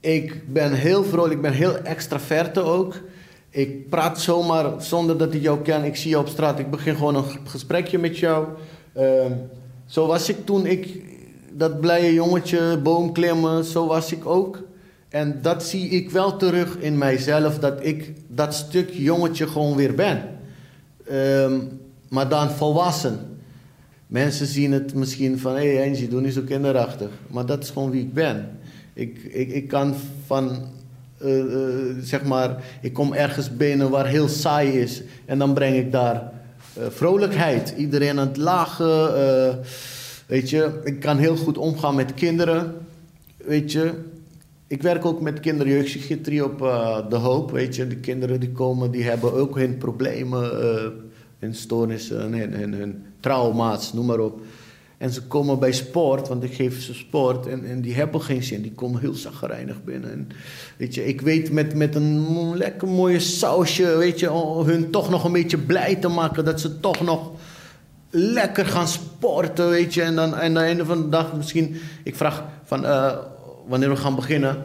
Ik 0.00 0.52
ben 0.52 0.72
heel 0.72 1.04
vrolijk, 1.04 1.34
ik 1.34 1.40
ben 1.40 1.52
heel 1.52 1.76
extraverte 1.76 2.60
ook. 2.60 2.94
Ik 3.50 3.88
praat 3.88 4.20
zomaar 4.20 4.82
zonder 4.82 5.18
dat 5.18 5.34
ik 5.34 5.42
jou 5.42 5.60
ken. 5.62 5.84
Ik 5.84 5.96
zie 5.96 6.10
je 6.10 6.18
op 6.18 6.28
straat, 6.28 6.58
ik 6.58 6.70
begin 6.70 6.96
gewoon 6.96 7.14
een 7.14 7.24
gesprekje 7.44 7.98
met 7.98 8.18
jou. 8.18 8.46
Ehm, 8.92 9.32
zo 9.86 10.06
was 10.06 10.28
ik 10.28 10.46
toen 10.46 10.66
ik, 10.66 11.02
dat 11.52 11.80
blije 11.80 12.12
jongetje, 12.12 12.78
boomklimmen, 12.82 13.64
zo 13.64 13.86
was 13.86 14.12
ik 14.12 14.26
ook. 14.26 14.62
En 15.08 15.38
dat 15.42 15.62
zie 15.62 15.88
ik 15.88 16.10
wel 16.10 16.36
terug 16.36 16.76
in 16.78 16.98
mijzelf, 16.98 17.58
dat 17.58 17.84
ik 17.84 18.12
dat 18.28 18.54
stuk 18.54 18.90
jongetje 18.90 19.48
gewoon 19.48 19.76
weer 19.76 19.94
ben. 19.94 20.22
Ehm, 21.06 21.60
maar 22.08 22.28
dan 22.28 22.50
volwassen. 22.50 23.29
Mensen 24.10 24.46
zien 24.46 24.72
het 24.72 24.94
misschien 24.94 25.38
van, 25.38 25.56
hé 25.56 25.74
hey 25.74 25.88
Angie, 25.88 26.08
doe 26.08 26.20
niet 26.20 26.32
zo 26.32 26.42
kinderachtig. 26.42 27.08
Maar 27.26 27.46
dat 27.46 27.62
is 27.62 27.70
gewoon 27.70 27.90
wie 27.90 28.00
ik 28.00 28.14
ben. 28.14 28.58
Ik, 28.92 29.18
ik, 29.18 29.48
ik 29.48 29.68
kan 29.68 29.94
van, 30.26 30.66
eh, 31.18 31.40
eh, 31.40 31.96
zeg 32.02 32.24
maar, 32.24 32.64
ik 32.80 32.92
kom 32.92 33.12
ergens 33.12 33.56
binnen 33.56 33.90
waar 33.90 34.06
heel 34.06 34.28
saai 34.28 34.80
is. 34.80 35.02
En 35.24 35.38
dan 35.38 35.54
breng 35.54 35.76
ik 35.76 35.92
daar 35.92 36.32
eh, 36.74 36.82
vrolijkheid. 36.88 37.74
Iedereen 37.76 38.18
aan 38.18 38.28
het 38.28 38.36
lachen. 38.36 39.60
weet 40.26 40.50
je, 40.50 40.80
ik 40.84 41.00
kan 41.00 41.18
heel 41.18 41.36
goed 41.36 41.58
omgaan 41.58 41.94
met 41.94 42.14
kinderen. 42.14 42.74
Weet 43.36 43.72
je, 43.72 43.92
ik 44.66 44.82
werk 44.82 45.04
ook 45.04 45.20
met 45.20 45.40
kinderjeugdpsychiatrie 45.40 46.44
op 46.44 46.58
De 47.10 47.16
Hoop. 47.16 47.50
Weet 47.50 47.76
je, 47.76 47.86
de 47.86 47.96
kinderen 47.96 48.40
die 48.40 48.52
komen, 48.52 48.90
die 48.90 49.02
hebben 49.02 49.32
ook 49.32 49.56
hun 49.56 49.76
problemen, 49.76 50.50
hun 51.38 51.54
stoornissen, 51.54 52.32
hun, 52.32 52.52
hun, 52.52 52.72
hun 52.72 53.04
trauma's, 53.20 53.92
noem 53.92 54.06
maar 54.06 54.18
op. 54.18 54.40
En 54.98 55.10
ze 55.10 55.22
komen 55.22 55.58
bij 55.58 55.72
sport, 55.72 56.28
want 56.28 56.44
ik 56.44 56.54
geef 56.54 56.82
ze 56.82 56.94
sport, 56.94 57.46
en, 57.46 57.64
en 57.64 57.80
die 57.80 57.94
hebben 57.94 58.22
geen 58.22 58.42
zin. 58.42 58.62
Die 58.62 58.72
komen 58.72 59.00
heel 59.00 59.14
zagrijnig 59.14 59.84
binnen. 59.84 60.10
En, 60.10 60.28
weet 60.76 60.94
je, 60.94 61.06
ik 61.06 61.20
weet 61.20 61.52
met, 61.52 61.74
met 61.74 61.94
een 61.94 62.56
lekker 62.56 62.88
mooie 62.88 63.18
sausje, 63.18 63.96
weet 63.96 64.20
je, 64.20 64.32
om 64.32 64.66
hun 64.66 64.90
toch 64.90 65.10
nog 65.10 65.24
een 65.24 65.32
beetje 65.32 65.58
blij 65.58 65.96
te 65.96 66.08
maken. 66.08 66.44
Dat 66.44 66.60
ze 66.60 66.80
toch 66.80 67.00
nog 67.00 67.30
lekker 68.10 68.66
gaan 68.66 68.88
sporten, 68.88 69.68
weet 69.68 69.94
je. 69.94 70.02
En 70.02 70.14
dan 70.14 70.34
aan 70.34 70.54
het 70.54 70.64
einde 70.64 70.84
van 70.84 71.02
de 71.02 71.08
dag 71.08 71.36
misschien... 71.36 71.76
Ik 72.04 72.16
vraag 72.16 72.44
van, 72.64 72.86
eh, 72.86 73.16
wanneer 73.68 73.88
we 73.90 73.96
gaan 73.96 74.14
beginnen... 74.14 74.56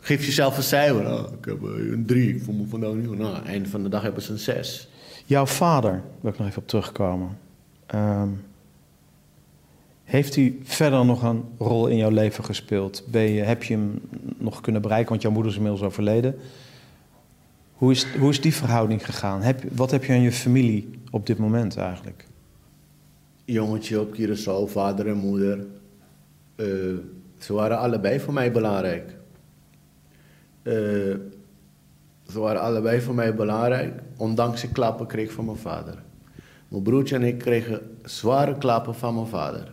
Geef 0.00 0.24
jezelf 0.24 0.56
een 0.56 0.62
cijfer. 0.62 1.12
Oh, 1.12 1.32
ik 1.38 1.44
heb 1.44 1.62
eh, 1.62 1.92
een 1.92 2.06
drie, 2.06 2.34
ik 2.34 2.42
voel 2.42 2.54
me 2.54 2.66
vandaag 2.66 2.92
niet. 2.92 3.18
Nou, 3.18 3.44
einde 3.46 3.68
van 3.68 3.82
de 3.82 3.88
dag 3.88 4.02
hebben 4.02 4.22
ze 4.22 4.32
een 4.32 4.38
zes. 4.38 4.88
Jouw 5.24 5.46
vader, 5.46 6.02
wil 6.20 6.30
ik 6.30 6.38
nog 6.38 6.48
even 6.48 6.62
op 6.62 6.68
terugkomen. 6.68 7.38
Ehm, 7.90 8.28
heeft 10.04 10.34
hij 10.34 10.58
verder 10.62 11.04
nog 11.04 11.22
een 11.22 11.44
rol 11.58 11.86
in 11.86 11.96
jouw 11.96 12.10
leven 12.10 12.44
gespeeld? 12.44 13.04
Ben 13.10 13.46
heb 13.46 13.62
je 13.62 13.74
hem 13.74 14.00
nog 14.38 14.60
kunnen 14.60 14.82
bereiken? 14.82 15.08
Want 15.10 15.22
jouw 15.22 15.30
moeder 15.30 15.50
is 15.50 15.56
inmiddels 15.56 15.84
overleden. 15.84 16.34
Hoe 17.72 17.90
is, 17.90 18.14
hoe 18.14 18.30
is 18.30 18.40
die 18.40 18.54
verhouding 18.54 19.04
gegaan? 19.04 19.42
Heb, 19.42 19.62
wat 19.74 19.90
heb 19.90 20.04
je 20.04 20.12
aan 20.12 20.20
je 20.20 20.32
familie 20.32 20.90
op 21.10 21.26
dit 21.26 21.38
moment 21.38 21.76
eigenlijk? 21.76 22.26
Jongetje 23.44 24.00
op 24.00 24.16
Curaçao, 24.16 24.70
vader 24.70 25.08
en 25.08 25.16
moeder. 25.16 25.66
Eh, 26.56 26.66
ze 27.38 27.52
waren 27.52 27.78
allebei 27.78 28.20
voor 28.20 28.32
mij 28.32 28.52
belangrijk. 28.52 29.16
Eh, 30.62 30.72
ze 32.26 32.38
waren 32.38 32.60
allebei 32.60 33.00
voor 33.00 33.14
mij 33.14 33.34
belangrijk, 33.34 34.02
ondanks 34.16 34.64
ik 34.64 34.72
klappen 34.72 35.06
kreeg 35.06 35.32
van 35.32 35.44
mijn 35.44 35.56
vader. 35.56 36.02
Mijn 36.70 36.82
broertje 36.82 37.14
en 37.14 37.22
ik 37.22 37.38
kregen 37.38 37.80
zware 38.04 38.58
klappen 38.58 38.94
van 38.94 39.14
mijn 39.14 39.26
vader. 39.26 39.72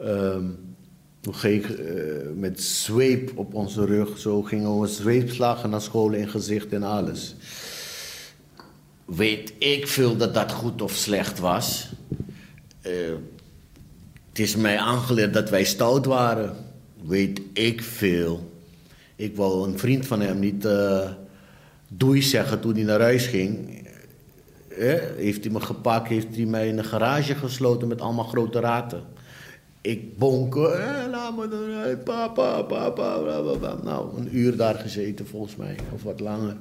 Um, 0.00 0.58
we 1.20 1.32
gingen 1.32 1.96
uh, 1.96 2.40
met 2.40 2.62
zweep 2.62 3.32
op 3.34 3.54
onze 3.54 3.84
rug, 3.84 4.18
zo 4.18 4.42
gingen 4.42 4.80
we 4.80 4.86
zweepslagen 4.86 5.70
naar 5.70 5.80
school 5.80 6.12
in 6.12 6.28
gezicht 6.28 6.72
en 6.72 6.82
alles. 6.82 7.34
Weet 9.04 9.52
ik 9.58 9.88
veel 9.88 10.16
dat 10.16 10.34
dat 10.34 10.52
goed 10.52 10.82
of 10.82 10.92
slecht 10.92 11.38
was. 11.38 11.92
Uh, 12.86 12.92
het 14.28 14.38
is 14.38 14.56
mij 14.56 14.78
aangeleerd 14.78 15.34
dat 15.34 15.50
wij 15.50 15.64
stout 15.64 16.06
waren. 16.06 16.56
Weet 17.04 17.40
ik 17.52 17.82
veel. 17.82 18.52
Ik 19.16 19.36
wou 19.36 19.68
een 19.68 19.78
vriend 19.78 20.06
van 20.06 20.20
hem 20.20 20.38
niet 20.38 20.64
uh, 20.64 21.10
doei 21.88 22.22
zeggen 22.22 22.60
toen 22.60 22.74
hij 22.74 22.82
naar 22.82 23.00
huis 23.00 23.26
ging. 23.26 23.81
Heeft 25.16 25.44
hij 25.44 25.52
me 25.52 25.60
gepakt, 25.60 26.08
heeft 26.08 26.36
hij 26.36 26.44
mij 26.44 26.68
in 26.68 26.78
een 26.78 26.84
garage 26.84 27.34
gesloten 27.34 27.88
met 27.88 28.00
allemaal 28.00 28.24
grote 28.24 28.60
raten. 28.60 29.02
Ik 29.80 30.18
bonken, 30.18 30.82
eh, 30.82 31.10
laat 31.10 31.36
me 31.36 31.48
eruit, 31.66 32.04
papa, 32.04 32.62
papa, 32.62 33.18
bla. 33.58 33.76
Nou, 33.82 34.18
een 34.18 34.36
uur 34.36 34.56
daar 34.56 34.74
gezeten 34.74 35.26
volgens 35.26 35.56
mij, 35.56 35.76
of 35.94 36.02
wat 36.02 36.20
langer. 36.20 36.56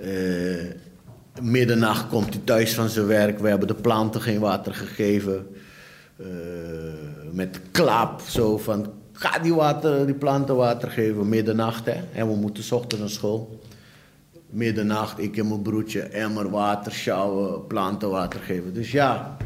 Uh, 0.00 0.70
middernacht 1.40 2.08
komt 2.08 2.28
hij 2.28 2.42
thuis 2.44 2.74
van 2.74 2.88
zijn 2.88 3.06
werk. 3.06 3.38
We 3.38 3.48
hebben 3.48 3.68
de 3.68 3.74
planten 3.74 4.20
geen 4.20 4.40
water 4.40 4.74
gegeven. 4.74 5.46
Uh, 6.16 6.26
met 7.32 7.60
klaap, 7.70 8.20
zo 8.20 8.58
van, 8.58 8.92
ga 9.12 9.38
die, 9.38 9.54
water, 9.54 10.06
die 10.06 10.14
planten 10.14 10.56
water 10.56 10.90
geven. 10.90 11.28
Middernacht, 11.28 11.86
hè. 11.86 12.00
En 12.12 12.28
we 12.28 12.34
moeten 12.34 12.74
ochtends 12.76 12.98
naar 12.98 13.10
school. 13.10 13.60
Middernacht, 14.52 15.18
ik 15.18 15.36
en 15.36 15.48
mijn 15.48 15.62
broertje, 15.62 16.00
emmer 16.00 16.50
water 16.50 16.92
sjouwen, 16.92 17.66
planten 17.66 18.10
water 18.10 18.40
geven. 18.40 18.74
Dus 18.74 18.92
ja, 18.92 19.36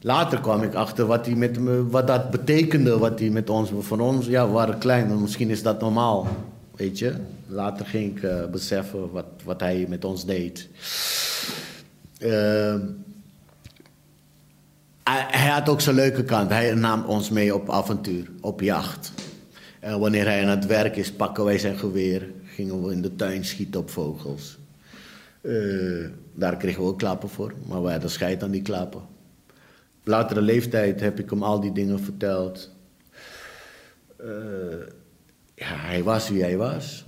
Later 0.00 0.40
kwam 0.40 0.62
ik 0.62 0.74
achter 0.74 1.06
wat, 1.06 1.26
hij 1.26 1.34
met 1.34 1.58
me, 1.58 1.88
wat 1.88 2.06
dat 2.06 2.30
betekende, 2.30 2.98
wat 2.98 3.18
hij 3.18 3.28
met 3.28 3.50
ons, 3.50 3.70
van 3.80 4.00
ons, 4.00 4.26
ja, 4.26 4.46
we 4.46 4.52
waren 4.52 4.78
klein, 4.78 5.20
misschien 5.20 5.50
is 5.50 5.62
dat 5.62 5.80
normaal, 5.80 6.28
weet 6.76 6.98
je. 6.98 7.14
Later 7.46 7.86
ging 7.86 8.16
ik 8.16 8.22
uh, 8.22 8.46
beseffen 8.50 9.10
wat, 9.10 9.26
wat 9.44 9.60
hij 9.60 9.86
met 9.88 10.04
ons 10.04 10.24
deed. 10.24 10.68
Hij, 15.02 15.26
hij 15.28 15.50
had 15.50 15.68
ook 15.68 15.80
zijn 15.80 15.94
leuke 15.94 16.24
kant. 16.24 16.50
Hij 16.50 16.74
nam 16.74 17.04
ons 17.04 17.30
mee 17.30 17.54
op 17.54 17.70
avontuur, 17.70 18.30
op 18.40 18.60
jacht. 18.60 19.12
En 19.80 20.00
wanneer 20.00 20.24
hij 20.24 20.42
aan 20.42 20.48
het 20.48 20.66
werk 20.66 20.96
is, 20.96 21.12
pakken 21.12 21.44
wij 21.44 21.58
zijn 21.58 21.78
geweer. 21.78 22.30
Gingen 22.54 22.84
we 22.84 22.92
in 22.92 23.02
de 23.02 23.16
tuin 23.16 23.44
schieten 23.44 23.80
op 23.80 23.90
vogels. 23.90 24.58
Uh, 25.40 26.08
daar 26.34 26.56
kregen 26.56 26.82
we 26.82 26.88
ook 26.88 26.98
klappen 26.98 27.28
voor, 27.28 27.54
maar 27.66 27.82
wij 27.82 27.92
hadden 27.92 28.10
scheid 28.10 28.42
aan 28.42 28.50
die 28.50 28.62
klappen 28.62 29.02
latere 30.04 30.40
leeftijd 30.40 31.00
heb 31.00 31.18
ik 31.18 31.30
hem 31.30 31.42
al 31.42 31.60
die 31.60 31.72
dingen 31.72 32.00
verteld. 32.00 32.70
Uh, 34.20 34.86
ja, 35.54 35.76
hij 35.76 36.02
was 36.02 36.28
wie 36.28 36.42
hij 36.42 36.56
was. 36.56 37.04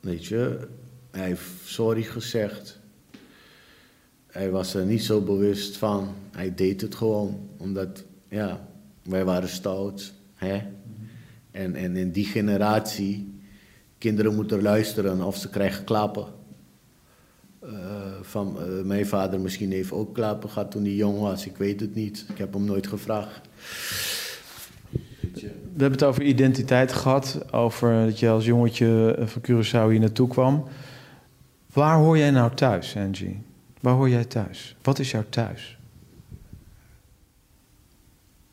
Weet 0.00 0.24
je, 0.24 0.68
hij 1.10 1.26
heeft 1.26 1.42
sorry 1.64 2.02
gezegd. 2.02 2.80
Hij 4.26 4.50
was 4.50 4.74
er 4.74 4.84
niet 4.84 5.04
zo 5.04 5.20
bewust 5.20 5.76
van. 5.76 6.14
Hij 6.30 6.54
deed 6.54 6.80
het 6.80 6.94
gewoon, 6.94 7.48
omdat, 7.56 8.04
ja, 8.28 8.68
wij 9.02 9.24
waren 9.24 9.48
stout. 9.48 10.12
Hè? 10.34 10.62
En, 11.50 11.74
en 11.74 11.96
in 11.96 12.10
die 12.10 12.24
generatie, 12.24 13.33
kinderen 14.04 14.34
moeten 14.34 14.62
luisteren 14.62 15.22
of 15.22 15.36
ze 15.36 15.48
krijgen 15.48 15.84
klappen. 15.84 16.26
Uh, 17.64 17.70
van 18.22 18.56
uh, 18.58 18.84
mijn 18.84 19.06
vader 19.06 19.40
misschien 19.40 19.72
heeft 19.72 19.92
ook 19.92 20.14
klappen 20.14 20.50
gehad 20.50 20.70
toen 20.70 20.82
hij 20.82 20.94
jong 20.94 21.18
was. 21.18 21.46
Ik 21.46 21.56
weet 21.56 21.80
het 21.80 21.94
niet. 21.94 22.26
Ik 22.28 22.38
heb 22.38 22.52
hem 22.52 22.64
nooit 22.64 22.86
gevraagd. 22.86 23.48
We 25.32 25.80
hebben 25.80 25.92
het 25.92 26.04
over 26.04 26.22
identiteit 26.22 26.92
gehad. 26.92 27.52
Over 27.52 28.04
dat 28.04 28.18
je 28.18 28.28
als 28.28 28.44
jongetje 28.44 29.16
van 29.24 29.42
Curaçao 29.42 29.90
hier 29.90 30.00
naartoe 30.00 30.28
kwam. 30.28 30.64
Waar 31.72 31.98
hoor 31.98 32.18
jij 32.18 32.30
nou 32.30 32.54
thuis, 32.54 32.96
Angie? 32.96 33.42
Waar 33.80 33.94
hoor 33.94 34.08
jij 34.08 34.24
thuis? 34.24 34.76
Wat 34.82 34.98
is 34.98 35.10
jouw 35.10 35.24
thuis? 35.28 35.78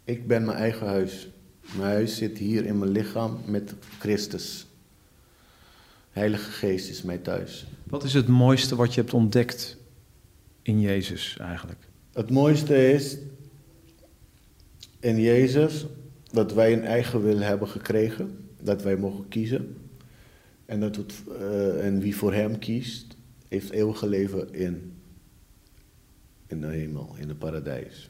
Ik 0.03 0.27
ben 0.27 0.45
mijn 0.45 0.57
eigen 0.57 0.87
huis. 0.87 1.29
Mijn 1.77 1.89
huis 1.89 2.17
zit 2.17 2.37
hier 2.37 2.65
in 2.65 2.79
mijn 2.79 2.91
lichaam 2.91 3.37
met 3.45 3.73
Christus. 3.99 4.65
Heilige 6.11 6.51
Geest 6.51 6.89
is 6.89 7.01
mij 7.01 7.17
thuis. 7.17 7.65
Wat 7.83 8.03
is 8.03 8.13
het 8.13 8.27
mooiste 8.27 8.75
wat 8.75 8.93
je 8.93 9.01
hebt 9.01 9.13
ontdekt 9.13 9.77
in 10.61 10.81
Jezus 10.81 11.37
eigenlijk? 11.37 11.87
Het 12.13 12.29
mooiste 12.29 12.91
is 12.91 13.17
in 14.99 15.19
Jezus 15.21 15.85
dat 16.31 16.53
wij 16.53 16.73
een 16.73 16.83
eigen 16.83 17.23
wil 17.23 17.39
hebben 17.39 17.67
gekregen, 17.67 18.47
dat 18.61 18.81
wij 18.81 18.97
mogen 18.97 19.27
kiezen. 19.27 19.77
En, 20.65 20.79
dat 20.79 20.95
het, 20.95 21.13
uh, 21.29 21.85
en 21.85 21.99
wie 21.99 22.15
voor 22.15 22.33
Hem 22.33 22.59
kiest, 22.59 23.15
heeft 23.47 23.69
eeuwige 23.69 24.07
leven 24.07 24.53
in, 24.53 24.93
in 26.47 26.61
de 26.61 26.67
hemel, 26.67 27.15
in 27.17 27.27
het 27.27 27.39
paradijs. 27.39 28.09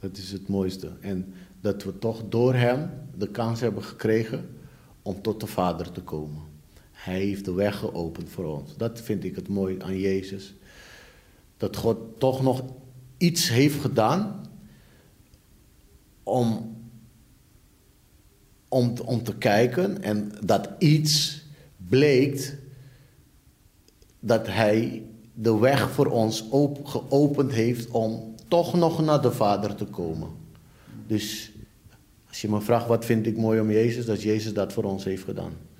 Dat 0.00 0.16
is 0.16 0.32
het 0.32 0.48
mooiste. 0.48 0.92
En 1.00 1.34
dat 1.60 1.82
we 1.82 1.98
toch 1.98 2.28
door 2.28 2.54
Hem 2.54 2.90
de 3.18 3.30
kans 3.30 3.60
hebben 3.60 3.82
gekregen 3.82 4.48
om 5.02 5.22
tot 5.22 5.40
de 5.40 5.46
Vader 5.46 5.92
te 5.92 6.02
komen. 6.02 6.53
Hij 7.04 7.20
heeft 7.20 7.44
de 7.44 7.52
weg 7.52 7.78
geopend 7.78 8.28
voor 8.28 8.44
ons. 8.44 8.76
Dat 8.76 9.00
vind 9.00 9.24
ik 9.24 9.36
het 9.36 9.48
mooi 9.48 9.76
aan 9.80 9.98
Jezus. 9.98 10.54
Dat 11.56 11.76
God 11.76 11.98
toch 12.18 12.42
nog 12.42 12.64
iets 13.16 13.48
heeft 13.48 13.80
gedaan 13.80 14.46
om, 16.22 16.76
om, 18.68 18.94
om 19.04 19.22
te 19.22 19.36
kijken 19.36 20.02
en 20.02 20.32
dat 20.44 20.68
iets 20.78 21.42
bleek 21.88 22.58
dat 24.20 24.46
Hij 24.46 25.02
de 25.34 25.58
weg 25.58 25.90
voor 25.90 26.06
ons 26.06 26.48
op, 26.48 26.84
geopend 26.86 27.52
heeft 27.52 27.90
om 27.90 28.34
toch 28.48 28.74
nog 28.74 29.04
naar 29.04 29.22
de 29.22 29.32
Vader 29.32 29.74
te 29.74 29.84
komen. 29.84 30.28
Dus 31.06 31.52
als 32.28 32.40
je 32.40 32.48
me 32.48 32.60
vraagt 32.60 32.86
wat 32.86 33.04
vind 33.04 33.26
ik 33.26 33.36
mooi 33.36 33.60
om 33.60 33.70
Jezus, 33.70 34.06
dat 34.06 34.22
Jezus 34.22 34.52
dat 34.52 34.72
voor 34.72 34.84
ons 34.84 35.04
heeft 35.04 35.24
gedaan. 35.24 35.72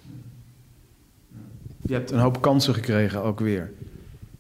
Je 1.87 1.95
hebt 1.95 2.11
een 2.11 2.19
hoop 2.19 2.41
kansen 2.41 2.75
gekregen 2.75 3.23
ook 3.23 3.41
weer. 3.41 3.71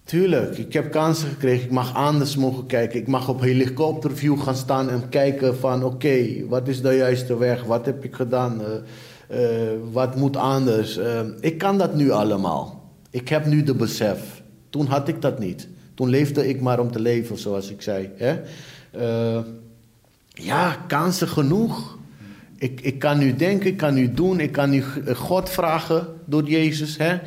Tuurlijk, 0.04 0.58
ik 0.58 0.72
heb 0.72 0.90
kansen 0.90 1.28
gekregen. 1.28 1.64
Ik 1.64 1.70
mag 1.70 1.94
anders 1.94 2.36
mogen 2.36 2.66
kijken. 2.66 3.00
Ik 3.00 3.06
mag 3.06 3.28
op 3.28 3.40
helikopterview 3.40 4.40
gaan 4.40 4.56
staan 4.56 4.90
en 4.90 5.08
kijken 5.08 5.56
van... 5.56 5.84
oké, 5.84 6.46
wat 6.48 6.68
is 6.68 6.82
de 6.82 6.94
juiste 6.94 7.38
weg? 7.38 7.64
Wat 7.64 7.86
heb 7.86 8.04
ik 8.04 8.14
gedaan? 8.14 8.60
Uh, 8.60 9.40
uh, 9.40 9.70
wat 9.92 10.16
moet 10.16 10.36
anders? 10.36 10.98
Uh, 10.98 11.20
ik 11.40 11.58
kan 11.58 11.78
dat 11.78 11.94
nu 11.94 12.10
allemaal. 12.10 12.90
Ik 13.10 13.28
heb 13.28 13.46
nu 13.46 13.62
de 13.62 13.74
besef. 13.74 14.42
Toen 14.70 14.86
had 14.86 15.08
ik 15.08 15.22
dat 15.22 15.38
niet. 15.38 15.68
Toen 15.94 16.08
leefde 16.08 16.48
ik 16.48 16.60
maar 16.60 16.80
om 16.80 16.92
te 16.92 17.00
leven, 17.00 17.38
zoals 17.38 17.70
ik 17.70 17.82
zei. 17.82 18.10
Hè? 18.16 18.40
ja, 20.28 20.76
kansen 20.86 21.28
genoeg. 21.28 21.98
Ik, 22.58 22.80
ik 22.80 22.98
kan 22.98 23.18
nu 23.18 23.36
denken, 23.36 23.66
ik 23.66 23.76
kan 23.76 23.94
nu 23.94 24.14
doen, 24.14 24.40
ik 24.40 24.52
kan 24.52 24.70
nu 24.70 24.82
God 25.14 25.50
vragen 25.50 26.06
door 26.24 26.42
Jezus. 26.42 26.96
Hè? 26.96 27.18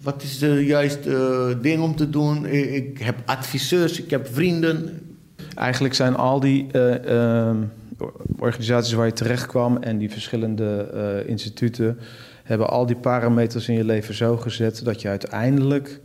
Wat 0.00 0.22
is 0.22 0.38
de 0.38 0.64
juiste 0.64 1.10
uh, 1.10 1.62
ding 1.62 1.82
om 1.82 1.96
te 1.96 2.10
doen? 2.10 2.46
Ik, 2.46 2.70
ik, 2.70 2.98
heb 2.98 3.16
adviseurs, 3.24 4.00
ik 4.02 4.10
heb 4.10 4.28
vrienden. 4.32 5.02
Eigenlijk 5.54 5.94
zijn 5.94 6.16
al 6.16 6.40
die 6.40 6.66
uh, 6.72 7.04
uh, 7.04 7.50
organisaties 8.38 8.92
waar 8.92 9.06
je 9.06 9.12
terecht 9.12 9.46
kwam 9.46 9.76
en 9.76 9.98
die 9.98 10.10
verschillende 10.10 10.90
uh, 10.94 11.28
instituten 11.28 11.98
hebben 12.42 12.68
al 12.68 12.86
die 12.86 12.96
parameters 12.96 13.68
in 13.68 13.74
je 13.74 13.84
leven 13.84 14.14
zo 14.14 14.36
gezet 14.36 14.84
dat 14.84 15.02
je 15.02 15.08
uiteindelijk 15.08 16.00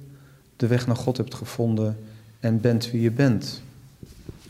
de 0.55 0.67
weg 0.67 0.87
naar 0.87 0.95
God 0.95 1.17
hebt 1.17 1.33
gevonden 1.33 1.97
en 2.39 2.61
bent 2.61 2.91
wie 2.91 3.01
je 3.01 3.11
bent? 3.11 3.61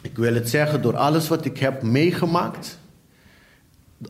Ik 0.01 0.17
wil 0.17 0.33
het 0.33 0.49
zeggen 0.49 0.81
door 0.81 0.97
alles 0.97 1.27
wat 1.27 1.45
ik 1.45 1.57
heb 1.57 1.81
meegemaakt. 1.81 2.77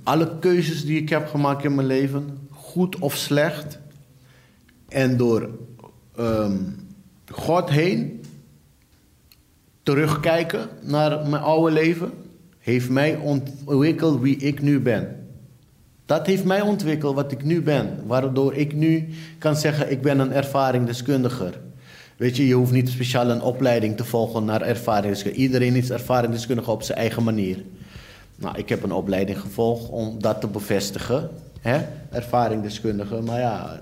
Alle 0.03 0.39
keuzes 0.39 0.85
die 0.85 1.01
ik 1.01 1.09
heb 1.09 1.27
gemaakt 1.27 1.63
in 1.63 1.75
mijn 1.75 1.87
leven, 1.87 2.47
goed 2.49 2.99
of 2.99 3.15
slecht. 3.15 3.79
En 4.87 5.17
door 5.17 5.49
ehm, 6.15 6.57
God 7.31 7.69
heen 7.69 8.23
terugkijken 9.83 10.69
naar 10.81 11.27
mijn 11.27 11.43
oude 11.43 11.71
leven, 11.71 12.11
heeft 12.59 12.89
mij 12.89 13.17
ontwikkeld 13.17 14.21
wie 14.21 14.37
ik 14.37 14.61
nu 14.61 14.79
ben. 14.79 15.27
Dat 16.05 16.25
heeft 16.25 16.43
mij 16.43 16.61
ontwikkeld 16.61 17.15
wat 17.15 17.31
ik 17.31 17.43
nu 17.43 17.61
ben. 17.61 17.97
Waardoor 18.05 18.53
ik 18.53 18.73
nu 18.73 19.09
kan 19.37 19.55
zeggen, 19.55 19.91
ik 19.91 20.01
ben 20.01 20.19
een 20.19 20.31
ervaringsdeskundige. 20.31 21.53
Weet 22.17 22.37
je, 22.37 22.47
je 22.47 22.53
hoeft 22.53 22.71
niet 22.71 22.89
speciaal 22.89 23.29
een 23.29 23.41
opleiding 23.41 23.97
te 23.97 24.03
volgen 24.03 24.45
naar 24.45 24.61
ervaringsdeskundige. 24.61 25.41
Iedereen 25.41 25.75
is 25.75 25.89
ervaringsdeskundige 25.89 26.71
op 26.71 26.83
zijn 26.83 26.97
eigen 26.97 27.23
manier. 27.23 27.63
Nou, 28.35 28.57
ik 28.57 28.69
heb 28.69 28.83
een 28.83 28.91
opleiding 28.91 29.39
gevolgd 29.39 29.89
om 29.89 30.21
dat 30.21 30.41
te 30.41 30.47
bevestigen. 30.47 31.29
Hè? 31.61 31.81
Ervaringsdeskundige, 32.11 33.21
maar 33.21 33.39
ja, 33.39 33.81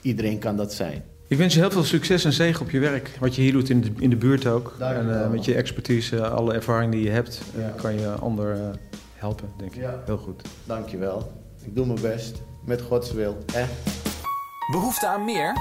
iedereen 0.00 0.38
kan 0.38 0.56
dat 0.56 0.72
zijn. 0.72 1.04
Ik 1.28 1.38
wens 1.38 1.54
je 1.54 1.60
heel 1.60 1.70
veel 1.70 1.84
succes 1.84 2.24
en 2.24 2.32
zegen 2.32 2.60
op 2.64 2.70
je 2.70 2.78
werk. 2.78 3.16
Wat 3.20 3.34
je 3.34 3.42
hier 3.42 3.52
doet 3.52 3.68
in 3.70 3.80
de, 3.80 3.90
in 3.98 4.10
de 4.10 4.16
buurt 4.16 4.46
ook. 4.46 4.74
Dank 4.78 4.96
en 4.96 5.22
eh, 5.22 5.30
met 5.30 5.44
je 5.44 5.54
expertise, 5.54 6.16
eh, 6.16 6.32
alle 6.32 6.54
ervaring 6.54 6.92
die 6.92 7.02
je 7.02 7.10
hebt, 7.10 7.40
eh, 7.54 7.60
Ja. 7.60 7.68
kan 7.76 7.94
je 8.00 8.08
ander 8.08 8.52
eh, 8.54 8.68
helpen, 9.14 9.48
denk 9.56 9.74
ik. 9.74 9.80
Ja. 9.80 10.02
Heel 10.04 10.18
goed. 10.18 10.42
Dankjewel. 10.64 11.32
Ik 11.64 11.74
doe 11.74 11.86
mijn 11.86 12.00
best. 12.00 12.42
Met 12.64 12.80
Gods 12.82 13.12
wil. 13.12 13.36
Hè? 13.52 13.64
Behoefte 14.72 15.06
aan 15.06 15.24
meer? 15.24 15.56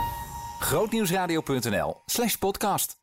Grootnieuwsradio.nl 0.60 1.96
slash 2.06 2.36
podcast. 2.36 2.98